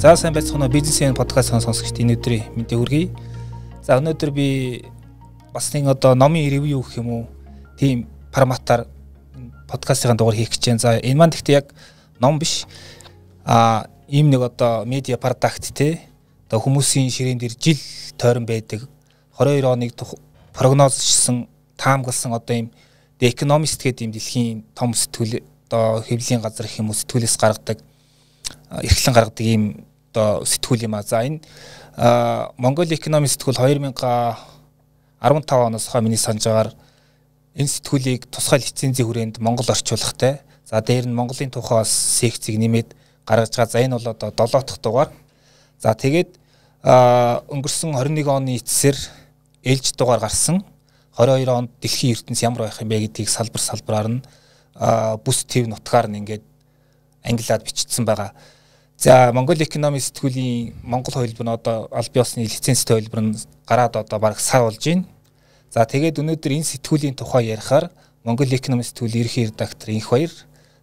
За 0.00 0.16
сайн 0.16 0.32
байцгаана 0.32 0.64
уу 0.64 0.72
бизнесийн 0.72 1.12
подкаст 1.12 1.52
сонсогчд 1.52 2.00
энэ 2.00 2.16
өдрийн 2.16 2.48
мэдээ 2.56 2.78
хүргэе. 2.80 3.12
За 3.84 3.98
өнөөдөр 4.00 4.30
би 4.32 4.46
бас 5.52 5.68
нэг 5.76 5.92
одоо 5.92 6.14
номын 6.16 6.48
ревю 6.48 6.80
гэх 6.80 6.96
юм 6.96 7.08
уу 7.12 7.24
тийм 7.76 8.08
форматаар 8.32 8.88
подкастын 9.68 10.16
дугаар 10.16 10.40
хийх 10.40 10.56
гэж 10.56 10.72
байна. 10.72 10.80
За 10.80 10.96
энэ 10.96 11.20
маань 11.20 11.36
гэхдээ 11.36 11.52
яг 11.52 11.76
ном 12.16 12.38
биш. 12.40 12.64
А 13.44 13.92
ийм 14.08 14.32
нэг 14.32 14.40
одоо 14.40 14.88
медиа 14.88 15.20
продакт 15.20 15.68
те 15.76 16.00
одоо 16.48 16.64
хүмүүсийн 16.64 17.12
ширээн 17.12 17.36
дээр 17.36 17.60
жил 17.60 17.76
тойрон 18.16 18.48
байдаг 18.48 18.88
22 19.36 19.68
оныг 19.68 19.92
прогнозчсан 20.56 21.44
таамагласан 21.76 22.32
одоо 22.32 22.56
ийм 22.56 22.72
The 23.20 23.28
Economist 23.28 23.84
гэдэг 23.84 24.00
ийм 24.00 24.12
дэлхийн 24.16 24.64
том 24.72 24.96
сэтгүүл 24.96 25.44
одоо 25.68 26.00
хэвлэлийн 26.08 26.40
газар 26.40 26.64
гэх 26.64 26.80
юм 26.80 26.88
уу 26.88 26.96
сэтгүүлээс 26.96 27.36
гаргадаг 27.36 27.84
эрхлэн 28.80 29.12
гаргадаг 29.12 29.44
ийм 29.44 29.89
одоо 30.10 30.44
сэтгүүл 30.44 30.84
юм 30.86 30.94
а. 30.94 31.02
За 31.02 31.22
энэ 31.22 31.40
Монгол 32.58 32.90
экономик 32.90 33.30
сэтгүүл 33.30 33.58
2015 33.58 34.36
оноос 35.20 35.86
хойш 35.88 36.02
миний 36.04 36.18
санаж 36.18 36.44
байгаагаар 36.44 36.74
энэ 37.54 37.68
сэтгүүлийг 37.68 38.26
тусгай 38.30 38.58
лицензийн 38.60 39.06
хүрээнд 39.06 39.38
Монгол 39.38 39.70
орчуулгатай. 39.70 40.40
За 40.66 40.80
дээр 40.80 41.06
нь 41.06 41.14
Монголын 41.14 41.50
тухай 41.50 41.82
бас 41.82 41.90
секцийг 41.90 42.58
нэмээд 42.58 42.94
гаргаж 43.26 43.54
байгаа. 43.54 43.70
За 43.70 43.78
энэ 43.82 43.98
бол 43.98 44.08
одоо 44.10 44.30
7 44.30 44.66
дахь 44.66 44.78
дугаар. 44.82 45.10
За 45.78 45.94
тэгээд 45.94 46.38
өнгөрсөн 46.82 47.92
21 47.94 48.26
оны 48.30 48.56
эцсээр 48.56 48.96
ээлж 49.64 49.94
дугаар 49.98 50.20
гарсан. 50.20 50.64
22 51.18 51.50
онд 51.50 51.70
дэлхийн 51.82 52.14
ертөнц 52.16 52.40
ямар 52.42 52.64
байх 52.64 52.80
юм 52.80 52.88
бэ 52.88 53.04
гэдгийг 53.04 53.28
салбар 53.28 53.60
салбараар 53.60 54.08
нь 54.08 54.22
бүс 55.24 55.44
төв 55.44 55.68
нутгаар 55.68 56.08
нь 56.08 56.22
ингээд 56.24 56.44
англиар 57.26 57.60
бичигдсэн 57.60 58.04
байгаа. 58.08 58.32
За 59.00 59.32
Монгол 59.32 59.56
экономик 59.56 60.02
сэтгүүлийн 60.04 60.74
Монгол 60.84 61.14
хувилбар 61.14 61.46
нь 61.48 61.54
одоо 61.56 61.88
аль 61.88 62.10
биесны 62.12 62.44
лицензтэй 62.44 63.00
хувилбар 63.00 63.32
нь 63.32 63.36
гараад 63.64 63.96
одоо 63.96 64.18
баг 64.20 64.36
сар 64.38 64.68
болж 64.68 64.76
байна. 64.84 65.08
За 65.72 65.88
тэгээд 65.88 66.20
өнөөдөр 66.20 66.52
энэ 66.60 66.68
сэтгүүлийн 66.68 67.16
тухай 67.16 67.48
ярихаар 67.48 67.88
Монгол 68.28 68.52
экономик 68.52 68.84
сэтгүүлийн 68.92 69.24
ерхий 69.24 69.48
редактор 69.48 69.88
Инх 69.88 70.12
Баяр, 70.12 70.28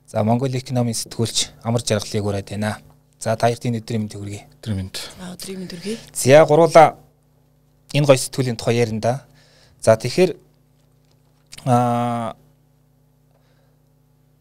за 0.10 0.24
Монгол 0.26 0.50
экономик 0.50 0.98
сэтгүүлч 0.98 1.62
Амар 1.62 1.86
Жаргалыг 1.86 2.26
ураад 2.26 2.50
байна. 2.50 2.82
За 3.22 3.38
та 3.38 3.54
хоёрын 3.54 3.78
өдрийн 3.78 4.02
мэнд 4.02 4.18
хүргэе. 4.18 4.50
Өдрийн 4.66 4.78
мэнд. 4.82 4.98
Аа 5.22 5.38
өдрийн 5.38 5.60
мэнд 5.62 5.72
хүргэе. 5.78 5.98
За 6.10 6.42
гуруула 6.50 6.98
энэ 7.94 8.08
гоё 8.10 8.18
сэтгүүлийн 8.18 8.58
тухай 8.58 8.82
ярина 8.82 9.00
да. 9.00 9.14
За 9.78 9.94
тэгэхээр 9.94 10.34
аа 11.70 12.34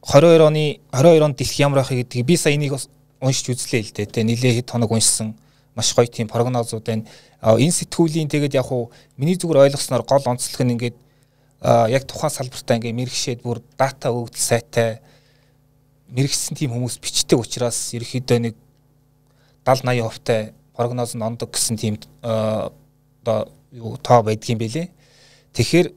22 0.01 0.48
оны 0.48 0.81
22 0.97 1.20
онд 1.20 1.36
дэлхий 1.36 1.61
ямар 1.61 1.84
байхыг 1.84 2.08
гэдгийг 2.08 2.25
би 2.25 2.36
сая 2.41 2.56
энийг 2.56 2.73
уншиж 3.27 3.51
үзлээ 3.51 3.83
л 3.83 3.93
дээ. 3.93 4.07
Тэ 4.07 4.23
нилээ 4.23 4.63
хэд 4.63 4.71
хоног 4.71 4.91
уншсан 4.95 5.35
маш 5.77 5.93
гоё 5.93 6.09
тийм 6.09 6.31
прогнозууд 6.31 6.87
байна. 6.87 7.05
Энэ 7.43 7.75
сэтгүүлийн 7.85 8.31
тэгээд 8.33 8.57
яг 8.57 8.67
хуу 8.71 8.91
миний 9.21 9.37
зүгээр 9.37 9.69
ойлгосноор 9.69 10.09
гол 10.09 10.25
онцлог 10.25 10.63
нь 10.65 10.73
ингээд 10.73 10.97
яг 11.93 12.03
тухайн 12.09 12.33
салбартаа 12.33 12.81
ингээд 12.81 12.97
мэрэгшээд 12.97 13.41
бүр 13.45 13.61
дата 13.77 14.09
өгдөл 14.09 14.41
сайтай 14.41 15.05
мэрэгсэн 16.09 16.57
тийм 16.57 16.73
хүмүүс 16.73 16.97
бичдэг 17.03 17.39
учраас 17.39 17.93
ерөөхдөө 17.93 18.39
нэг 18.41 18.55
70 19.67 20.01
80 20.01 20.07
хувьтай 20.07 20.41
прогноз 20.73 21.13
нь 21.13 21.27
ондог 21.27 21.51
гэсэн 21.53 21.77
тийм 21.77 22.01
юу 23.77 23.97
тоо 24.01 24.23
байдгийм 24.23 24.59
байлээ. 24.59 24.89
Тэгэхээр 25.53 25.89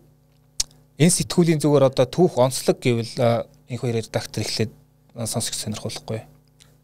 энэ 1.00 1.16
сэтгүүлийн 1.16 1.62
зүгээр 1.64 1.88
одоо 1.88 2.06
түүх 2.10 2.36
онцлог 2.36 2.82
гэвэл 2.84 3.16
энэ 3.70 3.80
хоёр 3.80 3.96
редактор 3.96 4.44
эхлээд 4.44 4.72
сонсох 5.16 5.54
сонирхолтой. 5.54 6.26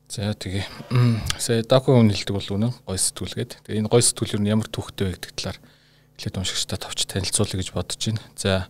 За 0.08 0.34
тэгээ. 0.34 0.66
Сая 1.42 1.64
даку 1.66 1.98
үнэлдэг 1.98 2.30
бол 2.30 2.50
үнэн 2.54 2.74
гой 2.86 2.98
сэтгүүлгээд. 3.02 3.66
Тэгээ 3.66 3.82
энэ 3.82 3.90
гой 3.90 4.02
сэтгүүл 4.06 4.38
юу 4.38 4.46
ямар 4.46 4.70
түүхтэй 4.70 5.10
вэ 5.10 5.14
гэдэг 5.18 5.32
талаар 5.34 5.58
эхлээд 6.16 6.38
уншигчтай 6.38 6.78
товч 6.78 7.00
танилцуулъя 7.10 7.58
гэж 7.58 7.70
бодож 7.74 8.02
байна. 8.06 8.22
За 8.38 8.70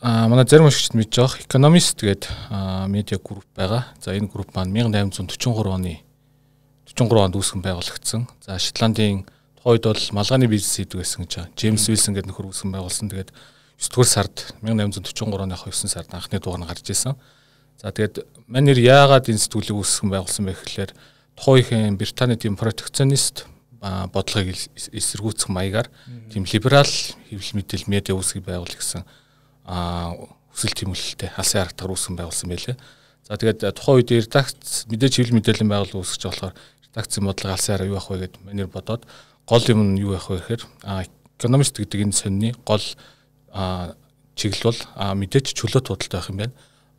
а 0.00 0.28
манай 0.28 0.48
зарим 0.48 0.66
уншигчд 0.66 0.96
мэдж 0.96 1.12
байгаа 1.12 1.44
Economist 1.44 2.00
гэдэг 2.00 2.32
медиа 2.88 3.20
групп 3.20 3.44
байгаа. 3.52 3.92
За 4.00 4.16
энэ 4.16 4.32
групп 4.32 4.56
маань 4.56 4.72
1843 4.72 5.68
оны 5.68 6.00
43 6.88 7.24
онд 7.24 7.36
үүсгэн 7.36 7.60
байгуулагдсан. 7.60 8.28
За 8.40 8.58
Шотландын 8.58 9.28
тухайд 9.60 9.84
бол 9.84 10.02
малгайны 10.12 10.48
бизнес 10.48 10.76
хийдэг 10.76 11.04
байсан 11.04 11.24
гэж 11.24 11.32
байгаа. 11.36 11.52
Джеймс 11.56 11.88
Вилсон 11.88 12.14
гэдэг 12.16 12.28
нөхөр 12.32 12.48
үүсгэн 12.48 12.72
байгуулсан. 12.72 13.08
Тэгээд 13.12 13.30
9 13.80 13.92
дугаар 13.92 14.08
сард 14.08 14.36
1843 14.60 15.40
оны 15.40 15.56
9 15.56 15.88
сард 15.88 16.10
анхны 16.12 16.40
дугаар 16.40 16.60
нь 16.60 16.68
гарч 16.68 16.84
ирсэн. 16.88 17.16
За 17.78 17.90
тэгээд 17.90 18.26
мань 18.48 18.68
нэр 18.68 18.78
яагаад 18.78 19.28
энэ 19.28 19.40
сэтгүүлийг 19.40 19.78
үүсгэн 19.78 20.10
байгуулсан 20.12 20.44
бэ 20.46 20.54
гэхээр 20.54 20.92
тухайхан 21.36 21.98
Британий 21.98 22.38
тийм 22.38 22.56
протекционист 22.56 23.46
бодлогыг 23.84 24.56
эсэргүүцэх 24.94 25.52
маягаар 25.52 25.90
тийм 26.32 26.48
либерал 26.48 26.88
хэвлэл 27.28 27.56
мэдээлэл 27.60 27.92
медиа 27.92 28.16
үүсгэж 28.16 28.42
байгуул 28.44 28.72
гэсэн 28.72 29.02
хүсэл 29.64 30.76
тэмүүлэлтэй 30.78 31.30
алсын 31.36 31.60
арга 31.60 31.76
тагар 31.76 31.92
үүсгэн 31.92 32.16
байгуулсан 32.16 32.48
байлээ. 32.48 32.76
За 33.28 33.36
тэгээд 33.36 33.60
тухайн 33.76 33.96
үед 34.00 34.10
редакц 34.12 34.88
мэдээж 34.88 35.12
хэвлэл 35.20 35.36
мэдээллийн 35.36 35.68
байгууллага 35.68 36.00
үүсгэж 36.00 36.22
болохоор 36.24 36.54
редакцийн 36.88 37.24
бодлого 37.26 37.52
алсын 37.52 37.74
арга 37.74 37.90
юу 37.92 37.98
ах 37.98 38.08
вэ 38.08 38.16
гэд 38.24 38.34
манер 38.46 38.68
бодоод 38.70 39.02
гол 39.44 39.64
юм 39.68 39.80
нь 39.92 40.00
юу 40.00 40.14
ах 40.16 40.30
вэ 40.30 40.40
гэхээр 40.40 40.62
экономист 41.36 41.76
гэдэг 41.76 42.00
энэ 42.08 42.16
сонины 42.16 42.50
гол 42.64 42.84
чиглэл 44.38 44.64
бол 44.70 44.80
мэдээж 45.18 45.52
чөлөө 45.58 45.82
туудалтай 45.84 46.20
байх 46.20 46.30
юм 46.30 46.38
байна. 46.40 46.54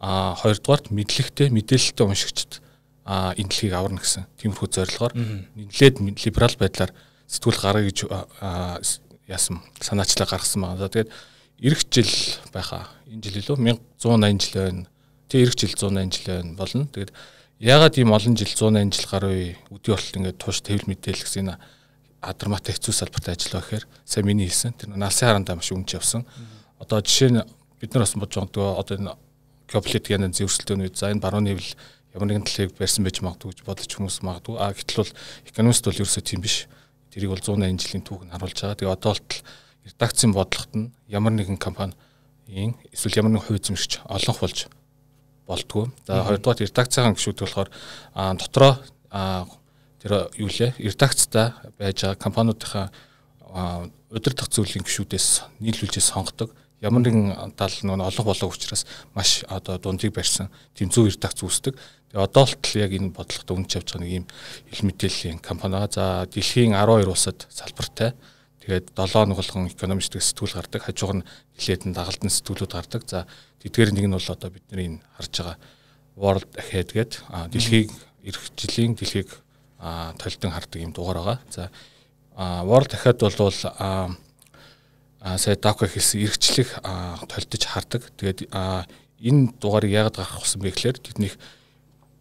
А 0.05 0.37
хоёрдугаарт 0.37 0.93
мэдлэгтэй 0.93 1.49
мэдээлэлтэй 1.49 2.05
уншигчд 2.05 2.61
а 3.09 3.33
энэ 3.33 3.49
дэлхийг 3.49 3.73
аварна 3.73 3.97
гэсэн 4.05 4.29
тиймэрхүү 4.37 4.69
зорилгоор 4.69 5.13
нэлээд 5.17 5.97
либерал 5.97 6.57
байдлаар 6.61 6.93
сэтгүүл 7.25 7.57
гаргая 7.57 7.89
гэж 7.89 8.05
яасан 9.25 9.65
санаачлаа 9.81 10.29
гаргасан 10.29 10.61
байна. 10.61 10.85
Тэгээд 10.85 11.09
эх 11.09 11.79
жил 11.89 12.13
байхаа 12.53 12.85
энэ 13.09 13.21
жил 13.25 13.41
илүү 13.41 13.57
1180 13.97 14.45
жил 14.45 14.53
байна. 14.61 14.85
Тэг 15.25 15.41
эх 15.41 15.53
жил 15.57 15.73
180 15.73 16.13
жил 16.13 16.29
байна 16.29 16.53
болно. 16.53 16.85
Тэгээд 16.85 17.11
яагаад 17.65 17.97
ийм 17.97 18.13
олон 18.13 18.37
жил 18.37 18.53
180 18.53 18.93
жил 18.93 19.09
гаруй 19.09 19.57
өдөө 19.73 19.93
болтол 19.97 20.17
ингээд 20.21 20.37
туш 20.37 20.61
тэвэл 20.61 20.85
мэдээлэл 20.85 21.25
гэсэн 21.25 21.49
энэ 21.49 21.57
адарматай 22.21 22.77
хэцүү 22.77 22.93
салбарт 22.93 23.33
ажиллаа 23.33 23.61
гэхээр 23.65 23.85
сайн 24.05 24.25
миний 24.29 24.45
хэлсэн. 24.45 24.77
Тэр 24.77 24.93
налсын 24.93 25.33
харандаа 25.33 25.57
маш 25.57 25.73
үнч 25.73 25.97
явсан. 25.97 26.25
Одоо 26.77 27.01
жишээ 27.01 27.29
нь 27.33 27.41
бид 27.81 27.93
нар 27.93 28.05
бас 28.05 28.13
бодож 28.13 28.49
байгаа 28.53 28.81
одоо 28.81 28.97
энэ 28.97 29.13
геополитикийн 29.69 30.33
зэвсэлтийн 30.33 30.83
үед 30.85 30.95
за 30.97 31.11
энэ 31.11 31.23
баруун 31.23 31.49
нэвэл 31.49 31.71
ямар 32.15 32.27
нэгэн 32.31 32.47
талыг 32.47 32.71
барьсан 32.79 33.03
байж 33.03 33.19
магадгүй 33.19 33.51
гэж 33.51 33.59
бодож 33.67 33.91
хүмүүс 33.91 34.23
магадгүй. 34.23 34.55
А 34.55 34.71
гэтэл 34.71 35.03
бол 35.03 35.13
экономист 35.51 35.83
бол 35.83 35.99
ерөөсөө 35.99 36.23
тийм 36.23 36.41
биш. 36.41 36.71
Тэрийг 37.11 37.31
бол 37.35 37.43
180 37.43 37.81
жилийн 37.83 38.03
түүх 38.07 38.23
нь 38.23 38.31
харуулж 38.31 38.55
байгаа. 38.55 38.79
Тэгээ 38.79 38.95
одоо 38.95 39.13
л 39.15 39.23
редакцийн 39.83 40.31
бодлогот 40.31 40.73
нь 40.79 40.91
ямар 41.11 41.33
нэгэн 41.35 41.59
компанийн 41.59 42.79
эсвэл 42.95 43.19
ямар 43.19 43.35
нэгэн 43.35 43.45
хувь 43.45 43.59
эзэмшигч 43.59 44.07
олонх 44.07 44.39
болж 44.39 44.59
болтгоо. 45.45 45.91
За 46.07 46.23
хоёрдугаар 46.23 46.63
редакцийн 46.63 47.13
гишүүд 47.13 47.39
болохоор 47.43 47.69
дотроо 48.15 48.79
тэр 49.99 50.11
юу 50.39 50.49
лээ 50.49 50.73
редакцтай 50.79 51.51
байж 51.77 52.01
байгаа 52.01 52.23
компаниудынхаа 52.23 52.87
удирдах 54.09 54.49
зүйлийн 54.49 54.85
гишүүдээс 54.87 55.59
нийлүүлжээ 55.59 56.03
сонгодог 56.03 56.55
ямар 56.85 57.01
нэгэн 57.01 57.57
тал 57.57 57.73
нөгөө 57.73 58.05
олон 58.13 58.25
болоо 58.29 58.49
учраас 58.53 58.85
маш 59.17 59.41
одоо 59.49 59.81
дундыг 59.81 60.13
барьсан 60.13 60.53
тийм 60.77 60.93
зөв 60.93 61.09
редакц 61.09 61.41
үүсдэг. 61.41 61.73
Тэгээ 62.13 62.21
одоо 62.21 62.45
л 62.45 62.77
яг 62.77 62.91
энэ 62.93 63.09
бодлогот 63.09 63.49
үнж 63.49 63.71
авч 63.73 63.89
байгаа 63.97 64.05
нэг 64.05 64.13
юм 64.21 64.25
хэл 64.69 64.85
мэдээллийн 64.85 65.39
компани. 65.41 65.81
За 65.89 66.29
дэлхийн 66.29 66.77
12 66.77 67.09
улсад 67.09 67.49
салбартай. 67.49 68.13
Тэгээд 68.61 68.93
7 68.93 69.33
нэг 69.33 69.37
болгон 69.41 69.69
экономист 69.73 70.13
сэтгүүл 70.13 70.57
гардаг. 70.61 70.81
Хажууг 70.85 71.13
нь 71.19 71.25
нь 71.25 71.97
дагалдан 71.97 72.29
сэтгүүлүүд 72.29 72.73
гардаг. 72.77 73.01
За 73.09 73.25
тэдгээр 73.65 73.91
нэг 73.97 74.05
нь 74.05 74.15
бол 74.15 74.29
одоо 74.29 74.49
бидний 74.53 74.85
энэ 74.85 75.01
харж 75.17 75.33
байгаа 75.41 75.57
World 76.15 76.49
Ahead 76.55 76.93
гэдэг 76.93 77.21
дэлхийг 77.51 77.91
эх 78.23 78.39
жилийн 78.55 78.95
дэлхийг 78.95 79.29
толдон 80.21 80.51
хардаг 80.53 80.79
юм 80.81 80.93
дугаар 80.93 81.19
байгаа. 81.19 81.39
За 81.49 81.69
World 82.37 82.91
Ahead 82.95 83.19
бол 83.19 83.37
сая 85.25 85.57
дако 85.57 85.89
хэлсэн 85.89 86.21
эргчлэх 86.21 86.69
толдож 87.25 87.63
хардаг. 87.65 88.13
Тэгээд 88.17 88.53
энэ 88.53 89.57
дугаарыг 89.57 89.91
яагаад 89.91 90.21
гаргах 90.21 90.45
болсон 90.45 90.61
бэ 90.61 90.69
гэхээр 90.69 91.01
тэднийх 91.01 91.35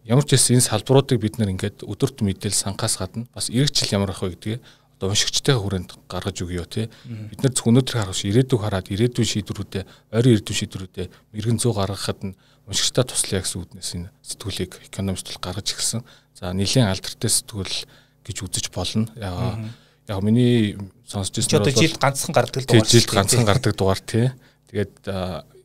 ямар 0.09 0.25
ч 0.25 0.33
гэсэн 0.33 0.57
энэ 0.57 0.69
салбаруудыг 0.73 1.21
бид 1.21 1.37
нэр 1.37 1.53
ингээд 1.53 1.85
өдөрт 1.85 2.25
мэдээл 2.25 2.53
санхаас 2.53 2.97
гадна 2.97 3.29
бас 3.33 3.53
эргэжил 3.53 3.93
ямар 3.93 4.13
ах 4.13 4.25
вэ 4.25 4.33
гэдгийг 4.33 4.61
одоо 4.97 5.11
уншигчтай 5.11 5.55
хүрээнд 5.59 5.91
гаргаж 6.07 6.37
өгье 6.41 6.65
тий. 6.65 6.87
Бид 7.05 7.43
нар 7.43 7.51
зөв 7.51 7.67
өнөөдөр 7.67 7.95
харах 7.99 8.15
шиг 8.15 8.31
ирээдүйг 8.31 8.61
хараад 8.63 8.87
ирээдүйн 8.87 9.27
шийдвэрүүдээ 9.27 9.83
ойрын 10.15 10.33
эрдэнэ 10.39 10.55
шийдвэрүүдээ 10.55 11.07
мэрэгэн 11.35 11.59
100 11.59 11.75
гаргахад 11.75 12.19
нь 12.23 12.37
уншигчтай 12.63 13.03
туслая 13.03 13.41
гэсэн 13.43 13.59
үднээс 13.59 13.91
энэ 13.99 14.09
сэтгүүлийг 14.23 14.71
экономист 14.87 15.27
бол 15.27 15.43
гаргаж 15.43 15.67
ирсэн. 15.75 16.01
За 16.31 16.55
нэлийн 16.55 16.87
алдартай 16.87 17.27
сэтгүүл 17.27 17.75
гэж 18.23 18.37
үзэж 18.39 18.65
болно. 18.71 19.11
Ягаа 19.19 19.67
яг 20.07 20.19
миний 20.23 20.79
сонсч 21.05 21.39
ирсэн 21.39 21.61
бол 21.61 21.71
жилд 21.71 21.97
ганцхан 22.01 22.33
гардаг 22.33 22.63
дугаар. 22.65 22.89
Жилд 22.89 23.09
ганцхан 23.13 23.45
гардаг 23.45 23.73
дугаар 23.77 24.01
тий. 24.01 24.31
Тэгээд 24.69 25.07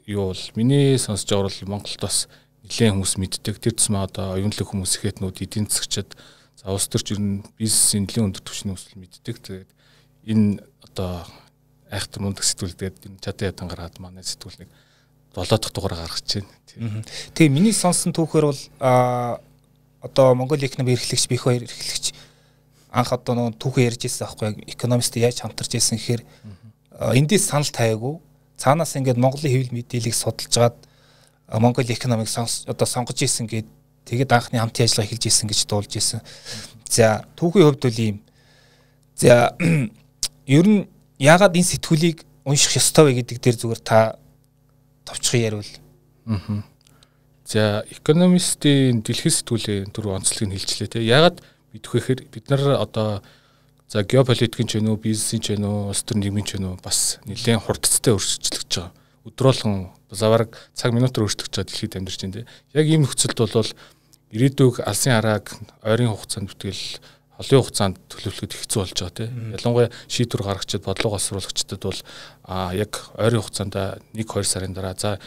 юу 0.06 0.30
бол 0.32 0.44
миний 0.54 0.96
сонсож 1.00 1.28
байгаа 1.28 1.48
бол 1.48 1.80
Монголд 1.80 2.00
бас 2.00 2.28
нэлээд 2.64 2.94
хүмүүс 2.94 3.14
мэддэг. 3.16 3.56
Тэр 3.58 3.74
тусмаа 3.74 4.06
одоо 4.06 4.36
оюунлаг 4.36 4.68
хүмүүс 4.68 5.00
ихэднүүд 5.00 5.42
эдийн 5.42 5.66
засгчид 5.66 6.12
За 6.60 6.74
улс 6.76 6.90
төрч 6.92 7.16
ер 7.16 7.20
нь 7.24 7.40
бизнесийн 7.56 8.04
нэлээд 8.04 8.26
өндөр 8.36 8.44
түвшний 8.44 8.76
өсөл 8.76 9.00
мэддэг. 9.00 9.40
Тэгээд 9.40 9.70
энэ 10.28 10.60
одоо 10.84 11.24
айхтар 11.88 12.20
мундаг 12.20 12.44
сэтгүүл 12.44 12.76
тэгээд 12.76 13.08
энэ 13.08 13.22
чадан 13.24 13.48
ядан 13.48 13.68
гаргаад 13.72 13.96
манай 13.96 14.20
сэтгүүл 14.28 14.60
нэг 14.60 14.70
7 15.32 15.56
дахь 15.56 15.72
дугаар 15.72 15.96
гаргаж 16.04 16.44
байна. 16.76 17.00
Тэгээ 17.32 17.48
миний 17.48 17.72
сонсон 17.72 18.12
түүхээр 18.12 18.52
бол 18.52 18.60
одоо 20.04 20.26
Монгол 20.36 20.60
эконом 20.60 20.92
эрхлэгч 20.92 21.32
бих 21.32 21.48
хоёр 21.48 21.64
эрхлэгч 21.64 22.12
анх 22.90 23.12
одоо 23.14 23.34
нөгөө 23.38 23.58
түүхээ 23.62 23.86
ярьж 23.86 24.02
ирсэн 24.06 24.26
аахгүй 24.26 24.66
экономист 24.66 25.14
яаж 25.16 25.40
хамтарч 25.40 25.78
ирсэн 25.78 25.98
гэхээр 25.98 26.22
эндээс 27.14 27.46
санал 27.46 27.70
тавиагүй 27.70 28.18
цаанаас 28.60 28.92
ингээд 28.98 29.16
Монголын 29.16 29.48
хэвлэл 29.50 29.76
мэдээллийг 29.78 30.14
судалж 30.14 30.52
гаад 30.52 30.76
Монгол 31.48 31.88
экономик 31.88 32.28
одоо 32.68 32.86
сонгож 32.86 33.18
ирсэн 33.22 33.48
гэд 33.48 33.66
тэгээд 34.04 34.30
анхны 34.30 34.60
хамтын 34.60 34.84
ажиллагаа 34.84 35.08
эхэлж 35.08 35.24
ирсэн 35.26 35.48
гэж 35.48 35.60
дуулж 35.66 35.92
ирсэн. 35.96 36.20
За 36.86 37.24
түүхийн 37.34 37.66
хувьд 37.66 37.82
бол 37.82 37.98
ийм. 37.98 38.22
За 39.16 39.56
ер 40.46 40.66
нь 40.68 40.86
яагаад 41.18 41.56
энэ 41.56 41.70
сэтгүүлийг 41.74 42.22
унших 42.44 42.76
ёстой 42.76 43.10
вэ 43.10 43.24
гэдэг 43.24 43.38
дээр 43.40 43.56
зүгээр 43.58 43.82
та 43.82 44.20
товчхон 45.08 45.40
ярил. 45.40 45.72
Аа. 46.26 46.62
За 47.48 47.82
экономистийн 47.90 49.02
дэлхийн 49.02 49.34
сэтгүүлийн 49.34 49.90
түр 49.90 50.14
онцлогийг 50.14 50.54
хэлжлээ 50.54 50.86
те. 50.86 51.02
Яагаад 51.02 51.42
мэдэх 51.74 51.92
гэхээр 51.92 52.20
бид 52.30 52.50
нар 52.50 52.80
одоо 52.80 53.22
за 53.90 54.02
геополитикийн 54.06 54.68
ч 54.70 54.78
вэ 54.78 54.86
нүү, 54.86 54.96
бизнесийн 55.02 55.42
ч 55.42 55.54
вэ 55.54 55.62
нүү, 55.62 55.90
улс 55.90 56.02
төр 56.06 56.22
нийгмийн 56.22 56.46
ч 56.46 56.54
вэ 56.56 56.62
нүү 56.62 56.74
бас 56.82 57.18
нэлээд 57.26 57.66
хурдцтай 57.66 58.14
өөрчлөгдөж 58.14 58.70
байгаа. 58.70 58.94
Өдрөөлгөн 59.26 59.76
завараг 60.14 60.54
цаг 60.78 60.94
минутаар 60.94 61.26
өөрчлөгдөж 61.26 61.54
байгаа 61.58 61.68
дэлхийд 61.68 61.98
амьдарч 61.98 62.20
байна. 62.22 62.46
Яг 62.74 62.86
ийм 62.86 63.02
нөхцөлд 63.02 63.38
бол 63.50 63.70
ирээдүйг 64.30 64.86
алсын 64.86 65.18
харааг 65.18 65.46
ойрын 65.82 66.14
хугацаанд 66.14 66.54
бүтгэл 66.54 66.82
олон 67.40 67.60
хугацаанд 67.66 67.96
төлөвлөхөд 68.12 68.52
хэцүү 68.54 68.78
болж 68.78 68.94
байгаа 68.94 69.16
тийм. 69.16 69.32
Ялангуяа 69.58 69.90
шийдвэр 70.06 70.42
гаргачид 70.46 70.86
бодлого 70.86 71.18
осруулагчдад 71.18 71.82
бол 71.82 72.00
а 72.46 72.70
яг 72.76 73.10
ойрын 73.18 73.42
хугацаанд 73.42 73.74
1 74.14 74.22
2 74.22 74.44
сарын 74.46 74.76
дараа 74.76 74.94
за 74.94 75.18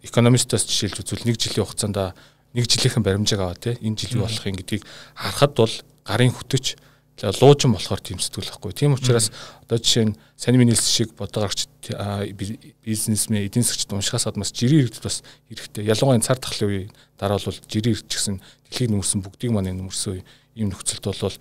экономистоос 0.00 0.64
жишээлж 0.64 1.04
үзвэл 1.04 1.26
нэг 1.28 1.36
жилийн 1.36 1.66
хугацаанд 1.66 2.16
нэг 2.56 2.64
жилийнхэн 2.64 3.04
баримжааг 3.04 3.40
аваа 3.44 3.60
тийм. 3.60 3.76
Энэ 3.84 3.96
жил 4.00 4.16
юу 4.18 4.24
болох 4.24 4.46
юм 4.48 4.56
гэдгийг 4.56 4.82
харахад 5.12 5.52
бол 5.52 5.74
гарын 6.08 6.32
хөтөч 6.32 6.80
луужин 7.16 7.72
болохоор 7.72 8.00
тийм 8.00 8.20
сэтгүүл 8.20 8.48
байхгүй. 8.52 8.72
Тийм 8.72 8.92
учраас 8.96 9.32
одоо 9.64 9.76
жишээ 9.80 10.04
нь 10.12 10.16
сайн 10.36 10.56
миний 10.56 10.76
хэлсэн 10.76 10.92
шиг 10.92 11.10
бодлого 11.16 11.48
гаргач 11.48 11.68
бизнесмен 12.84 13.48
эдийн 13.48 13.64
засгчд 13.64 13.92
уншихаас 13.92 14.28
гадна 14.28 14.44
бас 14.44 14.52
жирийн 14.52 14.84
иргэд 14.84 15.00
бас 15.00 15.24
хэрэгтэй. 15.48 15.84
Ялангуяа 15.84 16.20
цар 16.20 16.36
тахлын 16.36 16.68
үеийн 16.68 16.92
дараа 17.16 17.40
бол 17.40 17.56
жирийн 17.72 17.96
иргэд 17.96 18.12
гэсэн 18.12 18.40
дэлхийг 18.68 18.90
нөмөрсөн 18.92 19.24
бүгдийг 19.24 19.52
маань 19.52 19.72
нөмөрсөн 19.80 20.20
ийм 20.60 20.68
нөхцөлд 20.76 21.04
бол 21.08 21.36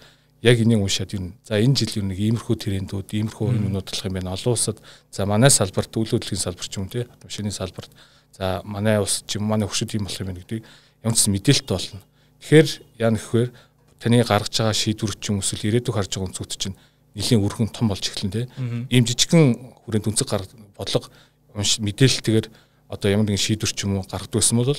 яг 0.48 0.60
энийг 0.64 0.80
уншаад 0.80 1.12
юм. 1.12 1.36
За 1.44 1.60
энэ 1.60 1.76
жил 1.76 2.00
юу 2.00 2.08
нэг 2.08 2.20
иймэрхүү 2.24 2.56
трендүүд, 2.56 3.10
иймэрхүү 3.12 3.48
юмнууд 3.60 3.88
болох 3.90 4.06
юм 4.06 4.16
байна. 4.16 4.32
Олон 4.32 4.54
улсад 4.56 4.80
за 5.12 5.26
манай 5.26 5.50
салбарт 5.52 5.92
үйл 5.98 6.16
хөдлөлийн 6.16 6.40
салбар 6.40 6.68
ч 6.70 6.78
юм 6.78 6.88
те 6.88 7.08
машины 7.24 7.52
салбарт 7.52 7.92
за 8.32 8.62
манай 8.64 9.00
улс 9.00 9.24
ч 9.28 9.42
юм 9.42 9.50
манай 9.50 9.68
хөшөд 9.68 9.98
юм 9.98 10.06
болох 10.06 10.22
юм 10.22 10.28
байна 10.32 10.40
гэдгийг 10.40 10.64
ямар 11.06 11.14
ч 11.14 11.30
мэдээлэлт 11.30 11.70
болно. 11.70 12.02
Тэгэхээр 12.42 12.68
яа 12.98 13.12
нэхвэр 13.14 13.54
таны 14.02 14.26
гаргаж 14.26 14.50
байгаа 14.58 14.74
шийдвэр 14.74 15.14
ч 15.22 15.30
юм 15.30 15.46
эсвэл 15.46 15.70
ирээдүйг 15.70 15.94
харж 15.94 16.18
байгаа 16.18 16.30
үнцүүд 16.34 16.52
чинь 16.58 16.76
нэлийн 17.14 17.46
өргөн 17.46 17.70
том 17.70 17.94
болж 17.94 18.02
эхэлнэ 18.10 18.34
те. 18.34 18.50
Ийм 18.90 19.06
жижигхэн 19.06 19.86
хүрээнд 19.86 20.10
үнцэг 20.10 20.28
гар 20.28 20.44
бодлого 20.74 21.14
мэдээлэлтэйгээр 21.54 22.48
одоо 22.90 23.08
ямар 23.14 23.30
нэгэн 23.30 23.40
шийдвэр 23.40 23.72
ч 23.72 23.86
юм 23.86 24.02
уу 24.02 24.06
гаргадаг 24.10 24.34
байсан 24.34 24.58
бол 24.58 24.74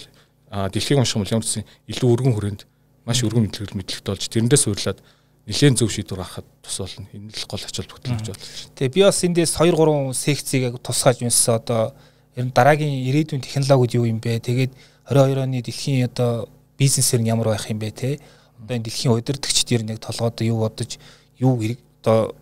дэлхийн 0.50 1.00
унших 1.00 1.16
юм 1.16 1.26
ямар 1.30 1.46
ч 1.46 1.62
илүү 1.62 2.08
өргөн 2.10 2.34
хүрээнд 2.34 2.60
маш 3.06 3.22
өргөн 3.22 3.46
мэдлэгт 3.46 3.78
мэдлэгт 3.78 4.06
болж 4.06 4.26
тэрэндээ 4.26 4.60
суурлаад 4.60 4.98
нэлээд 5.46 5.78
зөв 5.78 5.90
шийдвэр 5.94 6.20
гаргахад 6.20 6.46
тус 6.60 6.76
болно. 6.82 7.06
Энэ 7.14 7.30
л 7.30 7.46
гол 7.46 7.62
ач 7.62 7.74
холбогдол 7.78 8.14
гэж 8.18 8.26
бодлоо. 8.34 8.74
Тэгээ 8.74 8.94
би 8.94 9.00
бас 9.06 9.22
эндээс 9.22 9.52
2 9.62 9.70
3 9.74 10.10
секцийг 10.10 10.74
тусгаж 10.82 11.22
юмсан 11.22 11.62
одоо 11.62 11.94
ер 12.34 12.44
нь 12.44 12.52
дараагийн 12.52 13.06
ирээдүйн 13.06 13.42
технологиуд 13.46 13.94
юу 13.94 14.10
юм 14.10 14.18
бэ? 14.18 14.42
Тэгээд 14.42 14.74
22 15.08 15.42
оны 15.42 15.62
дэлхийн 15.62 16.10
одоо 16.10 16.48
бизнесээр 16.78 17.22
нь 17.22 17.30
ямар 17.30 17.54
байх 17.54 17.70
юм 17.70 17.78
бэ 17.78 17.90
те? 17.90 18.18
Одоо 18.58 18.76
энэ 18.76 18.86
дэлхийн 18.90 19.14
удирдгчд 19.14 19.72
ер 19.72 19.82
нь 19.82 19.90
яг 19.94 20.00
толгойд 20.02 20.42
юу 20.42 20.66
бодож 20.66 20.98
юу 21.38 21.56
хэрэг 21.58 21.80
одоо 22.02 22.34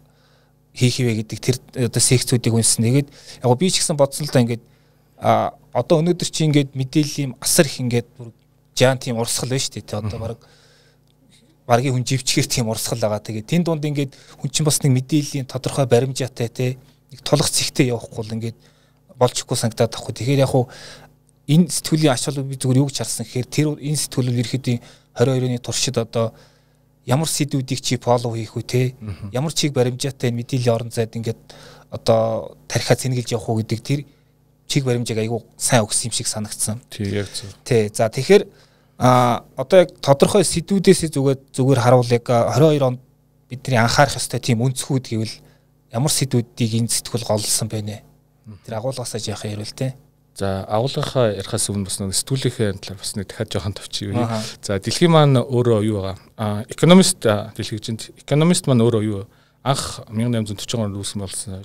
хийх 0.72 0.98
вэ 0.98 1.22
гэдэг 1.22 1.38
тэр 1.38 1.56
одоо 1.86 2.00
секцүүдийг 2.00 2.54
үнсэн. 2.54 2.84
Тэгээд 2.84 3.08
яг 3.44 3.58
би 3.58 3.70
ч 3.70 3.78
гэсэн 3.78 3.96
бодсон 3.96 4.26
л 4.26 4.32
да 4.32 4.40
ингээд 4.40 4.64
а 5.20 5.54
одоо 5.72 6.00
өнөөдөр 6.02 6.28
чи 6.30 6.44
ингээд 6.48 6.74
мэдээллийн 6.74 7.36
асар 7.38 7.66
их 7.66 7.78
ингээд 7.78 8.08
жаан 8.74 8.98
тийм 8.98 9.20
урсгал 9.20 9.52
байна 9.52 9.62
шүү 9.62 9.74
дээ. 9.78 10.00
Одоо 10.00 10.18
баг 10.18 10.38
баргийн 11.66 11.94
хүн 11.94 12.04
живчгээр 12.04 12.48
тийм 12.50 12.68
урсгал 12.68 12.98
байгаа. 13.00 13.22
Тэгээ 13.22 13.44
тэн 13.46 13.62
дунд 13.62 13.84
ингээд 13.84 14.12
хүн 14.40 14.50
чинь 14.50 14.66
бас 14.66 14.82
нэг 14.82 14.92
мэдээллийн 14.92 15.46
тодорхой 15.46 15.86
баримжаатай 15.86 16.48
те 16.48 16.66
нэг 17.10 17.20
тулах 17.22 17.48
цэгтэй 17.48 17.94
явахгүй 17.94 18.24
л 18.24 18.34
ингээд 18.34 18.58
болчихгүй 19.14 19.56
санагдаад 19.56 19.94
тахгүй. 19.94 20.12
Тэгэхээр 20.12 20.42
яг 20.44 20.50
хуу 20.50 20.68
энэ 21.48 21.68
сэтгүүлийн 21.68 22.12
ач 22.12 22.24
холбогдол 22.24 22.50
би 22.50 22.60
зүгээр 22.60 22.80
юу 22.80 22.88
гэж 22.88 22.98
харсан 23.00 23.26
гэхээр 23.26 23.48
тэр 23.50 23.66
энэ 23.76 24.00
сэтгүүлэл 24.00 24.40
ерөөхдийн 24.42 24.80
22-ны 25.14 25.58
туршид 25.60 25.96
одоо 25.98 26.32
ямар 27.04 27.28
сэдвүүдийг 27.28 27.80
чи 27.84 27.96
фоллоу 28.00 28.34
хийх 28.34 28.56
үү 28.56 28.64
те 28.64 28.82
ямар 29.32 29.52
чиг 29.52 29.72
баримжаатай 29.76 30.32
мэдээллийн 30.32 30.74
орон 30.74 30.90
зайд 30.90 31.12
ингээд 31.14 31.40
одоо 31.92 32.56
тархиа 32.66 32.96
цэнгэлж 32.96 33.36
явах 33.36 33.48
уу 33.48 33.60
гэдэг 33.60 33.80
тэр 33.84 34.00
чиг 34.66 34.84
баримжааг 34.88 35.20
айгүй 35.20 35.44
сайн 35.60 35.84
өгсөн 35.84 36.08
юм 36.08 36.16
шиг 36.16 36.26
санагдсан. 36.26 36.80
Тий 36.88 37.12
яг 37.12 37.28
зөв. 37.28 37.52
Тий. 37.62 37.92
За 37.92 38.08
тэгэхээр 38.08 38.48
А 38.98 39.42
одоо 39.56 39.82
яг 39.82 39.90
тодорхой 39.98 40.46
сэдвүүдээс 40.46 41.10
зүгээр 41.10 41.38
зүгээр 41.50 41.80
харуул 41.82 42.10
яг 42.14 42.30
22 42.30 42.78
онд 42.86 43.00
бидний 43.50 43.78
анхаарах 43.78 44.14
ёстой 44.22 44.38
тийм 44.38 44.62
өнцгүүд 44.62 45.04
гэвэл 45.10 45.34
ямар 45.90 46.12
сэдвүүдийг 46.14 46.78
энэ 46.78 46.94
сэтгүүл 46.94 47.26
голлсон 47.26 47.66
бэ 47.66 47.82
нэ? 47.82 48.06
Тэр 48.62 48.78
агуулгасаа 48.78 49.18
яах 49.18 49.42
ярил 49.50 49.74
те. 49.74 49.98
За 50.34 50.66
агуулгынхаа 50.66 51.30
ярихаас 51.38 51.70
өмнө 51.70 51.86
бас 51.86 52.00
нэг 52.02 52.10
сэтгүүлийнхээ 52.10 52.82
талаар 52.82 52.98
бас 52.98 53.14
нэг 53.14 53.30
дахиад 53.30 53.54
жоохон 53.54 53.74
товчий. 53.78 54.10
За 54.66 54.82
дэлхийн 54.82 55.14
маань 55.14 55.38
өөрөө 55.38 55.80
юу 55.86 56.02
байгаа? 56.02 56.18
А 56.34 56.66
экономист 56.66 57.22
дэлхийчэнд 57.22 58.18
экономист 58.18 58.66
маань 58.66 58.82
өөрөө 58.82 59.02
юу? 59.06 59.22
Анх 59.62 60.02
1840 60.10 60.90
онд 60.90 60.98
үүсгэн 60.98 61.22
болсон 61.22 61.62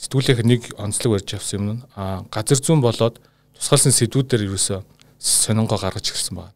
сэтгүүлийнх 0.00 0.40
нэг 0.48 0.62
онцлог 0.80 1.20
барьж 1.20 1.36
авсан 1.36 1.58
юм 1.60 1.68
нь 1.68 1.82
а 1.92 2.24
газар 2.32 2.56
зүүн 2.56 2.80
болоод 2.80 3.20
тусгаалсан 3.58 3.92
сэдвүүдээр 3.92 4.46
ерөөсөө 4.48 4.80
сонингоо 5.18 5.76
гаргаж 5.76 6.08
ирсэн 6.08 6.38
байна. 6.38 6.54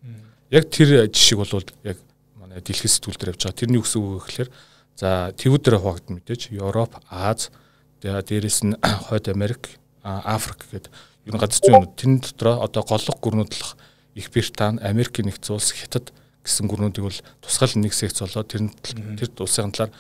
Яг 0.49 0.71
тэр 0.73 1.11
жишиг 1.13 1.37
бол 1.37 1.53
яг 1.85 1.99
манай 2.41 2.65
дэлхийн 2.65 2.97
сэтгүүл 2.97 3.19
дээр 3.19 3.37
явж 3.37 3.43
байгаа. 3.45 3.61
Тэрний 3.61 3.81
үгс 3.83 3.95
үг 3.99 4.25
гэхээр 4.25 4.51
за 4.97 5.35
твүүдээр 5.37 5.77
хуваагдсан 5.83 6.15
мэдээж 6.17 6.43
Европ, 6.55 6.97
Аз, 7.11 7.51
дээрээс 8.01 8.63
нь 8.63 8.79
Хойд 9.11 9.27
Америк, 9.29 9.75
Африк 10.01 10.63
гэдэг 10.71 10.95
нь 11.31 11.39
газар 11.39 11.61
зүйн 11.63 11.87
тэрний 11.95 12.21
дотроо 12.21 12.67
одоо 12.67 12.83
голлох 12.83 13.19
гүрнүүдлэх 13.23 13.77
Их 14.15 14.31
Британи, 14.31 14.79
Америкийн 14.83 15.27
нэгдсэн 15.31 15.57
улс, 15.57 15.73
Хятад 15.73 16.13
гэсэн 16.45 16.69
гүрнүүдийг 16.69 17.05
бол 17.07 17.19
тусгаал 17.41 17.73
нэг 17.81 17.95
секц 17.95 18.21
болоод 18.21 18.51
тэр 18.51 18.69
тэр 19.17 19.31
улсын 19.41 19.73
талаар 19.73 19.93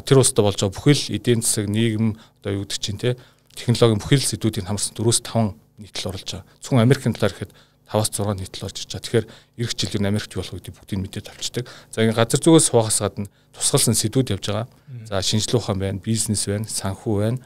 тэр 0.00 0.22
улсад 0.22 0.40
болж 0.40 0.56
байгаа 0.56 0.72
бүхэл 0.72 1.12
эдийн 1.12 1.42
засаг, 1.44 1.68
нийгэм 1.68 2.16
одоо 2.40 2.52
юу 2.56 2.64
гэдэг 2.64 2.80
чинь 2.80 2.96
те 2.96 3.18
технологийн 3.52 4.00
бүхэл 4.00 4.24
сэдвүүдийг 4.24 4.64
хамарсан 4.64 4.96
4-5 4.96 5.60
нийтлэл 5.76 6.08
оруулж 6.08 6.30
байгаа. 6.30 6.48
Зөвхөн 6.62 6.86
Америкийн 6.86 7.12
талаар 7.12 7.34
гэхэд 7.36 7.52
5-6 7.84 8.40
нийтлэл 8.40 8.64
орж 8.64 8.76
иж 8.80 8.88
байгаа. 8.88 9.04
Тэгэхээр 9.04 9.26
эх 9.60 9.70
жил 9.76 9.92
юу 9.92 10.08
Америкт 10.08 10.32
юу 10.32 10.40
болох 10.40 10.56
гэдэг 10.56 10.72
бүгдийг 10.72 11.00
мэдээд 11.04 11.28
авчдаг. 11.28 11.64
За 11.92 12.00
ингэ 12.00 12.16
газар 12.16 12.40
зүгээс 12.40 12.72
хуваахаас 12.72 13.00
гадна 13.04 13.28
тусгалсан 13.52 13.92
сэдвүүд 13.92 14.32
явж 14.40 14.44
байгаа. 14.48 14.66
За 15.04 15.20
шинжилгээ 15.20 15.60
ухаан 15.60 15.78
байна, 15.82 16.00
бизнес 16.00 16.48
байна, 16.48 16.64
санхүү 16.64 17.14
байна, 17.20 17.38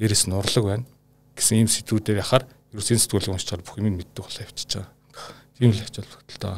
дээрээс 0.00 0.30
нь 0.30 0.32
урлаг 0.32 0.64
байна 0.64 0.84
гэсэн 1.36 1.64
ийм 1.64 1.68
сэдвүүдээр 1.68 2.22
яхаар 2.22 2.44
ерөөс 2.72 2.88
энэ 2.92 3.02
сэтгүүлийг 3.04 3.32
байгаа 3.36 3.64
бүх 3.64 3.78
юм 3.78 3.96
мэддэг 3.96 4.24
болоо 4.24 4.42
явчихж 4.42 4.70
байгаа. 4.80 4.92
Тийм 5.58 5.70
л 5.72 5.82
ач 5.82 5.94
холбогдолтой. 5.96 6.56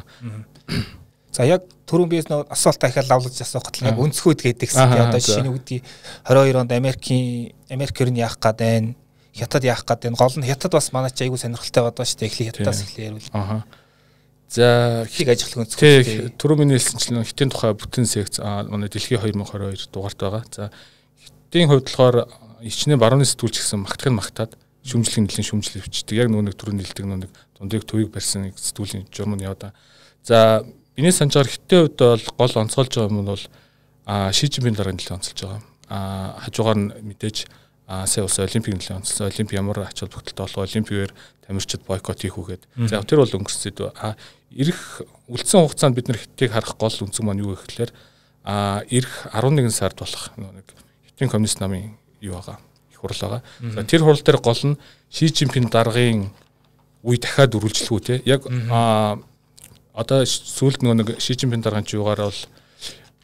За 1.35 1.43
яг 1.43 1.67
түрүүн 1.83 2.09
би 2.09 2.23
нөө 2.23 2.47
асуулт 2.47 2.79
дахиад 2.79 3.11
лавлаж 3.11 3.35
асуухад 3.35 3.75
л 3.83 3.87
яг 3.91 3.99
өнцгөөд 3.99 4.39
гэдэгсэн. 4.39 4.87
Одоо 4.87 5.19
жишээ 5.19 5.43
нь 5.43 5.51
үгдий 5.51 5.79
22 6.23 6.63
онд 6.63 6.71
Америкийн 6.71 7.51
Америкэр 7.67 8.09
нь 8.09 8.23
яах 8.23 8.39
гээд 8.39 8.59
байна 8.63 8.95
хятад 9.35 9.63
яах 9.67 9.83
гээд 9.83 10.07
энэ 10.07 10.15
гол 10.15 10.35
нь 10.39 10.47
хятад 10.47 10.71
бас 10.71 10.95
манай 10.95 11.11
чи 11.11 11.27
айгүй 11.27 11.35
сонирхолтой 11.35 11.83
байгаа 11.83 12.07
шүү 12.07 12.19
дээ. 12.23 12.29
Эхлээ 12.31 12.47
хятадаас 12.55 12.81
эхлэе 12.87 13.07
ярил. 13.11 13.29
Аа. 13.35 13.67
За 14.47 15.03
хийг 15.11 15.27
ажиглах 15.27 15.67
өнцгөө. 15.67 16.39
Түрүү 16.39 16.57
миний 16.63 16.79
хэлсэнчлэн 16.79 17.27
хитийн 17.27 17.51
тухай 17.51 17.75
бүтэн 17.75 18.07
секц 18.07 18.39
манай 18.39 18.87
дэлхийн 18.87 19.19
2022 19.19 19.91
дугаарт 19.91 20.19
байгаа. 20.23 20.43
За 20.55 20.71
хитийн 21.19 21.67
хувьд 21.67 21.91
болохоор 21.91 22.31
ичнээ 22.63 22.95
барууны 22.95 23.27
сэтгүүлч 23.27 23.59
гэсэн 23.59 23.83
магтахын 23.83 24.15
магтаад 24.15 24.55
шүмжлэгийн 24.85 25.25
нэлийн 25.25 25.47
шүмжил 25.49 25.81
өвчдөг. 25.81 26.13
Яг 26.13 26.29
нүг 26.29 26.53
түрүү 26.53 26.77
нэлдэг 26.77 27.05
нүг 27.09 27.31
дундыг 27.57 27.83
төвийг 27.89 28.13
барьсан 28.13 28.47
нэг 28.49 28.57
сэтгүүлийн 28.61 29.09
журмын 29.09 29.41
яваа. 29.41 29.73
За 30.21 30.61
биний 30.95 31.11
санджаар 31.11 31.49
хитийн 31.49 31.89
хувьд 31.89 31.97
бол 31.97 32.23
гол 32.37 32.61
онцгойлж 32.61 32.93
байгаа 32.93 33.09
юм 33.09 33.25
бол 33.25 33.43
а 34.05 34.31
шижимийн 34.31 34.77
дараа 34.77 34.93
нэлээд 34.93 35.17
онцолж 35.17 35.39
байгаа. 35.41 35.61
А 35.89 36.37
хажуугаар 36.45 36.77
нь 36.77 36.89
мэдээж 37.01 37.49
а 37.87 38.05
сая 38.05 38.25
ус 38.25 38.37
олимпик 38.37 38.77
нөлөө 38.77 39.01
онцлсон 39.01 39.29
олимп 39.29 39.53
ямар 39.53 39.89
ач 39.89 40.05
холбогдолтой 40.05 40.45
болох 40.45 40.69
олимпигээр 40.69 41.11
тамирчид 41.45 41.81
бойкот 41.85 42.21
хийх 42.21 42.37
үгээд. 42.37 42.63
За 42.89 43.01
тэр 43.01 43.25
бол 43.25 43.37
өнгөрсөн 43.41 43.73
зүйл 43.73 43.93
а 43.97 44.17
ирэх 44.53 45.01
үлдсэн 45.29 45.65
хугацаанд 45.65 45.97
бид 45.97 46.09
нар 46.09 46.17
хиттийг 46.17 46.53
харах 46.53 46.77
гол 46.77 46.93
үнцэг 46.93 47.25
маань 47.25 47.41
юу 47.41 47.57
гэхээр 47.57 47.93
а 48.45 48.81
ирэх 48.89 49.29
11 49.33 49.69
сард 49.69 49.97
болох 49.97 50.33
нэг 50.37 50.65
хятадын 51.09 51.29
коммунист 51.29 51.61
намын 51.61 51.97
юу 52.21 52.37
байгаа 52.41 52.57
их 53.05 53.19
хурл 53.19 53.41
байгаа. 53.61 53.83
Тэр 53.85 54.01
хурл 54.03 54.21
дээр 54.21 54.37
гол 54.41 54.61
нь 54.63 54.77
Ши 55.09 55.29
Жинпин 55.29 55.69
даргын 55.69 56.31
үе 57.03 57.17
дахиад 57.17 57.55
үргэлжлэхүү 57.55 57.99
те. 58.01 58.21
Яг 58.25 58.45
одоо 59.93 60.25
сүүлд 60.25 60.81
нөгөө 60.81 60.97
нэг 60.97 61.09
Ши 61.21 61.37
Жинпин 61.37 61.61
даргаан 61.61 61.85
чи 61.85 61.95
юугаар 61.95 62.27
бол 62.27 62.41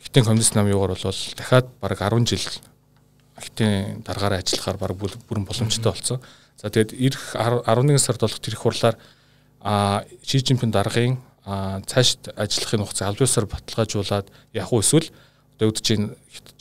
хятадын 0.05 0.25
коммунист 0.25 0.55
намын 0.55 0.71
юугаар 0.71 0.95
бол 0.95 1.21
дахиад 1.35 1.67
бараг 1.81 1.99
10 1.99 2.29
жил 2.29 2.45
хятадын 3.35 4.03
даргаараа 4.05 4.39
ажиллахаар 4.39 4.77
бараг 4.77 4.97
бүрэн 4.97 5.45
боломжтой 5.45 5.91
болсон. 5.91 6.21
За 6.61 6.69
тэгээд 6.69 6.93
ирэх 6.93 7.35
11 7.35 7.97
сард 7.99 8.21
болох 8.21 8.39
тэр 8.39 8.53
их 8.53 8.61
хурлаар 8.61 8.97
а 9.59 10.05
Ши 10.23 10.39
Жинпин 10.39 10.71
даргын 10.71 11.17
цаашд 11.43 12.29
ажиллахын 12.37 12.85
хугацаа 12.85 13.09
албаасаар 13.09 13.45
баталгаажуулаад 13.49 14.27
явах 14.53 14.73
уу 14.73 14.81
эсвэл 14.85 15.09
одоо 15.57 15.73
үүдэж 15.73 15.85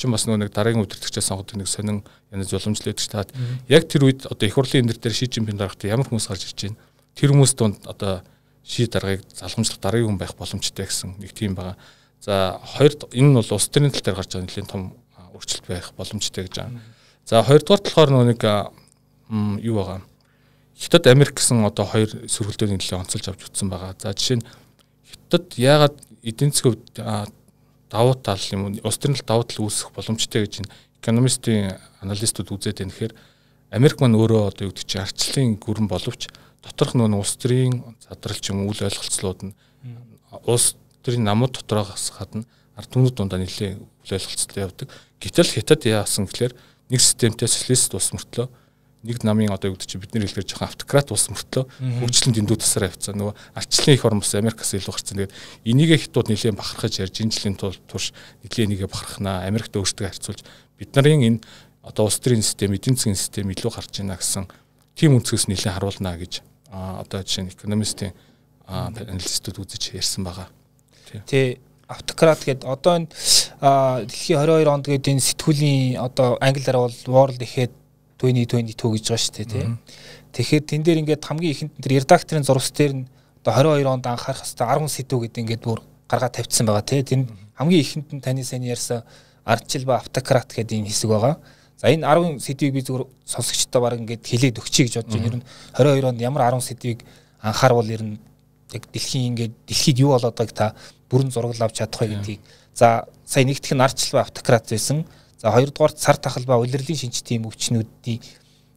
хятадчин 0.00 0.16
бас 0.16 0.24
нөгөө 0.24 0.40
нэг 0.40 0.52
дараагийн 0.56 0.80
удирдагчаа 0.80 1.20
сонгодог 1.20 1.60
нэг 1.60 1.68
сонин 1.68 2.00
янз 2.32 2.48
байдаг 2.48 3.04
таад 3.04 3.28
яг 3.68 3.84
тэр 3.84 4.08
үед 4.08 4.24
одоо 4.24 4.46
их 4.48 4.56
хурлын 4.56 4.88
энэ 4.88 4.96
дээр 4.96 5.12
Ши 5.12 5.28
Жинпин 5.28 5.60
даргатай 5.60 5.92
ямар 5.92 6.08
хүмүүс 6.08 6.28
гарч 6.32 6.48
ирж 6.48 6.72
байна 6.72 6.80
тэр 7.12 7.36
хүмүүс 7.36 7.52
донд 7.52 7.84
одоо 7.84 8.24
Ши 8.64 8.88
даргаыг 8.88 9.20
залхамжлах 9.28 9.76
дараагийн 9.76 10.16
хүн 10.16 10.20
байх 10.20 10.32
боломжтой 10.40 10.88
гэсэн 10.88 11.20
нэг 11.20 11.36
тийм 11.36 11.52
байгаа. 11.52 11.76
За 12.20 12.60
хоёр 12.64 12.96
энэ 13.12 13.28
нь 13.28 13.36
бол 13.36 13.52
улс 13.52 13.68
төрийн 13.68 13.92
тал 13.92 14.00
дээр 14.00 14.16
гарч 14.16 14.32
байгаа 14.32 14.48
нэлийн 14.48 14.68
том 14.72 14.82
өөрчлөлт 15.36 15.66
байх 15.68 15.92
боломжтой 15.92 16.48
гэж 16.48 16.54
байгаа. 16.56 16.80
За 17.28 17.44
хоёрдугаар 17.44 17.82
талаар 17.84 18.24
нэг 18.24 18.40
юу 19.60 19.74
байгаа. 19.84 20.00
Хятад 20.80 21.06
Америк 21.12 21.36
гэсэн 21.36 21.60
одоо 21.64 21.84
хоёр 21.84 22.08
сөргөлтөний 22.24 22.80
нэлээд 22.80 23.04
онцолж 23.04 23.28
авч 23.28 23.52
утсан 23.52 23.68
байгаа. 23.68 23.92
За 24.00 24.16
жишээ 24.16 24.40
нь 24.40 24.48
Хятад 25.04 25.52
яагаад 25.56 25.96
эдийн 26.22 26.52
засгийн 26.52 26.78
давуу 27.90 28.14
тал 28.14 28.40
юм 28.54 28.78
улс 28.86 28.98
төрийн 28.98 29.20
давуу 29.26 29.44
тал 29.44 29.66
үүсэх 29.66 29.90
боломжтой 29.92 30.46
гэж 30.46 30.62
экономистийн 31.02 31.76
аналистууд 32.00 32.54
үзээд 32.54 32.80
байна 32.80 32.94
гэхээр 32.94 33.14
Америк 33.70 34.00
маань 34.00 34.18
өөрөө 34.18 34.50
одоо 34.50 34.64
юу 34.66 34.72
гэдэг 34.72 34.86
чинь 34.86 35.02
арчлалын 35.02 35.58
гүрэн 35.58 35.88
боловч 35.90 36.30
доторх 36.62 36.94
нөө 36.94 37.18
улс 37.18 37.34
төрийн 37.36 37.82
задралч 38.06 38.44
юм 38.50 38.66
үйл 38.66 38.82
ойлголцлууд 38.86 39.40
нь 39.50 39.54
улс 40.46 40.76
төрийн 41.02 41.24
намууд 41.24 41.56
дотроос 41.56 42.12
гадна 42.14 42.46
ард 42.76 42.90
түмнүүд 42.92 43.16
дундаа 43.16 43.40
нэлээд 43.40 43.80
үйл 43.80 44.14
ойлголцтой 44.14 44.60
явдаг. 44.64 44.88
Гэтэл 45.20 45.54
хятад 45.54 45.82
яасан 45.84 46.26
гэхээр 46.28 46.52
нэг 46.90 47.00
системтэй 47.00 47.48
социалист 47.48 47.94
улс 47.94 48.12
мөртлөө 48.12 48.48
нэг 49.00 49.24
намын 49.24 49.52
одоо 49.52 49.72
юу 49.72 49.76
гэдэг 49.80 49.88
чинь 49.88 50.02
бидний 50.04 50.28
хэлгээр 50.28 50.44
жоохон 50.44 50.68
автократ 50.68 51.08
улс 51.08 51.32
мөртлөө 51.32 51.64
хөгжлөнд 52.04 52.36
дэндүү 52.36 52.58
тасараа 52.60 52.92
явцсан. 52.92 53.16
Нөгөө 53.16 53.34
арчлалын 53.56 53.96
их 53.96 54.04
орн 54.04 54.20
бас 54.20 54.34
Америкаас 54.36 54.76
илүү 54.76 54.92
гарцсан. 54.92 55.16
Тэгээд 55.16 55.36
энийгээ 55.64 55.98
хятад 56.04 56.28
нэлээд 56.28 56.60
бахархаж 56.60 56.94
ярьж 57.00 57.16
энэ 57.24 57.32
жилийн 57.32 57.56
турш 57.56 58.12
нэлээд 58.44 58.66
энийгээ 58.68 58.92
бахархнаа 58.92 59.48
Америкт 59.48 59.72
өөртөө 59.72 60.04
харьцуулж 60.04 60.44
бид 60.76 60.92
нарын 60.92 61.24
энэ 61.24 61.40
одоо 61.80 62.12
улс 62.12 62.20
төрийн 62.20 62.44
систем, 62.44 62.76
эдийн 62.76 62.96
засгийн 62.96 63.16
систем 63.16 63.48
илүү 63.48 63.72
гарч 63.72 64.04
байна 64.04 64.20
гэсэн 64.20 64.44
тийм 64.92 65.16
өнцгөөс 65.16 65.48
нэлээд 65.48 65.74
харуулнаа 65.80 66.20
гэж 66.20 66.44
одоо 66.68 67.24
жишээ 67.24 67.48
нь 67.48 67.52
экономистийн 67.56 68.12
аналистууд 68.68 69.64
үзэж 69.64 69.96
ярьсан 69.96 70.28
байгаа. 70.28 70.52
Тий. 71.24 71.58
Автократ 71.88 72.44
гэдэг 72.44 72.68
одоо 72.68 73.02
энэ 73.02 73.08
дэлхийн 74.06 74.38
22 74.38 74.68
онд 74.70 74.86
гэдэг 74.86 75.10
энэ 75.10 75.26
сэтгүүлийн 75.26 75.98
одоо 75.98 76.38
англиараа 76.38 76.86
бол 76.86 77.00
World 77.08 77.42
ихэд 77.42 77.74
2022 78.20 78.94
гэж 78.94 79.04
байгаа 79.08 79.24
шүү 79.24 79.34
дээ 79.36 79.48
тий. 79.48 79.66
Тэгэхээр 80.36 80.64
тэн 80.68 80.82
дээр 80.84 81.00
ингээд 81.02 81.24
хамгийн 81.24 81.52
ихэнд 81.56 81.72
тэр 81.80 81.92
редакторын 81.98 82.44
зурвас 82.44 82.70
дээр 82.70 82.92
нь 82.92 83.04
одоо 83.42 83.80
22 83.80 83.88
онд 83.88 84.06
анхаарах 84.06 84.44
хэвээр 84.44 84.84
10 84.84 84.94
сэдв 84.94 85.18
гэдэг 85.24 85.40
ингээд 85.40 85.64
бүр 85.64 85.80
гаргаад 86.06 86.34
тавьчихсан 86.36 86.66
байгаа 86.68 86.84
тий. 86.84 87.02
Тэнд 87.02 87.26
хамгийн 87.56 87.80
ихэнд 87.80 88.08
нь 88.12 88.20
таны 88.20 88.44
сайн 88.44 88.68
ярьсан 88.68 89.02
ардчил 89.44 89.84
ба 89.88 89.96
автократ 89.96 90.52
гэдэг 90.52 90.78
энэ 90.84 90.90
хэсэг 90.92 91.10
байгаа. 91.10 91.40
За 91.80 91.88
энэ 91.88 92.04
10 92.04 92.44
сэдвийг 92.44 92.74
би 92.76 92.84
зүгээр 92.84 93.04
сонсогчдоо 93.24 93.80
баг 93.80 93.96
ингээд 93.96 94.22
хилээд 94.28 94.60
өгчий 94.60 94.84
гэж 94.84 95.00
бодож 95.00 95.16
байна. 95.16 95.26
Ер 95.32 95.36
нь 95.40 95.44
22 95.72 96.08
онд 96.12 96.20
ямар 96.20 96.52
10 96.52 96.60
сэдвийг 96.60 97.00
анхаарвал 97.40 97.88
ер 97.88 98.02
нь 98.04 98.20
яг 98.76 98.84
дэлхийн 98.92 99.32
ингээд 99.32 99.52
дэлхийд 99.64 99.98
юу 100.04 100.12
болоод 100.12 100.36
байгааг 100.36 100.52
та 100.52 100.74
бүрэн 101.08 101.32
зураг 101.32 101.56
авч 101.56 101.80
чадах 101.80 102.00
вэ 102.04 102.12
гэдгийг. 102.12 102.40
За 102.74 103.08
сая 103.24 103.44
нэгдэх 103.44 103.72
нь 103.72 103.80
ардчил 103.80 104.20
ба 104.20 104.28
автократ 104.28 104.68
байсан. 104.68 105.08
За 105.40 105.50
хоёрдугаар 105.50 105.92
цар 105.96 106.16
тахал 106.20 106.44
ба 106.44 106.60
улирлын 106.60 107.00
шинжтийн 107.00 107.48
өвчнүүдийн 107.48 108.20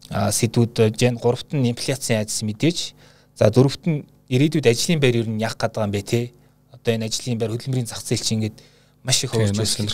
сэдвүүд 0.10 0.96
Жен 0.96 1.20
3-т 1.20 1.60
нь 1.60 1.67
инфляцийн 1.75 2.24
айдас 2.24 2.39
мэдээж. 2.39 2.96
За 3.36 3.51
дөрөвт 3.51 3.84
нь 3.84 4.08
ирээдүйд 4.32 4.72
ажлын 4.72 5.03
байр 5.03 5.20
ер 5.20 5.27
нь 5.27 5.43
гээд 5.43 5.60
байгаа 5.60 5.84
юм 5.84 5.91
бэ 5.91 6.01
те. 6.08 6.32
Одоо 6.72 6.96
энэ 6.96 7.12
ажлын 7.12 7.36
байр 7.36 7.51
хөдөлмөрийн 7.51 7.91
зах 7.91 8.00
зээл 8.00 8.24
чинь 8.24 8.39
ингээд 8.39 8.58
маш 9.03 9.24
их 9.27 9.36
болж 9.36 9.51
байна. 9.51 9.91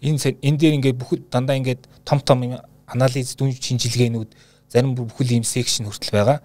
Энэ 0.00 0.18
энэ 0.40 0.56
дээр 0.56 0.74
ингээд 0.80 0.96
бүх 0.96 1.12
дандаа 1.28 1.60
ингээд 1.60 1.84
том 2.08 2.20
том 2.24 2.40
анализ 2.88 3.36
дүн 3.36 3.52
шинжилгээнүүд 3.52 4.30
зарим 4.72 4.96
бүхэл 4.96 5.36
ийм 5.36 5.44
секшн 5.44 5.84
хүртэл 5.84 6.16
байгаа. 6.16 6.40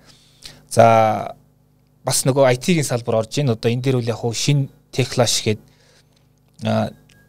За 0.68 1.36
бас 2.04 2.28
нөгөө 2.28 2.52
IT-ийн 2.60 2.84
салбар 2.84 3.24
орж 3.24 3.40
ийн 3.40 3.56
одоо 3.56 3.72
энэ 3.72 3.84
дээр 3.88 4.04
үл 4.04 4.12
яг 4.12 4.20
хуу 4.20 4.36
шин 4.36 4.68
техлаш 4.92 5.48
гэдэг 5.48 5.64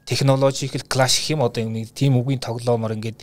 technological 0.05 0.83
clash 0.89 1.21
гэх 1.21 1.35
юм 1.35 1.43
одоо 1.43 1.65
юм 1.65 1.75
тийм 1.87 2.17
үгийн 2.21 2.41
тоглоомор 2.41 2.93
ингээд 2.93 3.19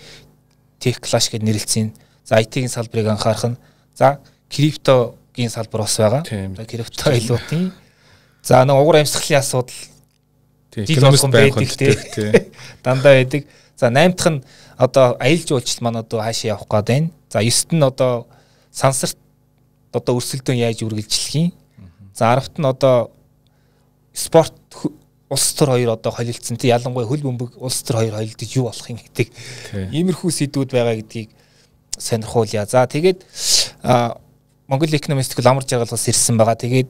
tech 0.81 0.97
clash 0.99 1.29
гэж 1.29 1.41
нэрлэлцэн. 1.45 1.93
За 2.25 2.41
IT-ийн 2.41 2.69
салбарыг 2.69 3.07
анхаарах 3.07 3.53
нь. 3.53 3.57
За 3.95 4.19
криптогийн 4.49 5.49
салбар 5.49 5.81
бас 5.85 5.97
байгаа. 5.97 6.23
За 6.25 6.65
крипто 6.65 7.11
илүүтийн. 7.13 7.71
За 8.43 8.65
нэг 8.65 8.75
угар 8.75 9.01
амьсгалын 9.05 9.39
асуудал 9.39 9.77
экономист 10.73 11.29
байх 11.29 11.53
хэрэгтэй. 11.55 12.51
Дандаа 12.83 13.13
байдаг. 13.21 13.45
За 13.77 13.89
8 13.89 14.15
дахь 14.17 14.31
нь 14.31 14.43
одоо 14.77 15.17
аялал 15.19 15.47
жуулчлал 15.47 15.83
маань 15.85 16.01
одоо 16.01 16.21
хаашаа 16.21 16.57
явах 16.57 16.67
гээд 16.69 16.87
байна. 16.87 17.09
За 17.29 17.39
9-т 17.41 17.75
нь 17.75 17.83
одоо 17.83 18.27
сансарт 18.71 19.17
одоо 19.93 20.17
өрсөлдөөн 20.17 20.57
яаж 20.57 20.81
үргэлжлэх 20.81 21.35
юм. 21.35 21.53
За 22.13 22.33
10-т 22.33 22.57
нь 22.57 22.65
одоо 22.65 23.11
спорт 24.13 24.53
улс 25.31 25.53
төр 25.55 25.71
хоёр 25.73 25.95
одоо 25.95 26.11
холилдсон 26.11 26.59
тий 26.59 26.75
ялангуяа 26.75 27.07
хөл 27.07 27.23
бөмбөг 27.23 27.55
улс 27.63 27.79
төр 27.87 28.03
хоёр 28.03 28.19
холилдож 28.19 28.51
юу 28.51 28.67
болох 28.67 28.89
юм 28.91 28.99
гэдэг 28.99 29.27
иймэрхүү 29.95 30.31
сэдвүүд 30.31 30.75
байгаа 30.75 30.99
гэдгийг 30.99 31.31
сонирхуулъя. 31.97 32.65
За 32.67 32.83
тэгээд 32.87 33.23
Монгол 34.67 34.91
экономист 34.91 35.31
сэтгүүл 35.31 35.51
амар 35.51 35.65
жаргалгаас 35.67 36.07
ирсэн 36.11 36.35
байгаа. 36.35 36.55
Тэгээд 36.59 36.89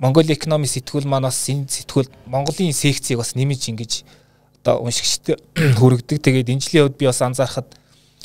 Монгол 0.00 0.28
экономист 0.32 0.80
сэтгүүл 0.80 1.08
маань 1.08 1.28
бас 1.28 1.40
энэ 1.48 1.68
сэтгүүл 1.68 2.08
Монголын 2.24 2.72
секцийг 2.72 3.20
бас 3.20 3.36
нэмж 3.36 3.68
ингэж 3.68 3.92
одоо 4.64 4.84
уншигчд 4.84 5.36
хүргэдэг. 5.80 6.24
Тэгээд 6.24 6.52
энэ 6.52 6.62
жилийн 6.64 6.84
үед 6.88 6.96
би 6.96 7.08
бас 7.08 7.20
анзаархад 7.20 7.68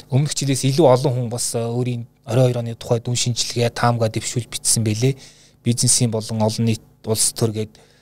өмнөх 0.08 0.36
жилээс 0.36 0.68
илүү 0.72 0.88
олон 0.88 1.14
хүн 1.16 1.30
бас 1.32 1.56
өөрийн 1.56 2.08
22 2.28 2.60
оны 2.60 2.76
тухай 2.76 3.00
дүн 3.00 3.16
шинжилгээ 3.16 3.72
таамгаа 3.76 4.12
дэвшүүл 4.12 4.48
бичсэн 4.48 4.84
байлээ. 4.84 5.16
Бизнесийн 5.64 6.12
болон 6.12 6.44
олон 6.44 6.68
нийт 6.68 6.84
улс 7.08 7.32
төр 7.36 7.52
гэдэг 7.56 7.93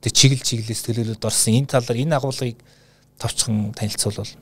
тэг 0.00 0.12
чиглэл 0.16 0.44
чиглэлээс 0.44 0.82
төлөөлөлд 0.84 1.24
орсон 1.24 1.54
энэ 1.60 1.72
талаар 1.76 1.98
энэ 2.00 2.16
агуулгыг 2.16 2.58
товчхон 3.20 3.76
танилцуулбал. 3.76 4.32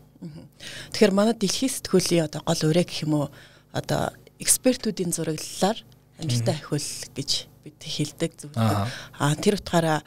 Тэгэхээр 0.95 1.15
манай 1.15 1.35
дэлхийн 1.35 1.71
сэтгүүлийн 1.71 2.27
одоо 2.27 2.43
гол 2.47 2.63
өрөө 2.71 2.87
гэх 2.87 3.03
юм 3.07 3.15
уу? 3.15 3.27
Одоо 3.75 4.15
экспертүүдийн 4.39 5.15
зураглалаар 5.15 5.79
амжилттай 6.19 6.55
ахиул 6.55 6.89
гэж 7.15 7.31
бид 7.63 7.79
хэлдэг 7.83 8.33
зүйл. 8.39 8.55
Аа. 8.59 9.35
Тэр 9.39 9.59
утгаараа 9.59 10.03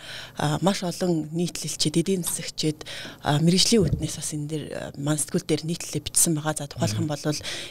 маш 0.60 0.84
олон 0.84 1.29
нийтлэлчид, 1.31 1.96
эдийн 2.00 2.24
засагчид, 2.24 2.84
мэрэгжлийн 3.24 3.86
үтнээс 3.86 4.15
бас 4.17 4.31
энэ 4.36 4.48
дэр 4.50 4.63
ман 5.00 5.20
сэтгүүл 5.20 5.48
дээр 5.48 5.63
нийтлэлээ 5.67 6.03
бичсэн 6.03 6.36
байгаа. 6.36 6.58
За 6.58 6.67
тухайлх 6.67 7.00
юм 7.00 7.08
бол 7.08 7.24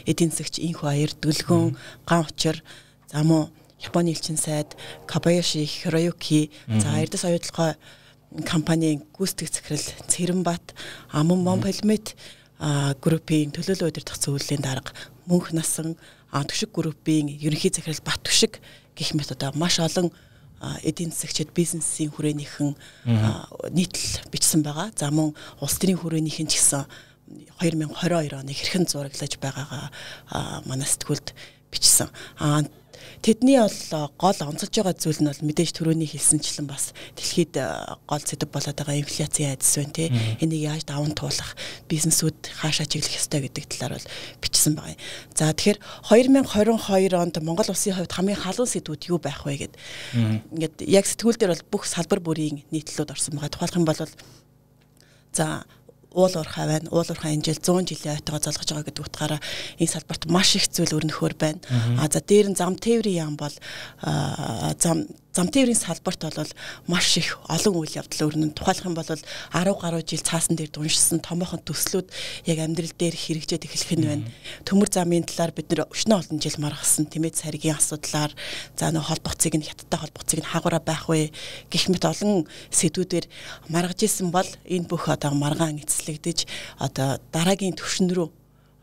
эдийн 0.05 0.31
засагч 0.31 0.57
Инхүү 0.61 0.89
аяр, 0.89 1.11
Дүлгөн, 1.17 1.77
Ган 2.07 2.25
учир, 2.25 2.63
за 3.11 3.21
мөн 3.25 3.51
Японы 3.83 4.13
элчин 4.13 4.37
сайд 4.37 4.77
Кабаяши 5.07 5.65
Хироюки 5.65 6.51
за 6.67 7.01
Эрдэс 7.01 7.25
оюутлогоо 7.25 7.75
компанийн 8.45 9.03
гүйцэтгэх 9.17 9.51
захирал 9.51 10.07
Цэрэнбат 10.07 10.73
Амон 11.11 11.43
Монполимет 11.43 12.15
группийн 13.01 13.51
төлөөлөл 13.51 13.89
удирдах 13.89 14.17
зөвлөлийн 14.21 14.61
дарга 14.61 14.93
мөнх 15.25 15.51
насан 15.51 15.97
төшиг 16.31 16.71
группийн 16.71 17.27
ерөнхий 17.27 17.73
захирал 17.73 17.99
Бат 18.05 18.21
төшиг 18.23 18.61
гэх 18.95 19.13
мэт 19.13 19.31
одоо 19.33 19.51
маш 19.55 19.79
олон 19.79 20.11
эдийн 20.83 21.11
засагчид 21.11 21.51
бизнесийн 21.53 22.11
хүрээнийхэн 22.13 22.75
нийтлэл 23.73 24.29
бичсэн 24.31 24.61
байгаа. 24.61 24.93
За 24.95 25.09
мөн 25.09 25.33
улс 25.59 25.75
төрийн 25.81 25.97
хүрээнийхэн 25.97 26.47
ч 26.47 26.61
гэсэн 26.61 26.85
2022 27.59 28.37
оны 28.37 28.53
хэрхэн 28.53 28.85
зураглаж 28.85 29.41
байгаагаа 29.41 29.89
манай 30.69 30.85
сэтгүүлд 30.85 31.33
бичсэн. 31.73 32.13
Тэдний 33.19 33.59
бол 33.59 34.07
гол 34.15 34.39
онцолж 34.47 34.71
байгаа 34.71 34.95
зүйл 34.95 35.19
нь 35.19 35.27
бол 35.27 35.43
мэдээж 35.43 35.75
төрөний 35.75 36.07
хэлсэнчлэн 36.07 36.67
бас 36.71 36.95
дэлхийд 37.19 37.59
гол 38.07 38.23
сэдв 38.23 38.47
болоод 38.47 38.77
байгаа 38.79 38.95
инфляцийн 39.03 39.51
айдас 39.51 39.75
байна 39.75 39.91
тий. 39.91 40.07
Энийг 40.39 40.63
яаж 40.63 40.83
даван 40.87 41.11
туулах, 41.11 41.59
бизнесүүд 41.91 42.39
хаашаа 42.63 42.87
чиглэх 42.87 43.19
ёстой 43.19 43.43
гэдэг 43.45 43.67
талаар 43.67 43.99
бол 43.99 44.07
бичсэн 44.39 44.73
байгаа 44.79 44.95
юм. 44.95 45.01
За 45.35 45.51
тэгэхээр 45.51 45.79
2022 46.07 47.19
онд 47.19 47.35
Монгол 47.43 47.69
улсын 47.69 47.93
хувьд 47.99 48.15
хамгийн 48.15 48.39
халуун 48.39 48.71
сэдвүүд 48.71 49.11
юу 49.11 49.19
байх 49.19 49.43
вэ 49.43 49.67
гэд. 49.67 49.73
Ингээд 50.55 50.75
яг 50.87 51.05
сэтгүүл 51.05 51.37
дээр 51.37 51.53
бол 51.53 51.69
бүх 51.77 51.83
салбар 51.85 52.23
бүрийн 52.23 52.63
нийтлэлүүд 52.71 53.11
орсон 53.11 53.35
байгаа. 53.35 53.51
Тухайлх 53.51 53.77
юм 53.77 53.85
бол 53.85 53.99
за 55.31 55.63
уул 56.11 56.33
уурхай 56.35 56.67
байна. 56.67 56.89
Уул 56.91 57.07
уурхай 57.07 57.35
энэ 57.35 57.45
жил 57.47 57.59
100 57.59 57.87
жилийн 57.87 58.15
ойтойгоо 58.19 58.41
залгаж 58.43 58.69
байгаа 58.69 58.87
гэдэг 58.87 59.05
утгаараа 59.07 59.39
энэ 59.79 59.91
салбарт 59.91 60.25
маш 60.27 60.55
их 60.55 60.67
зүйл 60.67 60.97
өрнөхөр 60.99 61.35
байна. 61.39 61.59
А 61.99 62.11
за 62.11 62.19
дээр 62.19 62.51
нь 62.51 62.59
зам 62.59 62.75
тээврийн 62.75 63.31
яам 63.31 63.35
бол 63.39 63.53
зам 64.01 65.07
зам 65.31 65.47
тээврийн 65.47 65.79
салбарт 65.79 66.27
бол 66.27 66.51
маш 66.87 67.17
их 67.17 67.39
олон 67.47 67.75
үйл 67.79 67.95
явдал 67.95 68.27
өрнөн. 68.27 68.51
Тухайлх 68.51 68.83
юм 68.83 68.95
бол 68.95 69.07
10 69.07 69.23
гаруй 69.53 70.03
жил 70.03 70.19
цаасан 70.19 70.59
дээр 70.59 70.71
дуншсан 70.75 71.23
томоохон 71.23 71.63
төслүүд 71.63 72.11
яг 72.51 72.59
амьдрал 72.59 72.91
дээр 72.91 73.15
хэрэгжээд 73.15 73.63
эхлэх 73.63 73.91
нь 73.95 74.07
байна. 74.07 74.27
Төмөр 74.67 74.91
замын 74.91 75.23
талаар 75.23 75.55
бид 75.55 75.71
нэр 75.71 75.87
өчнө 75.87 76.19
олон 76.19 76.37
жил 76.43 76.59
маргасан 76.59 77.07
тэмээд 77.07 77.39
царгийн 77.39 77.79
асуудлаар 77.79 78.35
за 78.75 78.91
нөх 78.91 79.07
холбогцыг 79.07 79.55
нь 79.55 79.63
хятадтай 79.63 79.99
холбогцыг 80.03 80.39
нь 80.43 80.49
хаагаараа 80.51 80.83
байх 80.83 81.07
вэ 81.07 81.31
гэх 81.71 81.87
мэт 81.87 82.03
олон 82.03 82.43
сэдвүүдээр 82.75 83.25
маргаж 83.71 84.03
исэн 84.03 84.35
бол 84.35 84.47
энэ 84.67 84.91
бүх 84.91 85.07
одоо 85.07 85.31
маргаан 85.31 85.79
эцэслэгдэж 85.79 86.43
одоо 86.75 87.23
дараагийн 87.31 87.79
түвшин 87.79 88.11
рүү 88.11 88.27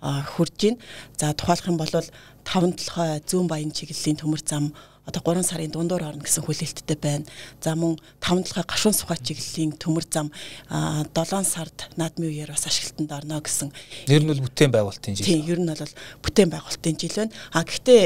хурж 0.01 0.55
гин. 0.57 0.79
За 1.19 1.35
тухайлх 1.35 1.67
юм 1.67 1.77
бол 1.77 1.91
5 1.93 2.09
толгой 2.47 3.21
зүүн 3.27 3.49
баян 3.51 3.73
чиглэлийн 3.75 4.17
төмөр 4.17 4.41
зам 4.47 4.73
одоо 5.09 5.23
3 5.25 5.43
сарын 5.43 5.73
дундуур 5.73 6.05
орно 6.05 6.21
гэсэн 6.21 6.45
хүлээлттэй 6.45 6.99
байна. 7.01 7.25
За 7.65 7.73
мөн 7.73 7.97
5 8.21 8.53
толгой 8.53 8.65
гашуун 8.69 8.93
сухай 8.93 9.17
чиглэлийн 9.17 9.73
төмөр 9.81 10.05
зам 10.05 10.29
7 10.69 11.49
сард 11.49 11.89
наадмын 11.97 12.29
үеэр 12.29 12.53
бас 12.53 12.69
ашиглалтанд 12.69 13.13
орно 13.17 13.41
гэсэн. 13.41 13.73
Ер 14.13 14.21
нь 14.21 14.29
бол 14.29 14.45
бүтээн 14.45 14.69
байгуулалтын 14.69 15.17
жил. 15.17 15.25
Тийм, 15.25 15.49
ер 15.49 15.61
нь 15.65 15.73
бол 15.73 15.95
бүтээн 16.21 16.53
байгуулалтын 16.53 17.01
жил 17.01 17.17
байна. 17.17 17.33
А 17.57 17.65
гэхдээ 17.65 18.03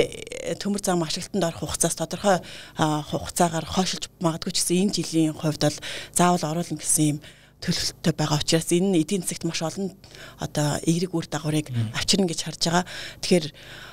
э, 0.47 0.55
төмөр 0.63 0.79
зам 0.79 1.03
ашиглалтанд 1.03 1.43
орох 1.43 1.67
хугацаас 1.67 1.99
тодорхой 1.99 2.39
хугацаагаар 2.79 3.67
хойшилж 3.67 4.07
магадгүй 4.23 4.55
ч 4.55 4.63
гэсэн 4.63 4.81
энэ 4.87 4.95
жилийн 4.95 5.35
хувьд 5.35 5.59
бол 5.67 5.79
заавал 6.15 6.55
оруулна 6.55 6.79
гэсэн 6.79 7.19
юм 7.19 7.19
төлөвлөлттэй 7.63 8.15
байгаа 8.19 8.43
учраас 8.43 8.69
энэ 8.75 9.01
эдийн 9.01 9.23
засагт 9.23 9.47
маш 9.47 9.63
олон 9.63 9.95
одоо 10.43 10.83
эерэг 10.83 11.15
үр 11.15 11.27
дагаврыг 11.31 11.71
авчирна 11.95 12.27
гэж 12.27 12.41
харж 12.43 12.63
байгаа. 12.67 12.85
Тэгэхээр 13.23 13.47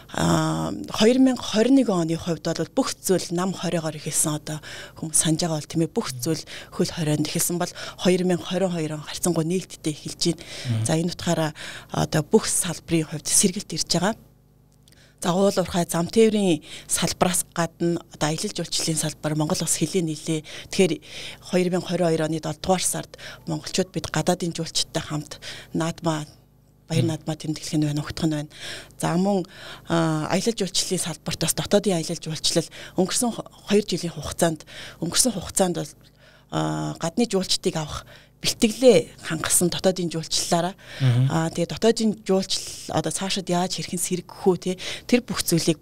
2021 0.10 1.86
оны 1.94 2.18
хувьд 2.18 2.42
бол 2.50 2.74
бүх 2.74 2.98
зүйл 2.98 3.30
нам 3.30 3.54
20-оор 3.54 3.94
ихэлсэн 3.94 4.42
одоо 4.42 4.58
хүмүүс 4.98 5.22
санаж 5.22 5.46
байгаа 5.46 5.62
бол 5.62 5.70
тийм 5.70 5.86
ээ 5.86 5.94
бүх 5.94 6.10
зүйл 6.18 6.44
хөл 6.74 6.90
20-нд 6.90 7.30
ихэлсэн 7.30 7.62
бол 7.62 7.70
2022 8.02 8.90
он 8.98 9.06
харьцангуй 9.06 9.46
нээлттэй 9.46 9.94
эхэлж 9.94 10.34
байна. 10.34 10.82
За 10.82 10.98
энэ 10.98 11.14
утгаараа 11.14 11.54
одоо 11.94 12.26
бүх 12.26 12.50
салбарын 12.50 13.06
хувьд 13.06 13.30
сэргэлт 13.30 13.78
ирж 13.78 13.86
байгаа. 13.86 14.18
За 15.20 15.34
уул 15.36 15.52
уурхай 15.52 15.84
зам 15.84 16.08
тээврийн 16.08 16.64
салбараас 16.88 17.44
гадна 17.52 18.00
одоо 18.16 18.30
аялал 18.32 18.56
жуулчлалын 18.56 18.96
салбар 18.96 19.36
Монгол 19.36 19.60
бас 19.60 19.76
хилийн 19.76 20.08
нийлээ. 20.08 20.48
Тэгэхээр 20.72 21.04
2022 21.52 22.24
оны 22.24 22.40
7 22.40 22.56
дугаар 22.64 22.80
сард 22.80 23.20
монголчууд 23.44 23.92
бид 23.92 24.08
гадаадын 24.16 24.56
жуулчдтай 24.56 25.04
хамт 25.04 25.44
наадмаа 25.76 26.24
баяр 26.88 27.04
наадмаа 27.04 27.36
тэмдэглэх 27.36 27.76
нь 27.76 27.84
байна, 27.84 28.00
угтах 28.00 28.32
нь 28.32 28.36
байна. 28.48 28.52
За 28.96 29.20
мөн 29.20 29.44
аялал 29.92 30.56
жуулчлалын 30.56 31.04
салбарт 31.04 31.40
бас 31.44 31.54
дотоодын 31.54 32.00
аялал 32.00 32.24
жуулчлал 32.24 32.72
өнгөрсөн 32.96 33.36
2 33.76 33.92
жилийн 33.92 34.16
хугацаанд 34.16 34.64
өнгөрсөн 35.04 35.36
хугацаанд 35.36 35.76
бол 35.84 35.92
гадны 36.50 37.28
жуулчдыг 37.28 37.76
авах 37.76 38.08
бэлтгэлээ 38.40 39.28
хангасан 39.28 39.68
дотоодын 39.68 40.12
жуулчлалаараа 40.12 40.76
аа 41.28 41.50
тэгээ 41.52 41.72
дотоодын 41.76 42.12
жуулчлал 42.24 43.00
одоо 43.00 43.12
цаашид 43.12 43.52
яаж 43.52 43.76
хэрхэн 43.76 44.00
сэргэх 44.00 44.48
үү 44.48 44.58
те 44.64 44.72
тэр 45.08 45.22
бүх 45.28 45.44
зүйлийг 45.44 45.80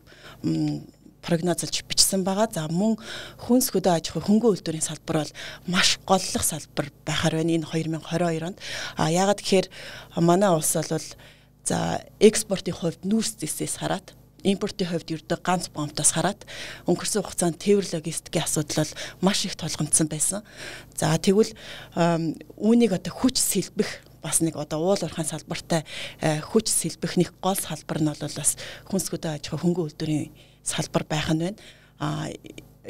прогнозолж 1.27 1.83
бичсэн 1.83 2.23
байгаа. 2.23 2.47
За 2.47 2.71
мөн 2.71 2.95
хүнс 3.43 3.75
хөдөө 3.75 3.93
аж 3.99 4.05
ахуй 4.09 4.23
хөнгөн 4.23 4.51
үйлдвэрийн 4.55 4.85
салбар 4.85 5.27
бол 5.27 5.33
маш 5.67 5.99
голлох 6.07 6.43
салбар 6.43 6.87
байхаар 7.03 7.43
байна 7.43 7.59
энэ 7.59 7.67
2022 7.67 8.47
онд. 8.47 8.57
А 8.95 9.11
яагаад 9.11 9.43
гэхээр 9.43 9.67
манай 10.23 10.49
улс 10.55 10.71
бол 10.71 11.07
за 11.67 11.99
экспортын 12.23 12.79
хувьд 12.79 13.03
нүүрс 13.03 13.43
зэсээс 13.43 13.83
хараад 13.83 14.15
импортын 14.47 14.87
хувьд 14.87 15.11
ердөө 15.11 15.39
ганц 15.43 15.67
бомтоос 15.69 16.15
хараад 16.15 16.47
өнгөрсөн 16.87 17.23
хугацаанд 17.23 17.59
тээвэр 17.59 17.99
логистикийн 17.99 18.47
асуудал 18.47 18.87
бол 18.87 18.93
маш 19.27 19.45
их 19.45 19.59
толгомдсон 19.59 20.07
байсан. 20.07 20.41
За 20.95 21.11
тэгвэл 21.19 21.51
үүнийг 22.55 22.95
одоо 22.95 23.11
хүч 23.11 23.35
сэлбэх 23.37 24.07
бас 24.23 24.41
нэг 24.41 24.55
одоо 24.55 24.79
уул 24.81 24.99
уурхайн 24.99 25.27
салбартай 25.27 25.83
хүч 26.51 26.67
сэлбэх 26.71 27.19
нэг 27.19 27.35
гол 27.43 27.59
салбар 27.59 27.99
нь 28.01 28.09
бол 28.09 28.35
бас 28.39 28.57
хүнс 28.89 29.11
хөдөө 29.11 29.31
аж 29.37 29.43
ахуй 29.51 29.59
хөнгөн 29.61 29.85
үйлдвэрийн 29.91 30.31
салбар 30.63 31.03
байх 31.07 31.29
нь 31.31 31.43
байна. 31.51 31.59
А 31.99 32.31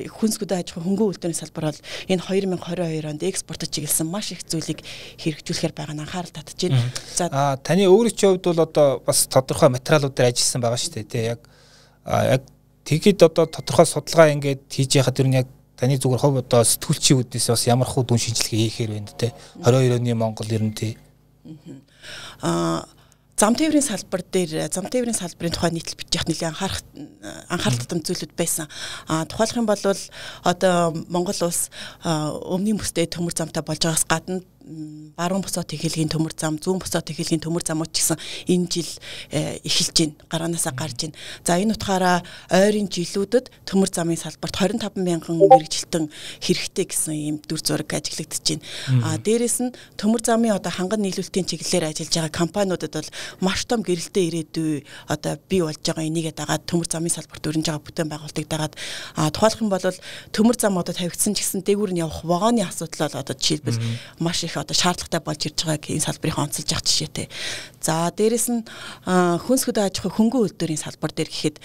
хүнсгүдэ 0.05 0.61
аж 0.61 0.67
ахуй 0.77 0.83
хөнгөн 0.85 1.09
үйлдвэрийн 1.17 1.41
салбар 1.41 1.73
бол 1.73 1.81
энэ 2.05 2.21
2022 2.21 3.09
онд 3.09 3.23
экспортод 3.25 3.73
чиглэсэн 3.73 4.05
маш 4.05 4.29
их 4.31 4.45
зүйлийг 4.45 4.85
хэрэгжүүлэхээр 5.17 5.73
байгаа 5.73 5.95
нь 5.97 6.03
анхаарал 6.05 6.29
татж 6.29 6.69
байна. 6.69 6.93
За 7.17 7.57
таны 7.57 7.89
өөрийн 7.89 8.13
хувьд 8.13 8.45
бол 8.45 8.61
одоо 8.61 9.01
бас 9.01 9.25
тодорхой 9.25 9.73
материалууд 9.73 10.13
дээр 10.13 10.29
ажилласан 10.29 10.61
байгаа 10.61 10.77
шүү 10.77 10.93
дээ 10.93 11.09
тий. 11.09 11.25
Яг 11.33 11.41
яг 12.05 12.43
тэгэхэд 12.85 13.25
одоо 13.25 13.45
тодорхой 13.49 13.87
судалгаа 13.89 14.33
ингээд 14.37 14.69
хийж 14.69 15.01
яхад 15.01 15.17
ер 15.17 15.27
нь 15.27 15.39
яг 15.41 15.47
таны 15.77 15.97
зүгээр 15.97 16.21
хов 16.21 16.35
одоо 16.37 16.61
сэтгүүлчийн 16.61 17.21
үднээс 17.25 17.47
бас 17.49 17.65
ямар 17.65 17.89
хуу 17.89 18.05
дүн 18.05 18.21
шинжилгээ 18.21 18.69
хийхээр 18.69 18.91
байна 18.97 19.13
те 19.17 19.33
22 19.65 19.97
оны 19.97 20.13
Монгол 20.13 20.49
ер 20.53 20.63
нь 20.63 20.73
тий. 20.77 20.97
А 22.41 22.85
зам 23.37 23.53
тээврийн 23.53 23.85
салбар 23.85 24.25
дээр 24.25 24.65
зам 24.73 24.89
тээврийн 24.89 25.13
салбарын 25.13 25.53
тухай 25.53 25.69
нийтлэл 25.69 25.93
бичиж 25.93 26.17
явах 26.17 26.25
нэлээд 26.25 26.49
анхаарах 26.49 26.81
анхаарал 27.53 27.81
татам 27.85 28.01
зүйлүүд 28.01 28.33
байсан. 28.33 28.65
А 29.05 29.29
тухайлх 29.29 29.61
юм 29.61 29.69
бол 29.69 29.77
одоо 30.41 30.97
Монгол 31.05 31.37
улс 31.45 31.69
өмнгийн 32.01 32.81
бүстэй 32.81 33.05
төмөр 33.05 33.37
замтай 33.37 33.61
болж 33.61 33.85
байгаас 33.85 34.09
гадна 34.09 34.41
баруун 35.15 35.41
босоод 35.41 35.67
техэлгийн 35.71 36.11
төмөр 36.11 36.35
зам, 36.35 36.59
зүүн 36.59 36.81
босоод 36.83 37.07
техэлгийн 37.07 37.39
төмөр 37.39 37.63
замууд 37.63 37.91
ч 37.95 38.03
гэсэн 38.03 38.19
энэ 38.51 38.67
жил 38.67 38.91
э, 39.31 39.63
эхэлж 39.63 39.95
байна. 39.95 40.15
Гараанаасаа 40.27 40.73
гарч 40.75 41.07
байна. 41.07 41.15
За 41.47 41.55
энэ 41.55 41.73
утгаараа 41.79 42.19
ойрын 42.51 42.91
жилүүдэд 42.91 43.47
төмөр 43.63 43.89
замын 43.89 44.19
салбарт 44.19 44.59
25 44.59 44.99
мянган 44.99 45.39
мэрэгжилтэн 45.39 46.11
хэрэгтэй 46.43 46.85
гэсэн 46.91 47.15
ийм 47.15 47.37
дүр 47.47 47.63
зураг 47.63 47.87
ажиглагдаж 47.87 48.43
байна. 48.43 48.63
А 49.07 49.15
дээрэс 49.15 49.57
нь 49.63 49.71
төмөр 49.95 50.21
замын 50.27 50.59
одоо 50.59 50.71
ханган 50.71 50.99
нийлүүлэлтийн 51.07 51.47
чиглэлээр 51.47 51.87
ажиллаж 51.95 52.11
байгаа 52.11 52.33
компаниудад 52.35 52.91
бол 52.91 53.09
маш 53.39 53.63
том 53.63 53.81
гэрэлтэй 53.87 54.27
ирээдүй 54.27 54.83
одоо 55.07 55.39
бий 55.47 55.63
болж 55.63 55.79
байгаа 55.79 56.03
энийгээ 56.03 56.35
дагаад 56.35 56.67
төмөр 56.67 56.87
замын 56.91 57.15
салбарт 57.15 57.47
өрнж 57.47 57.71
байгаа 57.71 57.85
бүтээн 57.87 58.11
байгуулалтыг 58.11 58.47
дагаад 58.51 58.75
а 59.15 59.31
тухайлх 59.31 59.61
юм 59.63 59.71
бол 59.71 59.85
төмөр 60.35 60.57
зам 60.59 60.75
одоо 60.75 60.91
тавигдсан 60.91 61.33
ч 61.33 61.45
гэсэн 61.45 61.63
дээгүүр 61.63 61.91
нь 61.95 62.03
явах 62.03 62.25
вагоны 62.27 62.67
асуудал 62.67 63.07
бол 63.07 63.21
одоо 63.23 63.35
жишээлбэл 63.37 63.79
маш 64.19 64.43
их 64.43 64.56
одоо 64.61 64.75
шаардлагатай 64.77 65.21
болж 65.21 65.41
ирж 65.45 65.59
байгааг 65.65 65.85
энэ 65.91 66.05
салбарын 66.07 66.43
онцолж 66.47 66.69
явах 66.71 66.85
жишээтэй. 66.85 67.27
За 67.81 68.09
дээрэс 68.13 68.47
нь 68.53 68.61
хүнс 69.05 69.63
хөдөө 69.65 69.83
аж 69.87 69.95
ахуй 70.01 70.13
хөнгөн 70.13 70.43
үйлдвэрийн 70.47 70.81
салбар 70.81 71.11
дээр 71.13 71.29
гэхэд 71.29 71.57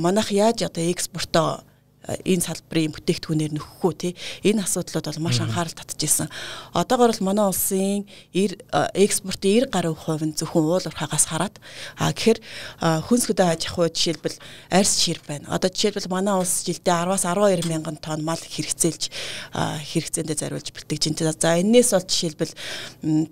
манайх 0.00 0.32
яаж 0.32 0.66
одоо 0.68 0.84
экспортоо 0.88 1.67
энэ 2.08 2.44
салбарын 2.44 2.94
бүтээгдэхүүнээр 2.96 3.52
нөхөх 3.52 3.84
үү 3.84 3.94
тий 4.00 4.12
энэ 4.48 4.64
асуудлууд 4.64 5.06
бол 5.08 5.24
маш 5.28 5.38
анхаарал 5.44 5.76
татж 5.76 6.00
ирсэн. 6.00 6.28
Одоогор 6.72 7.12
бол 7.12 7.26
манай 7.28 7.46
улсын 7.48 8.08
экспортын 8.32 9.68
90 9.68 9.72
гаруй 9.72 9.94
хувь 9.94 10.24
нь 10.24 10.36
зөвхөн 10.36 10.64
уул 10.64 10.86
уурхаагаас 10.88 11.26
хараад 11.28 11.56
а 12.00 12.12
гэхээр 12.12 12.40
хүнс 12.80 13.24
хөдөө 13.28 13.46
аж 13.52 13.62
ахуй 13.68 13.88
жишээлбэл 13.92 14.38
арьс 14.72 14.94
шир 15.04 15.20
байна. 15.28 15.52
Одоо 15.52 15.68
жишээлбэл 15.68 16.08
манай 16.08 16.34
улс 16.36 16.64
жилдээ 16.64 16.96
10-аас 17.04 17.24
12 17.28 17.68
мянган 17.68 17.96
тонн 18.00 18.24
мал 18.24 18.40
хэрэгцээлж 18.40 19.12
хэрэгцээндээ 19.52 20.36
зориулж 20.36 20.68
бэлтгэж 20.72 21.02
байна. 21.12 21.36
За 21.36 21.60
энээс 21.60 21.92
бол 21.92 22.06
жишээлбэл 22.08 22.54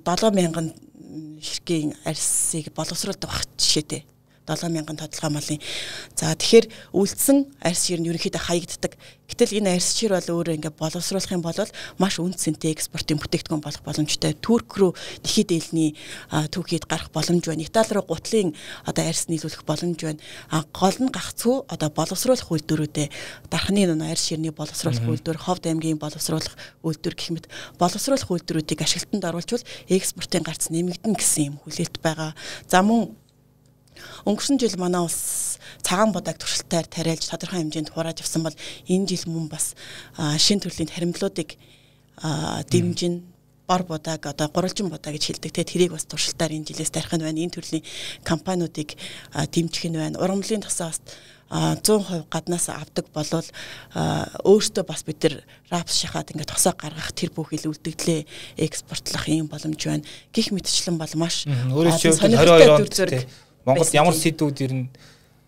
7 0.04 0.36
мянган 0.36 0.72
ширхгийн 1.40 1.94
арьсыг 2.04 2.72
боловсруулдаг 2.74 3.30
баг 3.30 3.44
жишээтэй 3.56 4.04
7000 4.46 4.96
тодорхой 4.96 5.30
малын. 5.30 5.60
За 6.14 6.32
тэгэхээр 6.32 6.66
үлдсэн 6.94 7.38
арьс 7.60 7.82
шир 7.90 8.00
нь 8.00 8.08
ерөнхийдөө 8.08 8.42
хаягддаг. 8.46 8.94
Гэтэл 9.26 9.58
энэ 9.58 9.74
арьс 9.76 9.98
шир 9.98 10.14
бол 10.14 10.22
өөрөө 10.22 10.54
ингээд 10.62 10.78
боловсруулах 10.78 11.34
юм 11.34 11.42
бол 11.42 11.58
маш 11.98 12.22
үн 12.22 12.30
цэнтэй 12.30 12.70
экспортын 12.78 13.18
бүтээгдэхүүн 13.18 13.58
болох 13.58 13.82
боломжтой. 13.82 14.38
Турк 14.38 14.70
руу 14.78 14.94
дэлхийд 15.26 15.50
ээлний 15.50 15.98
түүхийд 16.30 16.86
гарах 16.86 17.10
боломж 17.10 17.42
байна. 17.50 17.66
Итали 17.66 17.98
руу 17.98 18.06
гутлын 18.06 18.54
одоо 18.86 19.02
арьс 19.02 19.26
нийлүүлэх 19.26 19.66
боломж 19.66 19.98
байна. 19.98 20.22
А 20.46 20.62
гол 20.70 20.94
нь 20.94 21.10
гагцхүү 21.10 21.66
одоо 21.66 21.90
боловсруулах 21.90 22.46
үйлдвэрүүдээ 22.46 23.50
дархны 23.50 23.82
арьс 24.06 24.30
ширний 24.30 24.54
боловсруулах 24.54 25.02
үйлдвэр, 25.02 25.38
Ховд 25.42 25.66
аймгийн 25.66 25.98
боловсруулах 25.98 26.54
үйлдвэр 26.86 27.14
гэх 27.14 27.30
мэт 27.34 27.46
боловсруулах 27.78 28.30
үйлдвэрүүдийг 28.30 28.80
ашиглалтанд 28.82 29.26
оруулжвал 29.26 29.68
экспортын 29.90 30.46
гарц 30.46 30.70
нэмэгдэн 30.70 31.14
гэсэн 31.14 31.44
юм 31.50 31.56
хүлээлт 31.62 31.98
байгаа. 32.00 32.34
За 32.70 32.82
мөн 32.82 33.14
Өнгөрсөн 34.24 34.58
жил 34.60 34.76
манай 34.78 35.02
улс 35.02 35.58
цагаан 35.82 36.12
бодог 36.12 36.38
туршилтаар 36.38 36.86
тариалж 36.86 37.28
тодорхой 37.28 37.60
хэмжээнд 37.62 37.90
хурааж 37.90 38.20
авсан 38.20 38.42
бол 38.42 38.56
энэ 38.88 39.06
жил 39.06 39.24
мөн 39.30 39.48
бас 39.48 39.74
шин 40.38 40.60
төрлийн 40.60 40.90
таримтлуудыг 40.90 41.56
дэмжин 42.70 43.36
бор 43.66 43.82
будаг 43.82 44.26
одоо 44.26 44.48
гурвалжин 44.48 44.88
будаа 44.88 45.12
гэж 45.12 45.24
хэлдэг. 45.26 45.52
Те 45.52 45.64
тэрийг 45.64 45.92
бас 45.92 46.06
туршилтаар 46.06 46.54
энэ 46.54 46.70
жилээс 46.70 46.90
тарих 46.90 47.12
нь 47.12 47.22
байна. 47.22 47.42
Энэ 47.42 47.54
төрлийн 47.54 47.84
компаниудыг 48.22 48.94
дэмжих 49.34 49.90
нь 49.90 49.98
байна. 49.98 50.18
Ургамлын 50.22 50.62
тасаа 50.62 50.94
бас 50.94 51.00
100% 51.50 52.26
гаднаас 52.30 52.68
авдаг 52.70 53.06
болвол 53.14 53.46
өөртөө 53.94 54.84
бас 54.86 55.02
бид 55.06 55.22
нар 55.22 55.34
рапс 55.70 56.02
шахаад 56.02 56.34
ингээд 56.34 56.50
тосоо 56.50 56.74
гаргах 56.74 57.14
тэр 57.14 57.30
бүхэл 57.30 57.70
үлдэгдлээ 57.70 58.26
экспортлох 58.66 59.30
юм 59.30 59.46
боломж 59.46 59.78
байна. 59.78 60.02
Гэх 60.34 60.50
мэтчлэн 60.50 60.98
бол 60.98 61.14
маш 61.14 61.46
өөрөөсөө 61.46 62.18
22 62.18 62.66
онд 62.66 62.90
Монгол 63.66 63.90
ямар 63.92 64.14
сэдвүүд 64.14 64.58
ер 64.62 64.72
нь 64.72 64.86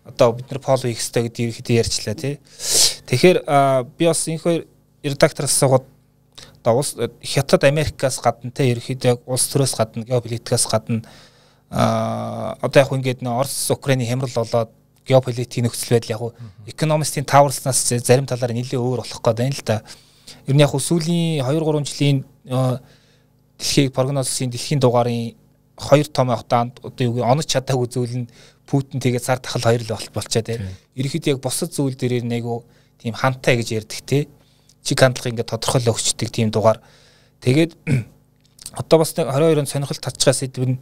одоо 0.03 0.33
бид 0.35 0.51
нар 0.51 0.59
поло 0.59 0.83
хийх 0.83 0.99
хэрэгтэй 0.99 1.23
гэдэг 1.23 1.43
ерөөхдөө 1.47 1.79
ярьчлаа 1.79 2.15
тий. 2.19 2.35
Тэгэхээр 3.07 3.37
би 3.95 4.03
бас 4.05 4.27
энэ 4.27 4.43
хоёр 4.43 4.61
редактораас 5.03 5.55
асуугаад 5.55 5.85
одоо 6.59 6.73
улс 6.77 6.95
Хятад 7.23 7.63
Америкаас 7.63 8.19
гадна 8.19 8.51
те 8.51 8.67
ерөөхдөө 8.75 9.23
улс 9.25 9.47
төрөөс 9.47 9.73
гадна 9.79 10.03
геополитикаас 10.03 10.67
гадна 10.67 11.07
одоо 11.71 12.79
яг 12.81 12.91
ингээд 12.91 13.21
нэ 13.23 13.29
Орос 13.29 13.71
Украины 13.71 14.03
хямрал 14.03 14.35
болоод 14.35 14.69
геополитикийн 15.07 15.69
нөхцөл 15.69 15.95
байдал 15.95 16.11
яг 16.17 16.23
экономистийн 16.67 17.25
тааварснаас 17.25 18.03
зарим 18.03 18.25
талаар 18.27 18.51
нэлээд 18.51 18.81
өөр 18.81 18.99
болох 18.99 19.21
гээд 19.23 19.37
байна 19.37 19.55
л 19.55 19.63
да. 19.63 19.81
Ер 20.43 20.55
нь 20.55 20.61
яг 20.61 20.75
сүүлийн 20.75 21.45
2 21.45 21.55
3 21.55 21.87
жилийн 21.87 22.25
дэлхийг 23.59 23.93
прогнозсын 23.93 24.49
дэлхийн 24.49 24.81
дугаарын 24.81 25.38
хоёр 25.79 26.07
том 26.11 26.29
одоо 26.29 26.71
одоо 26.83 27.03
юу 27.07 27.23
онож 27.23 27.47
чадаагүй 27.47 27.87
зүйл 27.87 28.15
нь 28.25 28.31
Путин 28.67 28.99
тэгээд 29.01 29.23
цар 29.23 29.39
тахал 29.39 29.65
хоёр 29.65 29.81
л 29.81 29.95
болчихоо 30.13 30.43
те. 30.43 30.61
Ерөнхийдөө 30.93 31.33
яг 31.33 31.41
бусад 31.41 31.73
зүйл 31.73 31.95
дээр 31.95 32.21
нэг 32.27 32.45
тийм 33.01 33.15
хантай 33.15 33.57
гэж 33.57 33.69
ярьдаг 33.81 34.01
те 34.05 34.27
чиг 34.83 34.99
хандлагыг 34.99 35.33
ингээд 35.33 35.51
тодорхойлоо 35.51 35.93
өгчдөг 35.95 36.29
тийм 36.29 36.51
дугаар. 36.51 36.81
Тэгээд 37.41 37.75
одоо 38.81 38.97
бас 38.99 39.13
нэг 39.17 39.27
22 39.27 39.59
онд 39.59 39.69
сонирхол 39.69 40.01
татчихсан 40.01 40.33
сэдв 40.33 40.65
нь 40.65 40.77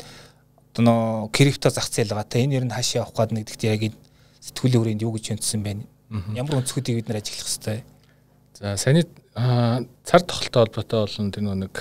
одоо 0.73 0.83
нөө 0.83 1.31
крипто 1.33 1.69
зах 1.69 1.89
зээл 1.89 2.13
байгаа. 2.13 2.27
Тэ 2.27 2.45
энэ 2.45 2.55
ер 2.62 2.65
нь 2.65 2.73
хаашаа 2.73 3.03
явах 3.03 3.15
гээд 3.15 3.31
нэгдэгт 3.36 3.63
яг 3.67 3.81
энэ 3.89 3.97
сэтгүүлийн 4.41 4.81
хүрээнд 4.81 5.03
юу 5.03 5.13
гэж 5.17 5.25
өнцсөн 5.38 5.62
байна. 5.63 5.83
Ямар 6.38 6.62
өнцгүүдийг 6.62 7.03
бид 7.03 7.07
нэр 7.10 7.19
ажиглах 7.19 7.49
хэвтэй. 7.49 7.83
За 8.55 8.77
саяны 8.77 9.03
цар 9.36 10.21
тохолтой 10.23 10.65
холбоотой 10.65 10.99
болон 11.03 11.31
тэр 11.31 11.43
нэг 11.43 11.73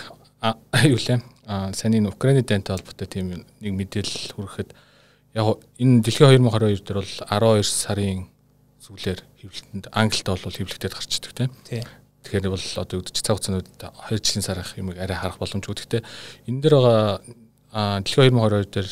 юу 0.85 1.01
лээ. 1.01 1.21
А 1.47 1.73
саяны 1.73 2.09
Украины 2.09 2.43
дайнтай 2.43 2.77
холбоотой 2.77 3.09
тийм 3.09 3.47
нэг 3.61 3.73
мэдээлэл 3.73 4.35
хүрэхэд 4.37 4.71
яг 5.35 5.59
энэ 5.79 6.03
дэлхийн 6.03 6.43
2022 6.47 6.83
дээр 6.83 6.99
бол 7.01 7.63
12 7.63 7.67
сарын 7.67 8.27
сүүлээр 8.83 9.21
хэвлэлтэнд 9.43 9.87
Англид 9.91 10.27
бол 10.27 10.59
хэвлэгдээд 10.59 10.95
гарчдаг 10.95 11.33
тийм. 11.35 11.51
Тэгэхээр 12.27 12.51
бол 12.51 12.67
одоо 12.83 12.97
үдчих 12.99 13.23
цаг 13.23 13.39
хугацаанд 13.39 13.71
2 13.79 14.19
жилийн 14.19 14.43
сарах 14.47 14.75
юм 14.75 14.91
арай 14.91 15.15
харах 15.15 15.39
боломжгүй. 15.39 15.75
Гэхдээ 15.75 16.03
энэ 16.51 16.61
дээр 16.63 16.75
байгаа 16.75 18.03
дэлхийн 18.03 18.35
2022 18.35 18.71
дээр 18.75 18.91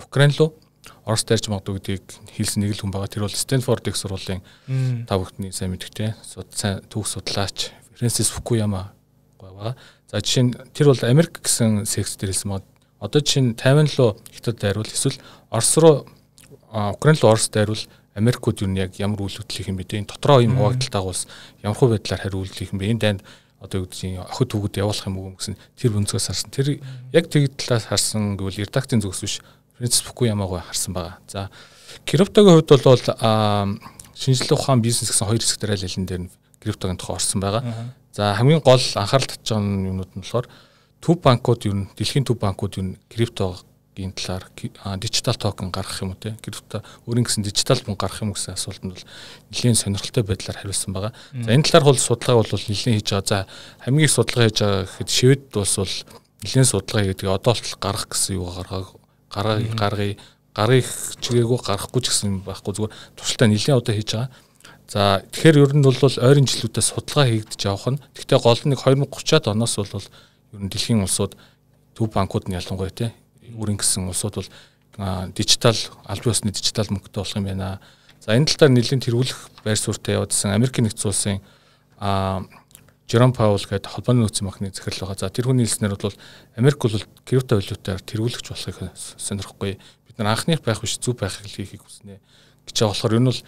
Украин 0.00 0.32
руу 0.36 0.56
Орос 1.04 1.24
дайрч 1.28 1.48
магадгүй 1.48 1.80
гэдгийг 1.80 2.04
хэлсэн 2.32 2.64
нэг 2.64 2.76
л 2.76 2.80
хүн 2.80 2.92
байгаа. 2.92 3.12
Тэр 3.12 3.24
бол 3.28 3.36
Стэнфорд 3.36 3.88
их 3.88 3.96
сургуулийн 3.96 4.40
тав 5.04 5.20
хүүхдний 5.20 5.52
сайн 5.52 5.72
мэдвэтэй. 5.76 6.16
Сайн 6.24 6.80
түүх 6.88 7.08
судлаач 7.08 7.72
Фрэнсис 7.96 8.32
Фукуяма 8.32 8.92
байгаа. 9.36 9.76
За 10.14 10.22
жишээ 10.22 10.42
нь 10.46 10.54
тэр 10.70 10.94
бол 10.94 11.02
Америк 11.10 11.42
гэсэн 11.42 11.90
секс 11.90 12.14
дээр 12.14 12.30
хэлсэн 12.30 12.46
мод. 12.54 12.62
Одоо 13.02 13.18
жишээ 13.18 13.50
нь 13.50 13.58
Тайван 13.58 13.90
руу 13.98 14.14
хятад 14.30 14.62
дайруул 14.62 14.86
эсвэл 14.86 15.18
Орос 15.50 15.74
руу 15.82 16.06
Украин 16.70 17.18
руу 17.18 17.34
Орос 17.34 17.50
дайруул 17.50 17.82
Америкууд 18.14 18.62
юу 18.62 18.70
яг 18.78 18.94
ямар 19.02 19.18
үйл 19.26 19.42
хөдлөх 19.42 19.66
юм 19.66 19.74
бэ? 19.74 19.90
Энэ 19.90 20.14
дотроо 20.14 20.38
юм 20.38 20.54
хуваагдaltaаг 20.54 21.02
улс 21.02 21.26
ямар 21.66 21.74
хөө 21.74 21.98
байдлаар 21.98 22.22
хариу 22.30 22.46
үйлдэх 22.46 22.70
юм 22.70 22.78
бэ? 22.78 22.94
Энэ 22.94 23.02
дайнд 23.02 23.20
одоо 23.58 23.82
юу 23.82 23.90
гэдэг 23.90 24.22
охид 24.22 24.50
хүүгүүд 24.54 24.78
явуулах 24.86 25.06
юм 25.10 25.18
уу 25.18 25.34
гэсэн 25.34 25.58
тэр 25.74 25.98
өнцгөөс 25.98 26.26
харсан. 26.30 26.50
Тэр 26.54 26.78
яг 27.10 27.26
тэгд 27.26 27.58
талаас 27.58 27.90
харсан 27.90 28.38
гэвэл 28.38 28.62
редакцийн 28.62 29.02
зүгс 29.02 29.18
биш 29.18 29.42
Фрэнсис 29.82 30.06
Фукуямагаа 30.06 30.62
харсан 30.62 30.94
байгаа. 30.94 31.18
За 31.26 31.50
криптогийн 32.06 32.62
хувьд 32.62 32.70
бол 32.70 33.02
шинжлэх 34.14 34.62
ухаан 34.62 34.78
бизнес 34.78 35.10
гэсэн 35.10 35.26
хоёр 35.26 35.42
хэсэг 35.42 35.58
дээр 35.58 35.74
аль 35.74 35.86
алин 35.90 36.06
дээр 36.06 36.22
криптогийн 36.62 37.02
тухай 37.02 37.18
орсон 37.18 37.42
байгаа. 37.42 37.66
За 38.14 38.34
хамгийн 38.38 38.62
гол 38.62 38.78
анхаарал 38.78 39.26
татж 39.26 39.50
байгаа 39.50 39.90
юмнууд 39.90 40.12
нь 40.14 40.22
болохоор 40.22 40.46
төв 41.02 41.18
банкуд 41.18 41.66
юу 41.66 41.90
дэлхийн 41.98 42.22
төв 42.22 42.38
банкуд 42.38 42.78
юу 42.78 42.94
крипто 43.10 43.58
гийн 43.96 44.14
талаар 44.14 44.46
дижитал 45.02 45.34
токен 45.34 45.74
гаргах 45.74 46.02
юм 46.02 46.14
уу 46.14 46.22
те 46.22 46.38
крипто 46.38 46.86
өөрийн 47.10 47.26
гэсэн 47.26 47.42
дижитал 47.42 47.82
мөнгө 47.82 47.98
гаргах 48.06 48.22
юм 48.22 48.30
гэсэн 48.38 48.54
асуултанд 48.54 48.94
бол 48.94 49.06
нэлийн 49.50 49.74
сонирхолтой 49.74 50.22
байдлаар 50.22 50.58
хариулсан 50.62 50.94
байгаа. 50.94 51.12
За 51.34 51.50
энэ 51.50 51.66
талаар 51.66 51.84
бол 51.90 51.98
судалгаа 51.98 52.42
бол 52.42 52.54
нэлийн 52.54 53.02
хийж 53.02 53.10
байгаа. 53.10 53.26
За 53.26 53.38
хамгийн 53.82 54.06
их 54.06 54.14
судалгаа 54.14 54.46
хийж 54.46 54.58
байгаа 54.62 54.82
гэхэд 54.86 55.10
Швед 55.10 55.42
улс 55.58 55.74
бол 55.74 55.94
нэлийн 56.42 56.66
судалгаа 56.70 57.06
гэдэг 57.10 57.26
одоо 57.26 57.50
болтол 57.50 57.78
гаргах 57.82 58.08
гэсэн 58.14 58.34
юу 58.38 58.46
гаргааг 58.46 58.86
гаргая 59.34 59.74
гаргая 59.74 60.14
гаргыг 60.54 60.86
чигээгүй 61.18 61.58
гарахгүй 61.66 62.02
ч 62.02 62.06
гэсэн 62.14 62.46
байхгүй 62.46 62.72
зүгээр 62.78 62.94
туршилтаа 63.18 63.48
нэлийн 63.50 63.78
удаа 63.78 63.94
хийж 63.94 64.10
байгаа. 64.14 64.30
За 64.88 65.24
тэгэхээр 65.32 65.56
ер 65.64 65.72
нь 65.74 65.84
бол 65.84 65.96
ойрын 65.96 66.46
жилүүдэд 66.46 66.84
судалгаа 66.84 67.26
хийгдэж 67.28 67.60
явах 67.64 67.88
нь. 67.96 68.02
Гэхдээ 68.14 68.38
гол 68.38 68.62
нь 68.68 68.76
2030-аад 68.76 69.46
оноос 69.50 69.74
бол 69.80 70.06
ер 70.54 70.60
нь 70.60 70.70
дэлхийн 70.70 71.02
улсууд 71.02 71.34
төв 71.96 72.12
банкуд 72.12 72.46
нь 72.48 72.56
ялангуяа 72.58 72.92
тий 72.92 73.10
үрэн 73.54 73.78
гэсэн 73.78 74.08
улсууд 74.08 74.34
бол 74.40 74.50
дижитал 75.34 75.76
аль 76.06 76.22
биесны 76.22 76.50
дижитал 76.52 76.90
мөнгөтэй 76.90 77.20
болох 77.20 77.36
юм 77.36 77.44
байна. 77.48 77.80
За 78.20 78.36
энэ 78.36 78.46
тал 78.46 78.68
дээр 78.68 78.72
нэлийн 78.74 79.02
тэргүүлэх 79.02 79.64
байр 79.64 79.78
суурьтай 79.78 80.16
явуулсан 80.16 80.54
Америк 80.54 80.78
нэгдсэн 80.78 81.08
улсын 81.10 81.38
Жером 83.04 83.32
Паул 83.36 83.60
гэдэг 83.60 83.90
холбооны 83.90 84.24
нөөцийн 84.24 84.48
банкны 84.48 84.72
захирал 84.72 85.12
байгаа. 85.12 85.28
За 85.28 85.28
тэр 85.28 85.52
хүний 85.52 85.66
хэлснээр 85.68 85.96
бол 85.98 86.16
Америк 86.56 86.78
бол 86.80 87.04
крипто 87.28 87.60
валютаар 87.60 88.00
тэргүүлэгч 88.00 88.48
болохыг 88.48 88.78
сонирхгүй. 88.96 89.76
Бид 89.76 90.16
нар 90.18 90.32
анхных 90.32 90.64
байх 90.64 90.80
биш 90.80 90.96
зүв 90.96 91.20
байхыг 91.20 91.44
хийхийг 91.44 91.84
хүснэ 91.84 92.16
гэж 92.64 92.76
байгаа 92.80 92.96
болохоор 92.96 93.18
энэ 93.20 93.28
бол 93.28 93.40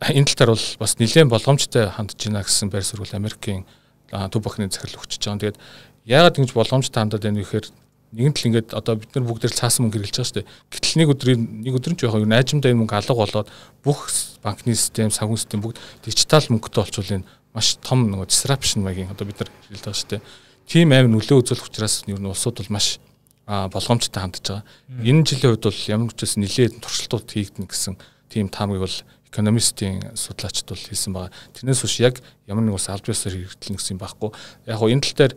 энэ 0.00 0.28
тал 0.28 0.36
дээр 0.36 0.52
бол 0.52 0.66
бас 0.80 0.92
нэлээд 1.00 1.32
боломжтой 1.32 1.88
хандж 1.88 2.20
байна 2.20 2.44
гэсэн 2.44 2.68
байр 2.68 2.84
суурь 2.84 3.16
Америкийн 3.16 3.64
төв 4.10 4.40
банкны 4.44 4.68
захирал 4.68 5.00
өгч 5.00 5.16
байгаа. 5.16 5.40
Тэгээд 5.40 5.58
яагаад 6.04 6.36
ингэж 6.36 6.52
боломжтой 6.52 7.00
хандаад 7.00 7.24
байна 7.24 7.40
вэ 7.40 7.44
гэхээр 7.48 7.66
нэгэн 8.12 8.34
тал 8.36 8.48
ингээд 8.52 8.68
одоо 8.76 8.94
бид 9.00 9.10
нар 9.16 9.24
бүгд 9.24 9.48
л 9.48 9.56
цаасан 9.56 9.88
мөнгө 9.88 9.98
хэрэглэж 9.98 10.16
байгаа 10.20 10.28
шүү 10.28 10.38
дээ. 10.40 10.50
Гэтэл 10.70 10.98
нэг 11.00 11.08
өдрийн 11.16 11.40
нэг 11.64 11.74
өдөр 11.80 11.92
нь 11.96 12.00
жоохон 12.00 12.28
найжимдаа 12.28 12.70
энэ 12.70 12.80
мөнгө 12.84 12.96
алга 12.96 13.14
болоод 13.16 13.48
бүх 13.82 14.00
банкны 14.44 14.76
систем, 14.76 15.10
санхүү 15.10 15.40
систем 15.40 15.60
бүгд 15.64 15.80
дижитал 16.04 16.44
мөнгөтэй 16.46 16.80
болчихвол 16.80 17.16
энэ 17.18 17.28
маш 17.56 17.80
том 17.80 18.06
нөгөө 18.12 18.28
disruption 18.28 18.84
маягийн 18.84 19.10
одоо 19.10 19.26
бид 19.26 19.40
нар 19.40 19.50
хэлж 19.72 19.80
байгаа 19.80 19.96
шүү 19.96 20.10
дээ. 20.12 20.22
Тим 20.68 20.92
амин 20.92 21.16
нөлөө 21.16 21.40
үзүүлэх 21.40 21.66
учраас 21.66 22.04
ер 22.06 22.20
нь 22.20 22.28
улсууд 22.28 22.60
бол 22.60 22.74
маш 22.76 23.00
болгоомжтой 23.46 24.20
хандж 24.22 24.44
байгаа. 24.44 24.62
Энэ 25.02 25.24
жилийн 25.24 25.56
хувьд 25.56 25.66
бол 25.66 25.82
ямар 25.88 26.12
ч 26.12 26.20
гэсэн 26.20 26.42
нэлээд 26.44 26.74
туршилтууд 26.82 27.26
хийгдэнэ 27.26 27.70
гэсэн 27.70 27.94
тийм 28.28 28.50
таамаг 28.50 28.82
бол 28.82 28.96
экономистийн 29.30 30.14
судлаачид 30.14 30.70
бол 30.70 30.78
хэлсэн 30.78 31.12
байгаа. 31.12 31.34
Тэрнээс 31.54 31.82
биш 31.82 32.00
яг 32.00 32.22
ямар 32.46 32.64
нэг 32.64 32.78
ус 32.78 32.88
аль 32.88 33.02
биесээр 33.02 33.46
хэрэгжилнэ 33.46 33.76
гэсэн 33.76 33.94
юм 33.96 34.00
байхгүй. 34.00 34.30
Яг 34.66 34.78
гоо 34.78 34.90
энэ 34.90 35.02
тал 35.02 35.16
дээр 35.16 35.34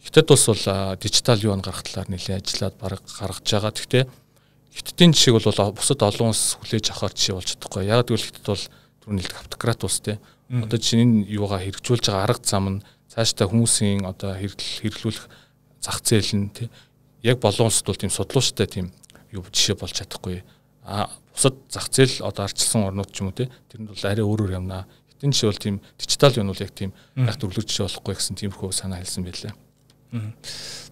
Хятад 0.00 0.30
улс 0.32 0.46
бол 0.48 0.96
дижитал 0.96 1.40
юун 1.44 1.60
гаргах 1.60 1.84
талаар 1.84 2.08
нэлээд 2.08 2.40
ажиллаад 2.40 2.76
бараг 2.80 3.02
гаргаж 3.04 3.44
байгаа. 3.44 3.72
Гэхдээ 3.76 4.04
Хятадын 4.72 5.12
жишээг 5.12 5.36
бол 5.36 5.72
бусад 5.76 6.00
олон 6.00 6.32
улс 6.32 6.56
хүлээж 6.56 6.86
авахар 6.88 7.12
жишээ 7.12 7.36
болж 7.36 7.48
чадахгүй. 7.52 7.84
Яг 7.84 8.08
гэвэл 8.08 8.24
Хятад 8.24 8.46
бол 8.48 8.64
түрүүн 9.04 9.20
хэлдэг 9.20 9.40
автократ 9.44 9.84
улс 9.84 10.00
те. 10.00 10.16
Одоо 10.48 10.80
нь 10.80 11.28
юугаа 11.28 11.60
хэрэгжүүлж 11.60 12.04
байгаа 12.08 12.24
арга 12.24 12.48
зам 12.48 12.80
нь 12.80 12.82
цаашдаа 13.12 13.50
хүмүүсийн 13.50 14.08
одоо 14.08 14.40
хэрэглүүлэх 14.40 15.28
зах 15.84 16.00
зээл 16.00 16.32
нь 16.32 16.48
те. 16.48 16.72
Яг 17.20 17.36
болон 17.44 17.68
улсд 17.68 17.84
бол 17.84 18.00
тийм 18.00 18.08
судлууштай 18.08 18.66
тийм 18.66 18.86
юу 19.36 19.44
жишээ 19.44 19.76
болж 19.76 20.00
чадахгүй. 20.00 20.40
А 20.80 21.12
бусад 21.34 21.54
зах 21.70 21.88
зээл 21.90 22.26
одоо 22.26 22.44
арчилсан 22.44 22.88
орнууд 22.88 23.10
ч 23.12 23.20
юм 23.20 23.30
уу 23.30 23.36
те. 23.36 23.50
Тэрэнд 23.70 23.90
бол 23.90 24.04
арай 24.04 24.24
өөрөөр 24.24 24.56
юмнаа. 24.58 24.86
Хятадын 25.14 25.32
жишээ 25.32 25.50
бол 25.50 25.64
тийм 25.64 25.76
дижитал 25.98 26.36
юм 26.36 26.48
бол 26.50 26.62
яг 26.62 26.72
тийм 26.74 26.90
яг 27.16 27.36
төрлөж 27.38 27.66
жишээ 27.66 27.86
болохгүй 27.86 28.14
гэсэн 28.14 28.36
тиймэрхүү 28.38 28.70
санаа 28.72 29.00
хэлсэн 29.02 29.24
байлаа. 29.24 29.54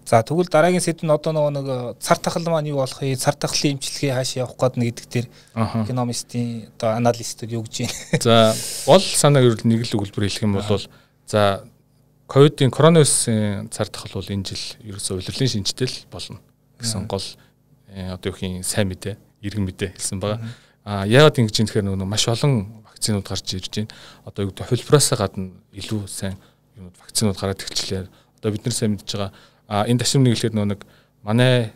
За 0.09 0.23
тэгвэл 0.23 0.49
дараагийн 0.49 0.81
сэдв 0.81 1.05
нь 1.05 1.13
одоо 1.13 1.37
нөгөө 1.37 1.53
нэг 1.53 1.67
э, 1.69 1.79
цар 2.01 2.17
тахал 2.17 2.47
маань 2.49 2.71
юу 2.71 2.81
болох 2.81 3.03
вэ? 3.03 3.19
Цар 3.19 3.37
тахлын 3.37 3.77
имчилгээ 3.77 4.17
хааш 4.17 4.41
явах 4.41 4.57
гээд 4.57 4.75
нэг 4.81 4.89
гэдэг 4.95 5.07
дээр 5.13 5.27
экономистийн 5.85 6.73
одоо 6.81 6.97
аналистууд 6.97 7.53
юу 7.53 7.61
гэж 7.67 7.75
байна. 7.85 7.99
За 8.25 8.57
гол 8.89 9.05
санааг 9.05 9.45
ер 9.45 9.61
нь 9.61 9.69
нэг 9.69 9.85
л 9.85 9.97
өгүүлбэр 10.01 10.25
хэлэх 10.33 10.47
юм 10.49 10.57
бол 10.57 10.81
за 11.29 11.67
ковидын 12.25 12.73
коронавирусын 12.73 13.69
цар 13.69 13.93
тахал 13.93 14.17
бол 14.17 14.33
энэ 14.33 14.49
жил 14.49 14.65
ерөөсөө 14.97 15.21
улирлын 15.21 15.53
шинжтэй 15.53 15.93
л 15.93 16.09
болно 16.09 16.41
гэсэн 16.81 17.05
гол 17.05 17.27
э, 17.93 18.09
одоо 18.15 18.33
юу 18.33 18.39
хин 18.39 18.63
сайн 18.65 18.89
мэдээ, 18.89 19.19
иргэн 19.43 19.65
мэдээ 19.65 19.95
хэлсэн 19.95 20.19
байгаа. 20.21 20.41
А 20.85 21.05
яагаад 21.07 21.39
ингэж 21.39 21.57
юм 21.61 21.67
тэгэхээр 21.69 21.87
нөгөө 21.89 22.09
маш 22.09 22.25
олон 22.29 22.83
вакцинууд 22.87 23.27
гарч 23.29 23.47
ирж 23.55 23.69
байна. 23.71 23.93
Одоо 24.25 24.49
юу 24.49 24.51
гэдэг 24.51 24.69
хөлброос 24.73 25.09
гадна 25.15 25.53
илүү 25.73 26.09
сайн 26.09 26.37
юмуд 26.77 26.97
вакцинууд 26.99 27.39
гараад 27.39 27.63
ирчлээ 27.63 28.09
одоо 28.39 28.51
бид 28.53 28.65
нар 28.65 28.75
сайн 28.75 28.95
мэдж 28.97 29.11
байгаа 29.13 29.33
а 29.69 29.85
энэ 29.85 30.01
ташим 30.01 30.25
нэг 30.25 30.35
хэлэхэд 30.39 30.57
нөө 30.57 30.67
нэг 30.73 30.81
манай 31.23 31.71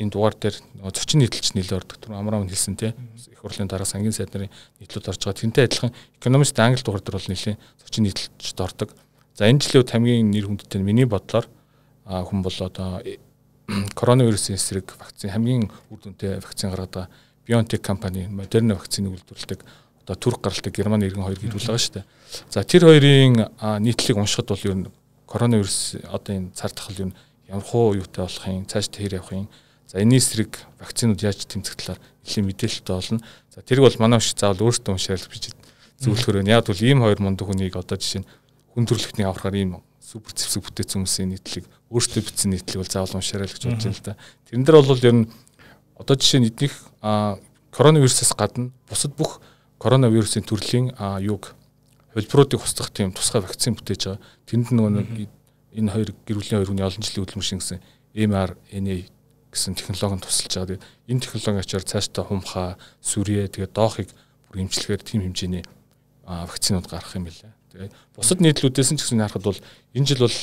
энэ 0.00 0.10
дугаар 0.10 0.34
дээр 0.34 0.56
нөгөө 0.80 0.94
зочин 0.96 1.20
нийтлэлч 1.20 1.52
нэлээд 1.52 1.78
ордог. 1.84 1.98
Түр 2.00 2.16
амраа 2.16 2.42
хэлсэн 2.48 2.74
те 2.80 2.96
их 3.28 3.38
хурлын 3.44 3.68
дараа 3.68 3.84
сангийн 3.84 4.16
сайд 4.16 4.32
нарын 4.32 4.50
нийтлүүд 4.80 5.12
орж 5.12 5.20
байгаа. 5.20 5.38
Тэнтэй 5.38 5.64
адилхан 5.68 5.92
экономист 6.18 6.58
англи 6.58 6.82
дугаар 6.82 7.04
дээр 7.04 7.18
бол 7.20 7.30
нэлийн 7.30 7.58
зочин 7.78 8.02
нийтлэлчд 8.08 8.58
ордог. 8.58 8.88
За 9.36 9.46
энэ 9.46 9.60
жилийн 9.60 9.84
хамгийн 9.84 10.30
нэр 10.32 10.48
хүндтэй 10.48 10.80
миний 10.80 11.04
бодлоор 11.04 11.46
хүн 12.08 12.40
бол 12.42 12.58
одоо 12.58 13.04
коронавирусын 13.94 14.56
эсрэг 14.56 14.92
вакцин 14.98 15.30
хамгийн 15.30 15.70
үр 15.90 16.00
дүнтэй 16.02 16.40
вакцин 16.40 16.70
гаргадаг 16.70 17.08
BioNTech 17.48 17.80
компани 17.80 18.28
Moderna 18.28 18.74
вакциныг 18.76 19.16
үйлдвэрлэдэг 19.16 19.64
одоо 20.04 20.16
Турк 20.16 20.40
гаралтай 20.40 20.72
Германы 20.72 21.08
иргэн 21.08 21.24
хоёр 21.24 21.40
гэдүүл 21.40 21.64
байгаа 21.64 21.80
шүү 21.80 21.94
дээ. 21.96 22.06
За 22.50 22.64
тэр 22.64 22.84
хоёрын 22.88 23.48
нийтлэлийг 23.80 24.20
уншихад 24.20 24.48
бол 24.52 24.64
ер 24.64 24.76
нь 24.76 24.86
коронавирус 25.24 25.96
одоо 26.08 26.32
энэ 26.36 26.52
цар 26.52 26.72
тахал 26.72 27.08
юу 27.08 27.12
ямар 27.48 27.64
хуу 27.64 27.96
юутай 27.96 28.24
болох 28.24 28.48
юм 28.48 28.66
цааш 28.68 28.88
тэр 28.88 29.16
явах 29.16 29.32
юм. 29.32 29.48
За 29.88 30.00
энэний 30.00 30.20
эсрэг 30.20 30.60
вакцинууд 30.80 31.20
яаж 31.24 31.44
тэмцэх 31.48 31.76
талаар 31.76 32.00
нэлийн 32.24 32.48
мэдээлэлтэй 32.48 32.94
болно 32.96 33.20
за 33.52 33.60
тэрг 33.64 33.80
бол 33.80 33.96
манай 34.00 34.20
шиг 34.20 34.36
заавал 34.40 34.68
өөртөө 34.68 34.92
уншаал 34.92 35.28
бич 35.32 35.52
зөвлөхөр 36.00 36.44
байна. 36.44 36.60
Яг 36.60 36.68
бол 36.68 36.80
ийм 36.84 37.00
хоёр 37.00 37.20
мундаг 37.20 37.48
хүнийг 37.48 37.76
одоо 37.76 37.96
жишээ 37.96 38.24
нь 38.24 38.28
хүндрэлтний 38.76 39.24
аврахаар 39.24 39.56
ийм 39.56 39.80
супер 40.14 40.30
зэвсэг 40.38 40.62
бүтээсэн 40.62 41.02
хүмүүсийн 41.02 41.30
нийтлэг 41.34 41.64
өөртөө 41.90 42.22
бичсэн 42.22 42.54
нийтлэг 42.54 42.78
бол 42.78 42.92
заавал 42.94 43.18
уншаарай 43.18 43.50
л 43.50 43.54
гэж 43.58 43.62
бодож 43.66 43.82
байна 43.82 43.98
л 43.98 44.06
да 44.06 44.14
тэрэн 44.46 44.62
дээр 44.62 44.78
бол 44.78 45.02
ер 45.02 45.16
нь 45.18 45.26
одоо 45.98 46.14
жишээ 46.14 46.40
нь 46.40 46.48
эднийх 46.54 46.74
коронавирусээс 47.74 48.38
гадна 48.38 48.70
бусад 48.86 49.18
бүх 49.18 49.42
коронавирусын 49.82 50.46
төрлийн 50.46 50.94
юг 51.26 51.58
хөлбруудыг 52.14 52.62
устгах 52.62 52.94
тийм 52.94 53.10
тусгай 53.10 53.42
вакцин 53.42 53.74
бүтээж 53.74 54.02
байгаа. 54.06 54.22
Тэнд 54.46 54.70
нөгөө 54.70 55.26
энэ 55.74 55.90
хоёр 55.90 56.10
гэр 56.14 56.38
бүлийн 56.38 56.58
хоёр 56.62 56.70
хүний 56.70 56.86
олон 56.86 57.02
жилийн 57.02 57.26
хөдөлмөр 57.26 57.48
шингэсэн 57.50 57.82
mRNA 58.14 58.96
гэсэн 59.50 59.74
технологи 59.74 60.14
нь 60.14 60.22
тусалж 60.22 60.52
байгаа. 60.54 60.68
Тэгээд 60.78 60.86
энэ 61.10 61.22
технологи 61.26 61.62
ачаар 61.66 61.82
цаашдаа 61.82 62.24
хумхаа, 62.24 62.78
сүрье 63.02 63.50
тэгээд 63.50 63.74
доохыг 63.74 64.08
бүр 64.46 64.62
эмчилгээр 64.62 65.02
тийм 65.02 65.26
хэмжээний 65.26 65.66
вакцинууд 66.26 66.88
гарах 66.88 67.14
юм 67.16 67.28
билээ. 67.28 67.52
Тэгээд 67.72 67.92
бусад 68.16 68.40
нийтлүүдээс 68.40 68.90
ч 68.94 69.00
гэсэн 69.02 69.20
харахад 69.20 69.44
бол 69.44 69.60
энэ 69.94 70.06
жил 70.08 70.24
бол 70.24 70.38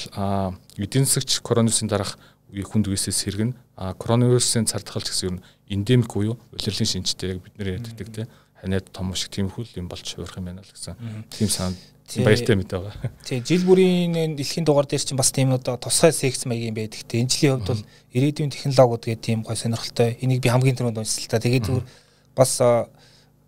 эдийн 0.78 1.06
засагч 1.06 1.42
коронавирусын 1.42 1.90
дараах 1.90 2.20
үеийн 2.52 2.68
хүнд 2.68 2.92
үесээс 2.92 3.18
сэргэн 3.24 3.56
коронавирусын 3.76 4.68
цардахалч 4.68 5.10
гэсэн 5.10 5.28
юм 5.30 5.38
эндемик 5.72 6.12
буюу 6.12 6.36
улирлын 6.52 6.90
шинжтэй 6.90 7.36
яг 7.36 7.40
бид 7.42 7.56
нэр 7.58 7.80
ярьдаг 7.80 8.08
тийм 8.12 8.28
ханиад 8.60 8.92
том 8.92 9.16
шиг 9.16 9.32
тиймэрхүү 9.32 9.80
юм 9.80 9.88
болж 9.88 10.06
хувирах 10.06 10.38
юм 10.38 10.46
байна 10.52 10.62
л 10.62 10.70
гэсэн 10.70 10.96
тийм 11.32 11.50
санаа 11.50 11.80
баяртай 12.20 12.56
мэт 12.60 12.72
байгаа. 12.76 12.94
Тий 13.24 13.40
жил 13.40 13.64
бүрийн 13.64 14.36
дэлхийн 14.36 14.68
дугаар 14.68 14.86
дээр 14.86 15.02
чинь 15.02 15.18
бас 15.18 15.32
тийм 15.32 15.56
одоо 15.56 15.80
тусгай 15.80 16.12
секц 16.12 16.44
маягийн 16.46 16.76
байдаг. 16.76 17.08
Тэ 17.08 17.24
энэ 17.24 17.32
жилийн 17.32 17.56
хувьд 17.56 17.72
бол 17.72 17.84
ирээдүйн 18.12 18.52
технологиуд 18.52 19.06
гэдэг 19.08 19.24
тийм 19.24 19.40
гой 19.48 19.56
сонирхолтой. 19.56 20.20
Энийг 20.20 20.44
би 20.44 20.52
хамгийн 20.52 20.76
түрүүнд 20.76 21.00
уншсан 21.00 21.24
л 21.24 21.32
та. 21.32 21.40
Тэгээд 21.40 21.66
зүгээр 21.72 21.88
бас 22.36 22.52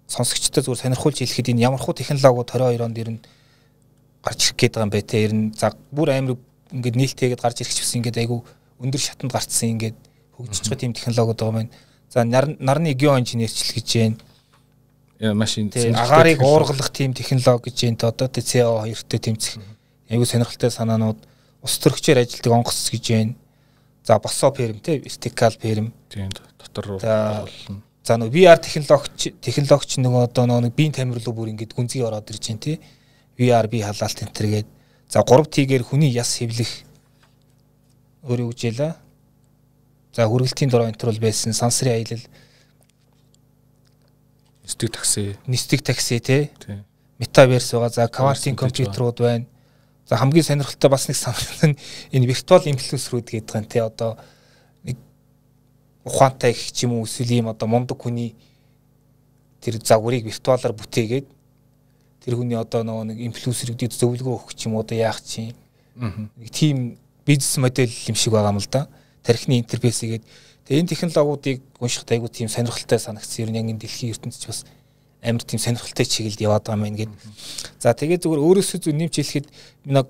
сонсогчдод 0.08 0.66
зүгээр 0.66 0.82
сонирхуулж 0.84 1.18
хэлэхэд 1.22 1.52
энэ 1.54 1.66
ямар 1.68 1.82
хуу 1.82 1.94
технологиуд 1.94 2.50
22 2.52 2.84
онд 2.84 2.98
ер 2.98 3.10
нь 3.14 3.22
гарч 4.24 4.40
ирэх 4.52 4.58
гээд 4.58 4.74
байгаа 4.76 4.88
юм 4.88 4.94
бэ 4.94 5.02
те. 5.02 5.24
Ер 5.24 5.34
нь 5.34 5.54
за 5.54 5.74
бүр 5.92 6.10
амар 6.12 6.38
ингээд 6.72 7.00
нээлттэйгээд 7.00 7.42
гарч 7.42 7.58
ирэх 7.62 7.74
гэсэн 7.74 8.00
ингээд 8.04 8.22
айгу 8.24 8.44
өндөр 8.80 9.02
шатанд 9.02 9.32
гарцсан 9.32 9.76
ингээд 9.80 9.98
хөгжиж 10.36 10.66
байгаа 10.68 10.82
тийм 10.82 10.94
технологиуд 10.94 11.40
байгаа 11.40 11.56
маань. 11.56 11.74
За 12.10 12.24
нарны 12.24 12.94
геоинженерчл 12.94 13.74
гэж 13.74 13.90
байна 13.98 14.18
машин 15.32 15.72
агаарыг 15.72 16.42
уургалах 16.42 16.92
тийм 16.92 17.14
технологи 17.14 17.70
гэж 17.70 17.78
энэ 17.88 18.04
одоо 18.04 18.28
CO2-тэй 18.28 19.20
тэмцэх 19.20 19.62
аюу 20.10 20.26
сонирхолтой 20.26 20.72
санаанууд 20.72 21.20
ус 21.64 21.80
төрөгчээр 21.80 22.20
ажилдаг 22.20 22.52
онгоц 22.52 22.92
гэж 22.92 23.06
байна. 23.16 23.36
За 24.04 24.20
босоо 24.20 24.52
перм 24.52 24.80
те 24.80 25.00
вертикал 25.00 25.56
перм. 25.56 25.94
Тийм 26.10 26.30
дотор 26.60 27.00
болно. 27.00 27.48
За 28.04 28.18
нөгөө 28.20 28.36
VR 28.36 28.60
технологич 28.60 29.32
технологич 29.40 29.98
нөгөө 30.04 30.28
одоо 30.28 30.46
нөгөө 30.48 30.76
биеийн 30.76 30.96
тамирлуу 30.96 31.34
бүр 31.34 31.52
ингэж 31.56 31.72
гүнзгий 31.72 32.04
ороод 32.04 32.28
ирж 32.30 32.52
байна 32.52 32.60
те. 32.60 32.80
VR 33.40 33.68
бие 33.72 33.88
халаалт 33.88 34.24
энэ 34.28 34.36
төр 34.36 34.48
гээд 34.52 34.68
за 35.08 35.24
3T-гээр 35.24 35.84
хүний 35.88 36.12
яс 36.12 36.36
хэвлэх 36.36 36.72
өөрөө 38.28 38.48
үжээлээ. 38.52 38.94
За 40.14 40.28
хүргэлтийн 40.28 40.68
дөрөв 40.68 40.92
энэ 40.92 41.00
төр 41.00 41.16
бол 41.16 41.24
байсан 41.32 41.56
сансрын 41.56 41.96
аялал 41.96 42.24
Нисдэг 44.64 44.92
такси. 44.92 45.36
Нисдэг 45.48 45.82
такси 45.82 46.20
тий. 46.20 46.52
Метаверс 47.20 47.72
байгаа. 47.72 47.90
За 47.90 48.08
квартинг 48.08 48.60
компьютерууд 48.60 49.20
байна. 49.20 49.46
За 50.08 50.16
хамгийн 50.16 50.44
сонирхолтой 50.44 50.90
бас 50.90 51.08
нэг 51.08 51.18
санагдсан 51.18 51.78
энэ 52.12 52.28
виртуал 52.28 52.64
инфлюенсерүүд 52.68 53.28
гэдэг 53.28 53.56
юм 53.56 53.66
тий. 53.68 53.82
Одоо 53.84 54.18
ухаантай 56.06 56.52
их 56.52 56.72
ч 56.72 56.84
юм 56.86 57.00
уу 57.00 57.06
эсвэл 57.06 57.32
ийм 57.32 57.48
одоо 57.48 57.68
мундаг 57.68 57.98
хүний 57.98 58.36
тэр 59.62 59.80
загварыг 59.84 60.26
виртуалаар 60.26 60.74
бүтээгээд 60.76 61.28
тэр 62.24 62.34
хүний 62.36 62.60
одоо 62.60 62.84
нөгөө 62.84 63.06
нэг 63.12 63.20
инфлюенсерүүдийг 63.32 63.92
зөвлөгөө 63.92 64.34
өгөх 64.36 64.54
ч 64.56 64.68
юм 64.68 64.76
уу 64.76 64.84
одоо 64.84 64.98
яах 65.00 65.24
чинь 65.24 65.56
нэг 65.96 66.50
тийм 66.52 66.98
бизнес 67.26 67.58
модель 67.58 67.92
юм 68.08 68.16
шиг 68.16 68.34
байгаа 68.34 68.52
юм 68.52 68.60
л 68.60 68.68
да. 68.72 68.88
Тархины 69.24 69.60
интерфейсгээд 69.64 70.24
Тэгээ 70.64 70.80
энэ 70.80 70.92
технологиудыг 70.96 71.60
уншихад 71.84 72.12
айгүй 72.16 72.32
тийм 72.32 72.48
сонирхолтой 72.48 72.96
санагдсан. 72.96 73.44
Ер 73.44 73.52
нь 73.52 73.60
яг 73.60 73.68
энэ 73.68 73.84
дэлхийн 73.84 74.16
ертөнцид 74.16 74.48
бас 74.48 74.64
амар 75.20 75.44
тийм 75.44 75.60
сонирхолтой 75.60 76.08
чиглэлд 76.08 76.40
яваад 76.40 76.64
байгаа 76.64 76.80
юм 76.80 76.88
ингээд. 76.88 77.12
За 77.84 77.92
тэгээ 77.92 78.24
зүгээр 78.24 78.40
өөрөөсөө 78.40 78.80
зүг 78.80 78.96
нэмж 78.96 79.12
хэлэхэд 79.12 79.48
нэг 79.92 80.08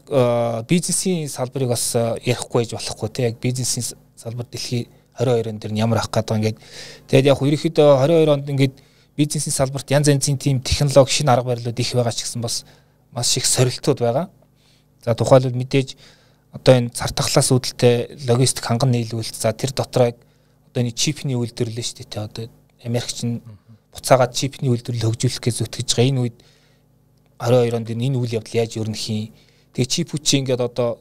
бизнесийн 0.69 1.25
салбарыг 1.25 1.73
бас 1.73 1.97
ярихгүй 2.21 2.69
байж 2.69 2.71
болохгүй 2.77 3.10
тийм 3.10 3.25
яг 3.34 3.41
бизнесийн 3.41 3.97
салбар 4.13 4.45
дэлхийн 4.45 4.86
22 5.19 5.49
он 5.49 5.60
дэр 5.60 5.71
нь 5.71 5.80
ямар 5.80 5.99
ах 5.99 6.10
гэдэг 6.10 6.38
ингээд. 6.38 6.58
Тэгээд 7.08 7.30
яг 7.30 7.39
ерөөхдөө 7.41 7.89
22 8.02 8.34
онд 8.34 8.49
ингээд 8.49 8.76
бизнесийн 9.17 9.54
салбарт 9.54 9.91
янз 9.91 10.08
янзын 10.10 10.38
тийм 10.38 10.62
технологи 10.62 11.12
шинэ 11.12 11.32
арга 11.32 11.54
барилууд 11.54 11.80
их 11.80 11.93
байгаа 11.93 12.12
ч 12.13 12.26
гэсэн 12.26 12.41
бас 12.41 12.65
маш 13.12 13.38
их 13.38 13.45
сорилтууд 13.45 13.99
байгаа. 13.99 14.30
За 15.06 15.13
тухайлбал 15.13 15.54
мэдээж 15.54 15.97
одоо 16.54 16.73
энэ 16.78 16.89
цар 16.89 17.12
тахлаас 17.13 17.52
үүдэлтэй 17.54 18.26
логистик 18.30 18.65
ханган 18.65 18.89
нийлүүлэлт 18.93 19.38
за 19.38 19.54
тэр 19.54 19.73
дотроо 19.73 20.13
одоо 20.73 20.82
нэг 20.82 20.95
чипний 20.97 21.38
үйлдвэрлэл 21.38 21.82
шүү 21.86 22.10
дээ 22.10 22.26
одоо 22.26 22.49
Америкч 22.82 23.26
нь 23.26 23.41
буцаагаад 23.93 24.34
чипний 24.34 24.69
үйлдвэрлэл 24.73 25.13
хөгжүүлэх 25.13 25.41
гэж 25.41 25.56
зүтгэж 25.62 25.89
байгаа 25.93 26.10
энэ 26.10 26.21
үед 26.26 26.38
22 27.38 27.78
онд 27.78 27.89
энэ 27.89 28.17
үйл 28.17 28.38
явдал 28.38 28.58
яаж 28.58 28.78
өрнөх 28.82 29.06
юм 29.10 29.30
тэгээ 29.78 29.93
чипүүд 29.93 30.21
чи 30.26 30.34
ингээд 30.41 30.62
одоо 30.62 30.97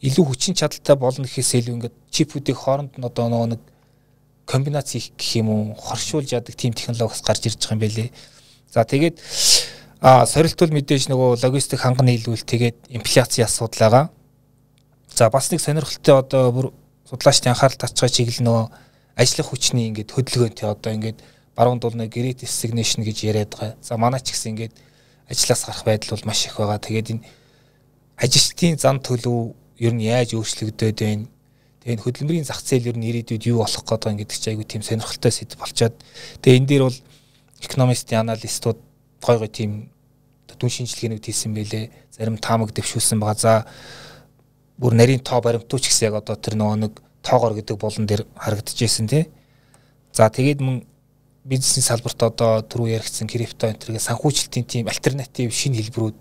илүү 0.00 0.24
хүчин 0.24 0.56
чадалтай 0.56 0.96
болно 0.96 1.24
гэхээс 1.28 1.60
илүү 1.60 1.74
ингээд 1.76 1.96
чипүүдийг 2.08 2.56
хооронд 2.56 2.96
нь 2.96 3.04
одоо 3.04 3.28
нөгөө 3.28 3.48
нэг 3.52 3.62
комбинац 4.48 4.96
хийх 4.96 5.12
гэх 5.14 5.44
юм 5.44 5.48
уу 5.52 5.62
хоршуулж 5.76 6.32
яадаг 6.32 6.56
тийм 6.56 6.72
технологиос 6.72 7.20
гарч 7.20 7.46
ирж 7.46 7.60
байгаа 7.60 7.76
юм 7.76 7.80
байлээ. 7.84 8.08
За 8.72 8.84
тэгээд 8.88 9.16
а 10.00 10.24
сорилтвол 10.24 10.72
мэдээж 10.72 11.12
нөгөө 11.12 11.44
логистик 11.44 11.84
ханган 11.84 12.08
нийлүүл 12.08 12.48
тэгээд 12.48 12.88
инфляцийн 12.88 13.44
асуудал 13.44 13.80
байгаа. 13.84 14.04
За 15.12 15.28
бас 15.28 15.52
нэг 15.52 15.60
сонирхолтой 15.60 16.16
одоо 16.16 16.44
бүр 16.50 16.66
судлаачдын 17.04 17.52
анхаарал 17.52 17.76
татж 17.76 18.00
байгаа 18.00 18.16
чиглэл 18.16 18.46
нөгөө 18.48 18.64
ажиллах 19.20 19.48
хүчний 19.52 19.92
ингээд 19.92 20.14
хөдөлгөөнтэй 20.16 20.66
одоо 20.66 20.90
ингээд 20.96 21.18
баруун 21.52 21.78
дулны 21.78 22.08
great 22.08 22.40
resignation 22.40 23.04
гэж 23.04 23.18
яриад 23.28 23.52
байгаа. 23.52 23.76
За 23.84 24.00
манай 24.00 24.24
ч 24.24 24.32
гэсэн 24.32 24.56
ингээд 24.56 24.74
ажлаас 25.28 25.68
гарах 25.68 25.84
байдал 25.84 26.16
бол 26.16 26.26
маш 26.26 26.46
их 26.46 26.56
байгаа. 26.56 26.80
Тэгээд 26.80 27.10
энэ 27.12 27.26
ажилчдын 28.16 28.80
зам 28.80 28.96
төлөв 29.04 29.52
ер 29.80 29.92
нь 29.96 30.04
яаж 30.04 30.36
өөрчлөгдөд 30.36 31.00
байна? 31.00 31.26
Тэгээд 31.80 32.04
хөдөлмөрийн 32.04 32.44
зах 32.44 32.60
зээл 32.60 32.92
ер 32.92 32.96
нь 33.00 33.08
ирээдүйд 33.08 33.48
юу 33.48 33.64
болох 33.64 33.80
гээд 33.88 34.04
байгаа 34.04 34.20
гэдэг 34.20 34.36
чинь 34.36 34.52
айгүй 34.52 34.66
тийм 34.68 34.84
сонирхолтой 34.84 35.32
сэдв 35.32 35.56
болчоод. 35.56 35.96
Тэгээд 36.44 36.58
энэ 36.60 36.68
дээр 36.68 36.84
бол 36.84 36.98
экономистийн 37.64 38.20
аналистууд 38.20 38.78
гой 39.24 39.36
гой 39.40 39.48
тийм 39.48 39.88
дүн 40.60 40.70
шинжилгээнүүд 40.70 41.24
хийсэн 41.24 41.56
байлээ. 41.56 41.88
Зарим 42.12 42.36
таамаг 42.36 42.76
дэвшүүлсэн 42.76 43.16
байгаа. 43.16 43.40
За 43.40 43.52
бүр 44.76 44.92
нарийн 44.92 45.24
тоо 45.24 45.40
баримтуу 45.40 45.80
ч 45.80 45.88
гэсэн 45.88 46.12
яг 46.12 46.20
одоо 46.20 46.36
тэр 46.36 46.60
нөгөө 46.60 46.76
нэг 46.84 46.92
тоогоор 47.24 47.56
гэдэг 47.56 47.76
болон 47.80 48.04
дээр 48.04 48.28
харагдчихсэн 48.36 49.08
тий. 49.08 49.24
За 50.12 50.28
тэгээд 50.28 50.60
мөн 50.60 50.84
бизнесийн 51.44 51.84
салбарт 51.84 52.20
одоо 52.20 52.60
түрүү 52.60 53.00
яригдсан 53.00 53.28
крипто 53.28 53.72
энтергээ 53.72 54.04
санхүүжилтийн 54.04 54.66
тийм 54.68 54.92
альтернатив 54.92 55.48
шинэ 55.52 55.80
хэлбэрүүд 55.80 56.18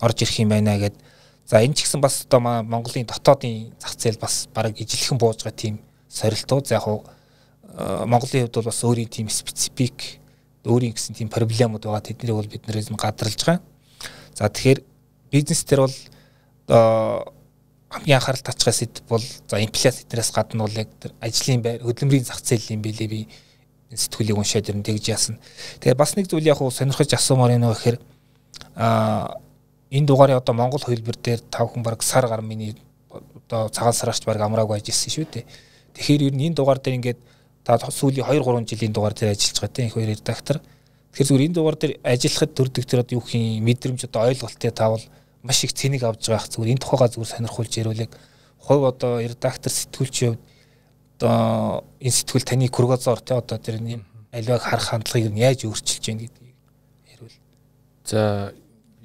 орж 0.00 0.18
ирэх 0.24 0.40
юм 0.40 0.56
байна 0.56 0.80
гэд. 0.80 0.96
За 1.46 1.62
энэ 1.62 1.78
ч 1.78 1.86
гэсэн 1.86 2.02
бас 2.02 2.26
одоо 2.26 2.42
Монголын 2.42 3.06
дотоодын 3.06 3.70
зах 3.78 3.94
зээл 3.94 4.18
бас 4.18 4.50
бараг 4.50 4.74
ижилхэн 4.74 5.14
бууж 5.14 5.46
байгаа 5.46 5.54
тийм 5.54 5.78
сорилтууд. 6.10 6.66
За 6.66 6.82
яг 6.82 6.82
хуу 6.82 7.06
Монголын 8.06 8.50
хувьд 8.50 8.58
бол 8.58 8.66
бас 8.66 8.82
өөрийн 8.82 9.06
тийм 9.06 9.30
специфик 9.30 10.18
өөрийн 10.66 10.90
гэсэн 10.98 11.14
тийм 11.14 11.30
проблемууд 11.30 11.86
байгаа. 11.86 12.02
Тэднийг 12.02 12.34
бол 12.34 12.50
бид 12.50 12.66
нэрээс 12.66 12.90
гадралж 12.90 13.38
байгаа. 13.46 13.62
За 14.34 14.50
тэгэхээр 14.50 14.82
бизнес 15.30 15.62
төр 15.62 15.86
бол 15.86 15.96
хамгийн 16.66 18.18
анхаарал 18.18 18.42
татчихсан 18.42 18.90
сэдв 18.90 19.06
бол 19.06 19.22
за 19.22 19.62
инфляц 19.62 20.02
эднээс 20.02 20.34
гадна 20.34 20.66
бол 20.66 20.74
яг 20.74 20.90
ажлын 21.22 21.62
байр 21.62 21.86
хөдөлмөрийн 21.86 22.26
зах 22.26 22.42
зээл 22.42 22.74
юм 22.74 22.82
билээ 22.82 23.06
би 23.06 23.20
сэтгүүлийг 23.94 24.34
уншаад 24.34 24.66
ирэн 24.66 24.82
тэгж 24.82 25.14
яасан. 25.14 25.38
Тэгээ 25.78 25.94
бас 25.94 26.18
нэг 26.18 26.26
зүйл 26.26 26.42
яг 26.42 26.58
хуу 26.58 26.74
сонирхож 26.74 27.14
асуумаар 27.14 27.54
юм 27.54 27.70
гэхээр 27.70 28.02
а 28.74 29.38
энэ 29.90 30.06
дугаарыг 30.06 30.42
одоо 30.42 30.54
Монгол 30.54 30.82
хөлбөр 30.82 31.16
дээр 31.22 31.40
тав 31.50 31.70
хүн 31.70 31.82
баг 31.82 32.02
сар 32.02 32.26
гар 32.26 32.42
миний 32.42 32.74
одоо 33.10 33.68
цагаан 33.68 33.92
сараач 33.92 34.24
баг 34.24 34.40
амраагүй 34.40 34.78
ажилласан 34.78 35.12
шүү 35.14 35.26
дээ. 35.30 35.44
Тэгэхээр 35.94 36.22
ер 36.28 36.34
нь 36.34 36.46
энэ 36.50 36.58
дугаар 36.58 36.78
дээр 36.78 36.98
ингээд 36.98 37.20
та 37.64 37.78
сүүлийн 37.78 38.26
2 38.26 38.42
3 38.42 38.66
жилийн 38.66 38.92
дугаар 38.92 39.14
дээр 39.14 39.34
ажиллаж 39.34 39.56
байгаа 39.60 39.76
тийм 39.76 39.90
хоёр 39.90 40.08
редактор. 40.10 40.58
Тэгэхээр 41.14 41.28
зүгээр 41.30 41.46
энэ 41.46 41.56
дугаар 41.56 41.76
дээр 41.78 41.92
ажиллахад 42.02 42.52
төрдөг 42.54 42.84
тэр 42.84 43.00
одоо 43.06 43.14
юу 43.18 43.24
юм 43.30 43.64
мэдрэмж 43.64 44.00
одоо 44.04 44.20
ойлголттой 44.26 44.70
таавал 44.70 45.04
маш 45.42 45.64
их 45.64 45.72
цэнийг 45.72 46.02
авч 46.02 46.26
байгаа 46.26 46.50
зүгээр 46.50 46.72
энэ 46.74 46.82
тухайга 46.82 47.08
зүгээр 47.14 47.32
сонирхуулж 47.32 47.72
ярилэг 47.78 48.10
хувь 48.58 48.84
одоо 48.90 49.22
редактор 49.22 49.72
сэтгүүлч 49.72 50.16
одоо 51.16 51.86
энэ 52.02 52.16
сэтгүүл 52.18 52.44
таны 52.44 52.68
кургазоор 52.68 53.20
те 53.22 53.34
одоо 53.38 53.58
тэр 53.58 53.78
юм 53.80 54.02
аливааг 54.34 54.62
харах 54.62 54.90
хандлагыг 54.90 55.32
нь 55.32 55.40
яаж 55.40 55.64
өөрчилж 55.64 56.04
байна 56.06 56.22
гэдгийг 56.26 56.56
ярил. 57.14 57.38
За 58.04 58.52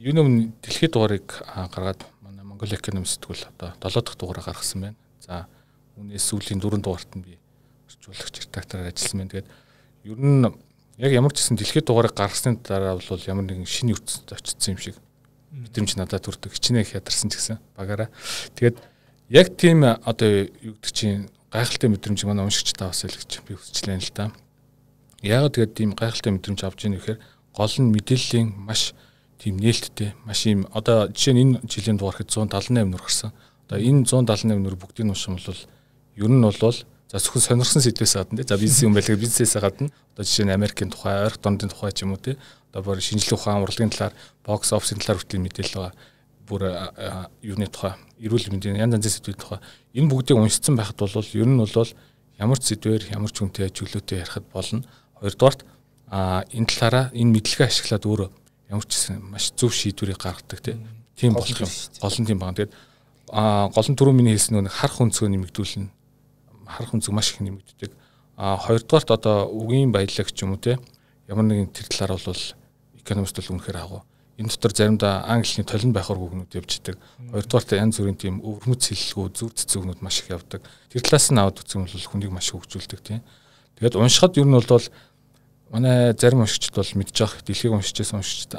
юу 0.02 0.14
нэм 0.18 0.58
дэлхийд 0.66 0.98
дугаарыг 0.98 1.30
гаргаад 1.46 2.02
манай 2.26 2.42
Монгол 2.42 2.74
эконом 2.74 3.06
сэтгүүл 3.06 3.46
одоо 3.54 3.78
7 3.78 4.02
дахь 4.02 4.18
дугаараа 4.18 4.50
гаргасан 4.50 4.82
байна. 4.82 4.98
За 5.22 5.46
үүнээс 5.98 6.26
сүүлийн 6.26 6.58
4 6.58 6.82
дугаарт 6.82 7.14
нь 7.14 7.22
би 7.22 7.38
орчуулагч 7.86 8.50
редактораар 8.50 8.90
ажилласан 8.90 9.18
байна. 9.22 9.30
Тэгээд 9.30 9.50
ер 10.10 10.18
нь 10.18 10.50
яг 10.98 11.12
ямар 11.14 11.34
ч 11.38 11.46
гэсэн 11.46 11.58
дэлхийд 11.62 11.86
дугаарыг 11.86 12.18
гаргасны 12.18 12.58
дараа 12.66 12.98
бол 12.98 13.30
ямар 13.30 13.46
нэгэн 13.46 13.70
шинэ 13.70 13.94
ертөнцид 13.94 14.34
очсон 14.34 14.74
юм 14.74 14.82
шиг 14.82 14.98
мэдрэмж 15.54 15.94
надад 16.02 16.26
төрдөг. 16.26 16.50
Хичнээн 16.50 16.82
их 16.82 16.98
ядарсан 16.98 17.30
ч 17.30 17.38
гэсэн 17.38 17.62
багаараа. 17.78 18.10
Тэгээд 18.58 18.82
яг 19.30 19.54
тийм 19.54 19.86
одоо 19.86 20.50
юу 20.66 20.74
гэдэг 20.82 20.94
чинь 20.98 21.30
гайхалтай 21.54 21.94
мэдрэмж 21.94 22.26
манай 22.26 22.50
уншигч 22.50 22.74
та 22.74 22.90
бас 22.90 23.06
л 23.06 23.14
гэж 23.14 23.46
би 23.46 23.54
хүсчлээ 23.54 24.02
л 24.02 24.10
да. 24.18 24.34
Яг 25.22 25.54
тэгээд 25.54 25.78
тийм 25.78 25.94
гайхалтай 25.94 26.34
мэдрэмж 26.34 26.66
авч 26.66 26.90
ийн 26.90 26.98
гэхээр 26.98 27.20
гол 27.54 27.76
нь 27.78 27.94
мэдээллийн 27.94 28.50
маш 28.58 28.98
тийм 29.42 29.58
нээлттэй 29.58 30.14
маш 30.30 30.46
юм 30.46 30.70
одоо 30.70 31.10
жишээ 31.10 31.34
нь 31.34 31.42
энэ 31.42 31.66
жилийн 31.66 31.98
дугаархэд 31.98 32.30
178 32.30 32.86
нүр 32.86 33.02
гарсан. 33.02 33.34
Одоо 33.66 33.82
энэ 33.82 34.06
178 34.06 34.62
нүр 34.62 34.78
бүгдийг 34.78 35.10
нь 35.10 35.14
уншсан 35.18 35.42
бол 35.42 35.50
ер 36.22 36.30
нь 36.30 36.46
бол 36.46 36.78
За 37.12 37.20
зөвхөн 37.20 37.44
сонирхсан 37.60 37.84
сэдвээс 37.84 38.16
гадна 38.16 38.40
тий. 38.40 38.48
За 38.48 38.56
бизнес 38.56 38.88
юм 38.88 38.96
байлаа 38.96 39.20
бизнесээс 39.20 39.60
гадна 39.60 39.92
одоо 40.16 40.24
жишээ 40.24 40.48
нь 40.48 40.56
Америкийн 40.56 40.96
тухай, 40.96 41.28
ойрох 41.28 41.44
дондын 41.44 41.68
тухай 41.68 41.92
ч 41.92 42.08
юм 42.08 42.16
уу 42.16 42.24
тий. 42.24 42.40
Одоо 42.72 42.88
бүр 42.88 43.04
шинжлэх 43.04 43.36
ухаан 43.36 43.68
урлагийн 43.68 43.92
талаар, 43.92 44.16
бокс 44.48 44.72
офисын 44.72 45.04
талаар 45.04 45.20
хүртэл 45.20 45.44
мэдээлэл 45.44 45.76
байгаа. 45.76 45.96
Бүр 46.48 46.62
юуны 47.44 47.68
тухай, 47.68 48.00
эрүүл 48.16 48.48
мэндийн 48.56 48.80
янз 48.80 48.96
янзын 48.96 49.12
сэдвийн 49.12 49.40
тухай 49.44 49.60
энэ 49.92 50.08
бүгдийг 50.08 50.40
уншицсан 50.40 50.80
байхад 50.80 51.04
бол 51.04 51.12
ер 51.20 51.50
нь 51.52 51.60
бол 51.60 51.92
ямар 52.40 52.60
ч 52.64 52.64
сэдвэр, 52.72 53.04
ямар 53.12 53.32
ч 53.36 53.44
хүнтэй 53.44 53.68
чөлөөтэй 53.76 54.24
ярихад 54.24 54.48
болно. 54.48 54.88
Хоёрдугаарт 55.20 55.68
а 56.08 56.48
энэ 56.48 56.68
талаараа 56.72 57.06
энэ 57.12 57.36
мэдлэгээ 57.36 57.68
ашиглаад 57.68 58.08
өөрөө 58.08 58.30
ямар 58.72 58.88
ч 58.88 59.12
маш 59.20 59.52
зөв 59.60 59.76
шийдвэрийг 59.76 60.18
гаргадаг 60.18 60.64
тийм 60.64 61.36
болох 61.36 61.60
юм. 61.60 61.70
Гол 62.00 62.16
нь 62.18 62.26
тийм 62.26 62.40
байна. 62.40 62.56
Тэгээд 62.56 62.74
а 63.30 63.68
гол 63.70 63.88
нь 63.92 63.98
түрүү 64.00 64.16
миний 64.16 64.34
хэлсэн 64.40 64.64
нэг 64.64 64.72
харах 64.72 65.04
өнцгөө 65.04 65.28
нэмэгдүүлнэ 65.28 65.92
харах 66.72 66.96
өнцөг 66.96 67.14
маш 67.14 67.36
их 67.36 67.44
нэмэгддэг. 67.44 67.92
А 68.38 68.58
хоёрдугаарт 68.58 69.12
одоо 69.12 69.52
үгийн 69.52 69.92
баялагч 69.92 70.38
юм 70.42 70.56
уу 70.56 70.62
те 70.64 70.80
ямар 71.28 71.46
нэгэн 71.46 71.70
тэр 71.76 71.88
талаар 71.92 72.16
бол 72.16 72.44
экономист 72.96 73.36
бол 73.36 73.52
үнэхээр 73.60 73.78
агуу. 73.78 74.02
Энэ 74.40 74.50
дотор 74.50 74.72
заримдаа 74.72 75.28
английн 75.28 75.68
толон 75.68 75.92
байхаар 75.94 76.20
үгнүүд 76.20 76.56
явждаг. 76.56 76.96
Хоёрдугаарт 77.30 77.76
янз 77.76 78.00
бүрийн 78.00 78.18
тийм 78.18 78.36
өвөрмөц 78.42 78.84
хэллэгүү 78.90 79.28
зүр 79.36 79.52
цэцэгнүүд 79.54 80.00
маш 80.02 80.24
их 80.24 80.32
явдаг. 80.32 80.64
Тэр 80.90 81.04
талаас 81.04 81.28
нь 81.30 81.38
аваад 81.38 81.60
юм 81.76 81.86
бол 81.86 82.08
хүнийг 82.10 82.32
маш 82.32 82.50
хөгжүүлдэг 82.50 83.00
тийм. 83.04 83.22
Тэгээд 83.78 84.00
уншихад 84.00 84.40
ер 84.40 84.48
нь 84.48 84.56
бол 84.56 84.66
манай 85.72 86.14
зарим 86.14 86.44
уншигчд 86.44 86.76
бол 86.76 86.92
мэдж 87.00 87.16
байгаа 87.16 87.42
дэлхийг 87.48 87.74
уншижсэн 87.74 88.20
уншигчд 88.20 88.54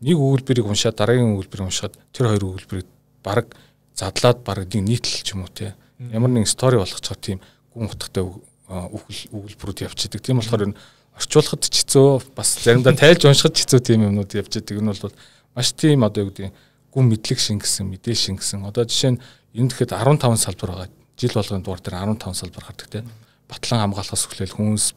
нэг 0.00 0.16
өгүүлбэрийг 0.16 0.66
уншаад 0.70 0.94
дараагийн 0.94 1.34
өгүүлбэрийг 1.34 1.66
уншихад 1.66 1.98
тэр 2.14 2.30
хоёр 2.30 2.44
өгүүлбэрийг 2.46 2.88
баг 3.26 3.50
задлаад 3.98 4.38
баг 4.46 4.70
нэг 4.70 4.86
нийтлэлч 4.86 5.34
юм 5.34 5.42
уу 5.42 5.50
те 5.50 5.74
ямар 5.98 6.30
нэгэн 6.30 6.46
стори 6.46 6.78
болгочихоор 6.78 7.18
тийм 7.18 7.42
гүн 7.74 7.90
утгатай 7.90 8.22
өгүүлбэрүүд 8.22 9.90
явчихдаг. 9.90 10.22
Тийм 10.22 10.38
болохоор 10.38 10.70
энэ 10.70 10.78
орчуулахад 11.18 11.66
ч 11.66 11.82
хэцүү 11.82 12.06
бас 12.38 12.48
заримдаа 12.62 12.94
тайлж 12.94 13.26
уншихад 13.26 13.58
ч 13.58 13.66
хэцүү 13.66 13.80
тийм 13.82 14.06
юмнууд 14.06 14.30
явчихдаг. 14.30 14.78
Энэ 14.78 14.94
бол 14.94 15.14
маш 15.58 15.74
тийм 15.74 16.06
одоо 16.06 16.22
юу 16.22 16.30
гэдэг 16.30 16.54
гүн 16.94 17.06
мэдлэг 17.10 17.38
шингэсэн, 17.42 17.90
мэдээ 17.90 18.14
шингэсэн. 18.14 18.62
Одоо 18.62 18.86
жишээ 18.86 19.18
нь 19.18 19.20
энд 19.58 19.74
тэгэхэд 19.74 19.98
15 19.98 20.38
салбар 20.38 20.70
байгаа. 20.86 20.90
Жил 21.18 21.34
болгоны 21.34 21.64
дугаар 21.66 21.82
дээр 21.82 21.96
15 22.14 22.38
салбар 22.38 22.64
гардаг 22.70 22.86
тийм 22.86 23.06
батлан 23.48 23.80
хамгаалахаас 23.88 24.28
эхлээл 24.28 24.56
хүнс 24.60 24.92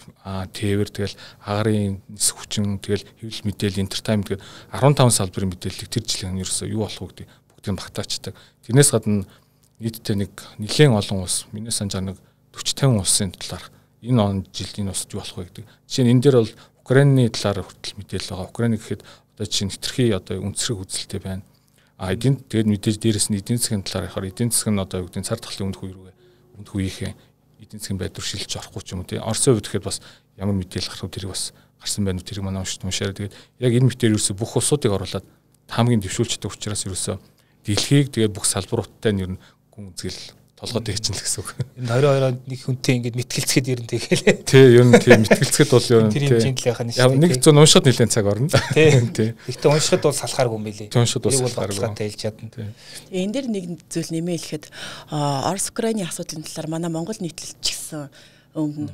тээвэр 0.51 0.89
тэгэл 0.91 1.15
агарын 1.47 2.03
нис 2.11 2.29
хүчин 2.35 2.83
тэгэл 2.83 3.07
хэвлэл 3.23 3.47
мэдээлэл 3.47 3.83
энтертайнмент 3.87 4.27
гэдэг 4.27 4.43
15 4.75 5.07
салбарын 5.07 5.51
мэдээллийг 5.55 5.89
тэр 5.89 6.03
жилийн 6.03 6.43
ерөөсөө 6.43 6.67
юу 6.67 6.83
болох 6.83 6.99
вэ 6.99 7.07
гэдэг 7.23 7.27
бүгдийг 7.31 7.75
багтаачдаг. 7.79 8.33
Тэрнээс 8.67 8.91
гадна 8.91 9.23
нийтдээ 9.79 10.15
нэг 10.19 10.33
нэлээд 10.59 10.91
олон 10.91 11.23
улс 11.23 11.47
миний 11.55 11.71
санджаар 11.71 12.11
нэг 12.11 12.17
40 12.51 12.91
50 12.91 12.99
улсын 12.99 13.31
талаар 13.31 13.65
энэ 14.03 14.21
он 14.21 14.45
жилд 14.51 14.75
энэ 14.83 14.91
улсад 14.91 15.13
юу 15.13 15.21
болох 15.23 15.37
вэ 15.37 15.45
гэдэг. 15.47 15.65
Жишээ 15.87 16.05
нь 16.05 16.11
энэ 16.11 16.21
дээр 16.21 16.37
бол 16.43 16.53
Украины 16.81 17.29
талаар 17.29 17.63
хүртэл 17.63 17.97
мэдээлэл 17.97 18.29
байгаа. 18.35 18.51
Украины 18.51 18.75
гэхэд 18.77 19.01
одоо 19.37 19.47
чинь 19.47 19.71
хитрхи 19.71 20.11
одоо 20.11 20.41
үнсрэг 20.43 20.81
үзэлтэй 20.81 21.21
байна. 21.23 21.43
А 22.01 22.11
эдийн 22.11 22.41
тэгээд 22.41 22.67
мэдээж 22.67 22.97
дээрэс 22.97 23.27
нь 23.29 23.39
эдийн 23.39 23.61
засгийн 23.61 23.85
талаар 23.85 24.09
яхаар 24.09 24.27
эдийн 24.27 24.49
засаг 24.51 24.73
нь 24.73 24.81
одоо 24.81 25.05
юу 25.05 25.07
гэдэг 25.07 25.23
цар 25.23 25.39
тахлын 25.39 25.69
өмнөх 25.69 25.83
үе 25.85 25.93
рүүгээ 25.93 26.15
өмнөх 26.57 26.73
үеийнхээ 26.73 27.13
эдийн 27.62 27.80
засгийн 27.80 28.02
байдлаар 28.02 28.26
шилжиж 28.26 28.58
орохгүй 28.58 28.82
ч 28.82 28.97
юм 28.97 29.06
уу 29.06 29.08
тийм. 29.08 29.21
Орсын 29.21 29.54
үед 29.54 29.69
гэхэд 29.69 29.86
бас 29.86 30.02
ямар 30.36 30.58
мэдээлэл 30.58 30.89
гарах 30.89 31.13
тэрийг 31.13 31.32
бас 31.32 31.54
гарсан 31.78 32.04
байна 32.06 32.19
уу 32.19 32.26
тэрийг 32.26 32.45
манай 32.45 32.65
уншиж 32.65 32.82
уншаарай. 32.82 33.13
Тэгээд 33.13 33.38
яг 33.62 33.71
энэ 33.78 33.88
мэдээлэл 33.88 34.17
ерөөсө 34.17 34.34
бүх 34.34 34.58
улсуудыг 34.58 34.91
оруулаад 34.91 35.26
хамгийн 35.69 36.02
дэвшүүлждэг 36.02 36.50
учраас 36.50 36.86
ерөөсө 36.89 37.21
дэлхийг 37.62 38.10
тэгээд 38.10 38.34
бүх 38.34 38.50
салбаруудтай 38.50 39.13
нь 39.13 39.38
гүн 39.69 39.93
үзгэл 39.93 40.40
толгойд 40.62 40.93
хийчин 40.93 41.17
л 41.17 41.24
гэсэн 41.26 41.41
үг. 41.41 41.50
Энэ 41.82 41.89
22-оор 41.89 42.26
нэг 42.45 42.60
хүнтэй 42.62 42.93
ингэж 43.02 43.15
мэтгэлцэхэд 43.17 43.67
ер 43.74 43.82
нь 43.82 43.89
тэгээл. 43.89 44.45
Тий, 44.45 44.65
ер 44.78 44.86
нь 44.86 44.93
тий 45.02 45.17
мэтгэлцэхэд 45.17 45.71
бол 45.74 45.88
ер 45.89 46.04
нь 46.06 46.13
тэр 46.13 46.24
хэмжээнд 46.30 46.60
л 46.62 46.69
яхаа 46.69 46.86
нэг. 46.86 46.95
Нэг 47.17 47.34
зүүн 47.41 47.62
уншихад 47.65 47.86
нэлээд 47.89 48.13
цаг 48.13 48.26
орно. 48.30 48.54
Тий. 48.78 49.34
Гэхдээ 49.50 49.74
уншихад 49.74 50.06
бол 50.06 50.13
салахааргүй 50.21 50.58
юм 50.62 50.65
билий. 50.69 50.89
Уншихад 50.93 51.26
бол 51.26 51.34
салахааргүй. 51.34 51.97
Тайлж 51.97 52.17
чадна. 52.21 52.69
Энэ 53.10 53.34
дээр 53.34 53.47
нэг 53.50 53.65
зүйл 53.89 54.13
нэмээ 54.13 54.38
хэлэхэд 54.38 54.65
Орос 55.10 55.74
Украины 55.74 56.06
асуудлын 56.06 56.45
талаар 56.45 56.69
манай 56.69 56.93
Монгол 56.93 57.17
нийтлэлч 57.17 57.58
гэсэн 57.65 58.13
өмнө 58.54 58.93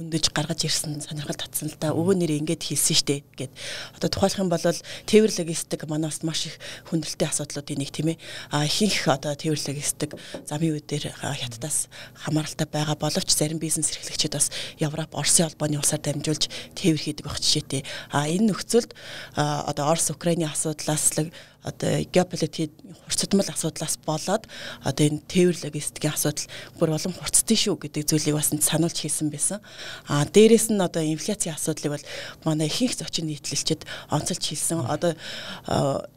хөндөж 0.00 0.32
гаргаж 0.32 0.64
ирсэн 0.64 1.04
сонирхол 1.04 1.36
татсан 1.36 1.68
л 1.68 1.76
да. 1.76 1.92
Өвөө 1.92 2.16
нэр 2.16 2.40
ингэж 2.40 2.72
хийсэн 2.72 2.96
штэ 2.96 3.20
гэд. 3.36 3.52
Одоо 4.00 4.08
тухайлах 4.08 4.40
юм 4.40 4.48
бол 4.48 4.64
тээвэр 4.64 5.32
логистик 5.36 5.84
манаас 5.84 6.24
маш 6.24 6.48
их 6.48 6.56
хүндрэлтэй 6.88 7.28
асуудлуудын 7.28 7.84
нэг 7.84 7.92
тийм 7.92 8.16
ээ. 8.16 8.18
А 8.48 8.64
ихэнх 8.64 9.12
одоо 9.12 9.36
тээвэр 9.36 9.60
логистик 9.60 10.16
замын 10.48 10.80
үе 10.80 10.80
дээр 10.80 11.12
хятадаас 11.12 11.92
хамааралтай 12.16 12.64
байгаа 12.64 12.96
боловч 12.96 13.28
зарим 13.28 13.60
бизнес 13.60 13.92
эрхлэгчид 13.92 14.32
бас 14.32 14.48
Европ 14.80 15.12
Оросын 15.12 15.52
холбооны 15.52 15.76
улсаар 15.76 16.00
дамжуулж 16.00 16.48
тээвэр 16.80 17.04
хийдэг 17.04 17.24
байх 17.28 17.36
жишээтэй. 17.36 17.84
А 18.08 18.24
энэ 18.24 18.56
нөхцөлд 18.56 18.96
одоо 19.36 19.84
Орос 19.92 20.08
Украины 20.08 20.48
асуудлаас 20.48 21.12
л 21.20 21.28
одоо 21.62 22.04
геополитикийн 22.08 22.72
хурцдмал 23.04 23.48
асуудлаас 23.48 23.98
болоод 24.06 24.48
одоо 24.84 25.04
энэ 25.06 25.20
тээвэр 25.28 25.58
логистикийн 25.68 26.14
асуудал 26.16 26.48
бүр 26.80 26.96
улам 26.96 27.12
хурцдээ 27.12 27.58
шүү 27.68 27.76
гэдэг 27.76 28.08
зүйлийг 28.08 28.36
бас 28.36 28.48
сануулж 28.50 28.96
хийсэн 28.96 29.28
байсан. 29.28 29.60
А 30.08 30.24
дээрэс 30.24 30.72
нь 30.72 30.80
одоо 30.80 31.04
инфляцийн 31.04 31.54
асуудлыг 31.54 32.00
бол 32.00 32.06
манай 32.48 32.72
ихэнх 32.72 32.96
зочин 32.96 33.28
нийтлэлчид 33.28 33.84
онцолж 34.08 34.40
хэлсэн. 34.40 34.88
Одоо 34.88 35.12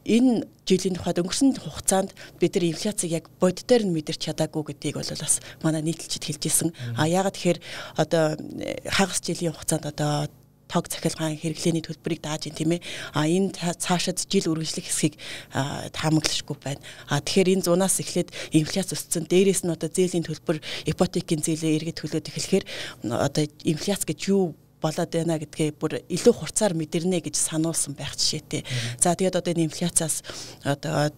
энэ 0.08 0.48
жилийн 0.64 0.96
тухайд 0.96 1.20
өнгөрсөн 1.20 1.60
хугацаанд 1.60 2.16
бид 2.40 2.56
нар 2.56 2.66
инфляцийг 2.72 3.12
яг 3.12 3.26
боддоор 3.44 3.84
нь 3.84 3.92
мэдэрч 3.92 4.32
чадаагүй 4.32 4.64
гэдгийг 4.72 4.96
бол 4.96 5.12
бас 5.12 5.44
манай 5.60 5.84
нийтлэлчид 5.84 6.24
хэлж 6.24 6.44
ирсэн. 6.48 6.70
А 6.96 7.04
яагаад 7.04 7.36
тэгэхээр 7.36 7.60
одоо 8.00 8.40
хагас 8.88 9.20
жилийн 9.20 9.52
хугацаанд 9.52 9.92
одоо 9.92 10.32
тог 10.74 10.90
цахилгаан 10.90 11.38
хэрэглээний 11.38 11.86
төлбөрийг 11.86 12.26
дааж 12.26 12.50
ин 12.50 12.58
тийм 12.58 12.74
ээ. 12.74 12.82
А 13.14 13.30
энэ 13.30 13.54
цаашид 13.78 14.26
жил 14.26 14.50
үргэлжлэх 14.50 14.90
хэсгийг 14.90 15.22
таамаглашгүй 15.54 16.58
байна. 16.58 16.82
А 17.06 17.22
тэгэхээр 17.22 17.62
энэ 17.62 17.66
зунаас 17.70 18.02
эхлээд 18.02 18.34
инфляц 18.58 18.90
өссөн. 18.90 19.30
Дээрээс 19.30 19.62
нь 19.62 19.70
одоо 19.70 19.90
зээлийн 19.94 20.26
төлбөр, 20.26 20.58
ипотекийн 20.90 21.46
зээлээ 21.46 21.78
эргээд 21.78 22.02
төлөөд 22.02 22.26
эхлэхээр 22.34 22.66
одоо 23.06 23.46
инфляц 23.62 24.02
гэж 24.02 24.20
юу 24.34 24.58
болоод 24.84 25.12
байна 25.16 25.40
гэдгээ 25.40 25.80
бүр 25.80 26.04
илүү 26.12 26.34
хурцаар 26.36 26.76
мэдэрнэ 26.76 27.24
гэж 27.24 27.40
сануулсан 27.40 27.96
байх 27.96 28.20
жишээтэй. 28.20 28.68
За 29.00 29.16
тэгээд 29.16 29.40
одоо 29.40 29.52
энэ 29.56 29.72
инфляциас 29.72 30.26
одоо 30.68 31.14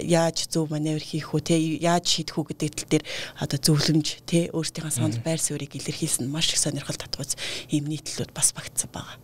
яаж 0.00 0.48
зөв 0.48 0.70
маневр 0.70 1.02
хийх 1.02 1.34
үү 1.34 1.42
те 1.42 1.56
яаж 1.58 2.06
шийдэх 2.06 2.38
үү 2.38 2.46
гэдэг 2.52 2.72
тал 2.74 2.88
дээр 2.88 3.04
одоо 3.40 3.58
зөвлөмж 3.58 4.08
те 4.26 4.48
өөрсдийнхээ 4.50 4.94
санал 4.98 5.20
байр 5.24 5.40
суурийг 5.40 5.76
илэрхийлсэн 5.76 6.28
маш 6.30 6.52
их 6.52 6.60
сонирхол 6.60 6.96
татгууц 6.96 7.36
ийм 7.70 7.86
нийтлүүд 7.88 8.32
бас 8.32 8.52
багтсан 8.52 8.90
байгаа. 8.92 9.16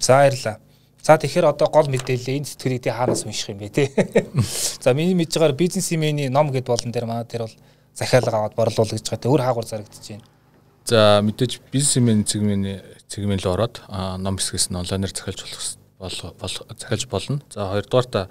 За 0.00 0.12
баярлалаа. 0.22 0.56
За 1.02 1.16
тэгэхээр 1.16 1.46
одоо 1.48 1.68
гол 1.72 1.88
мэдээлэл 1.88 2.42
энэ 2.42 2.50
сэтгэлийг 2.52 2.82
тий 2.84 2.92
хаанаас 2.92 3.24
унших 3.24 3.54
юм 3.54 3.64
бэ 3.64 3.68
те. 3.72 3.88
За 4.84 4.92
миний 4.92 5.14
мэдж 5.14 5.38
байгаагаар 5.38 5.56
бизнесмений 5.56 6.28
ном 6.28 6.52
гэд 6.52 6.68
болон 6.68 6.92
дээр 6.92 7.06
манай 7.06 7.24
дээр 7.24 7.48
бол 7.48 7.56
захиалга 7.94 8.36
аваад 8.44 8.54
борлуул 8.58 8.92
гэж 8.92 9.06
байгаа. 9.08 9.30
Өөр 9.30 9.42
хаагур 9.42 9.66
зарагдаж 9.66 10.04
байна. 10.04 10.26
За 10.84 11.20
мэдээж 11.24 11.60
бизнесмен 11.72 12.24
цэгмийн 12.28 12.82
цэгмийн 13.08 13.40
л 13.40 13.52
ороод 13.52 13.80
ном 13.88 14.36
хэсгээс 14.36 14.68
нь 14.68 14.76
онлайнаар 14.76 15.12
захиалж 15.14 15.40
болох 15.98 16.34
болох 16.36 16.66
захиалж 16.76 17.04
болно. 17.08 17.40
За 17.52 17.72
хоёрдугаар 17.72 18.28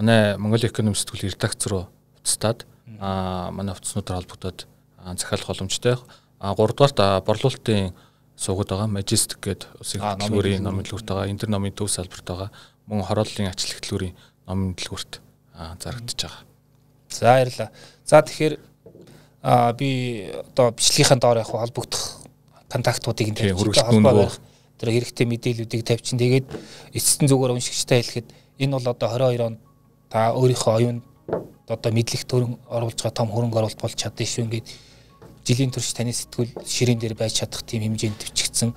манай 0.00 0.36
Монгол 0.40 0.64
эконом 0.64 0.96
сэтгүүл 0.96 1.28
редакц 1.28 1.68
руу 1.68 1.84
уцтаад 2.24 2.64
аа 3.00 3.52
манай 3.52 3.76
утаснуудаар 3.76 4.24
холбогдоод 4.24 4.64
захиалах 5.20 5.46
боломжтой. 5.52 5.96
А 6.40 6.54
гуравдугаар 6.56 7.20
борлуулалтын 7.20 7.92
суугаад 8.36 8.72
байгаа. 8.72 8.88
Majestic 8.88 9.44
гэдэг 9.44 9.68
улсын 9.76 10.00
хөтөлбөрийн 10.00 10.64
номын 10.64 10.88
дэлгүүрт 10.88 11.04
байгаа. 11.04 11.28
Интер 11.28 11.52
номын 11.52 11.76
төв 11.76 11.92
салбарт 11.92 12.24
байгаа. 12.24 12.48
Мөн 12.88 13.04
хорооллын 13.04 13.52
ачлах 13.52 13.84
дэлгүүрийн 13.84 14.16
номын 14.48 14.72
дэлгүүрт 14.72 15.20
зарагдаж 15.84 16.16
байгаа. 16.16 16.42
За 17.12 17.24
баярлалаа. 17.36 17.70
За 18.08 18.22
тэгэхээр 18.24 18.54
би 19.76 19.90
одоо 20.32 20.72
бичлэгийнхаа 20.72 21.20
доор 21.20 21.44
яг 21.44 21.52
холбогдох 21.52 22.24
контактуудыг 22.72 23.36
энэ 23.36 23.52
байх 23.52 24.40
тэр 24.80 24.96
хэрэгтэй 24.96 25.26
мэдээллүүдийг 25.28 25.84
тавьчин. 25.84 26.16
Тэгээд 26.16 26.48
эцэстэн 26.96 27.28
зүгээр 27.28 27.52
уншигчтай 27.52 28.00
хэлэхэд 28.00 28.28
энэ 28.64 28.72
бол 28.80 28.88
одоо 28.88 29.08
22 29.12 29.44
онд 29.44 29.60
та 30.10 30.34
өөрийнхөө 30.34 30.74
оюунд 30.76 31.02
одоо 31.70 31.92
мэдлэг 31.94 32.26
төрөн 32.26 32.58
оруулж 32.66 32.98
байгаа 32.98 33.14
том 33.14 33.30
хөрөнгө 33.30 33.58
оруулалт 33.62 33.80
болж 33.80 33.94
чадсан 33.94 34.26
шүү. 34.26 34.44
Ингээд 34.50 34.68
жилийн 35.46 35.70
турш 35.70 35.94
таны 35.94 36.12
сэтгүүл 36.12 36.50
ширээн 36.66 36.98
дээр 36.98 37.14
байж 37.14 37.38
чадах 37.40 37.62
тийм 37.62 37.86
хэмжээнд 37.86 38.18
төвчгдсэн 38.18 38.74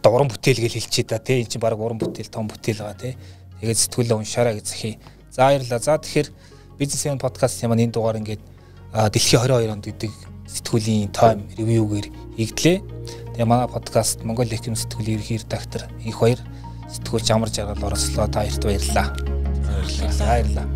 одоо 0.00 0.10
уран 0.16 0.32
бүтээл 0.32 0.64
гэж 0.64 0.72
хэлчихээ 0.80 1.06
да 1.12 1.18
тий 1.20 1.44
эн 1.44 1.50
чинь 1.52 1.60
баг 1.60 1.76
уран 1.76 2.00
бүтээл 2.00 2.32
том 2.32 2.48
бүтээл 2.48 2.80
байгаа 2.80 2.96
тий 2.96 3.14
тэгээд 3.60 3.78
сэтгүүлээ 3.84 4.16
уншаарай 4.16 4.54
гэж 4.56 4.66
захий 4.66 4.94
за 5.28 5.44
баярлалаа. 5.44 5.78
За 5.78 5.98
тэгэхээр 6.00 6.28
бизнес 6.78 7.06
эн 7.06 7.20
подкаст 7.20 7.62
юм 7.62 7.76
энэ 7.76 7.92
дугаар 7.92 8.16
ингээд 8.16 8.42
дэлхийн 9.12 9.44
22 9.44 9.68
онд 9.68 9.84
гэдэг 9.84 10.12
сэтгүүлийн 10.48 11.12
тайм 11.12 11.44
ревюгээр 11.58 12.06
игдлээ 12.40 12.78
тэгээ 13.36 13.44
манай 13.44 13.68
подкаст 13.68 14.24
Монгол 14.24 14.48
Эким 14.48 14.72
сэтгүүлийн 14.72 15.20
ерхий 15.20 15.38
редактор 15.38 15.84
их 16.00 16.16
баяр 16.16 16.40
сэтгүүлч 16.88 17.28
амар 17.30 17.52
жаргал 17.52 17.92
оролцлоо 17.92 18.26
та 18.32 18.40
баярт 18.40 18.64
баярлалаа 18.64 19.37
баярлалаа 19.68 20.26
баярлалаа 20.28 20.68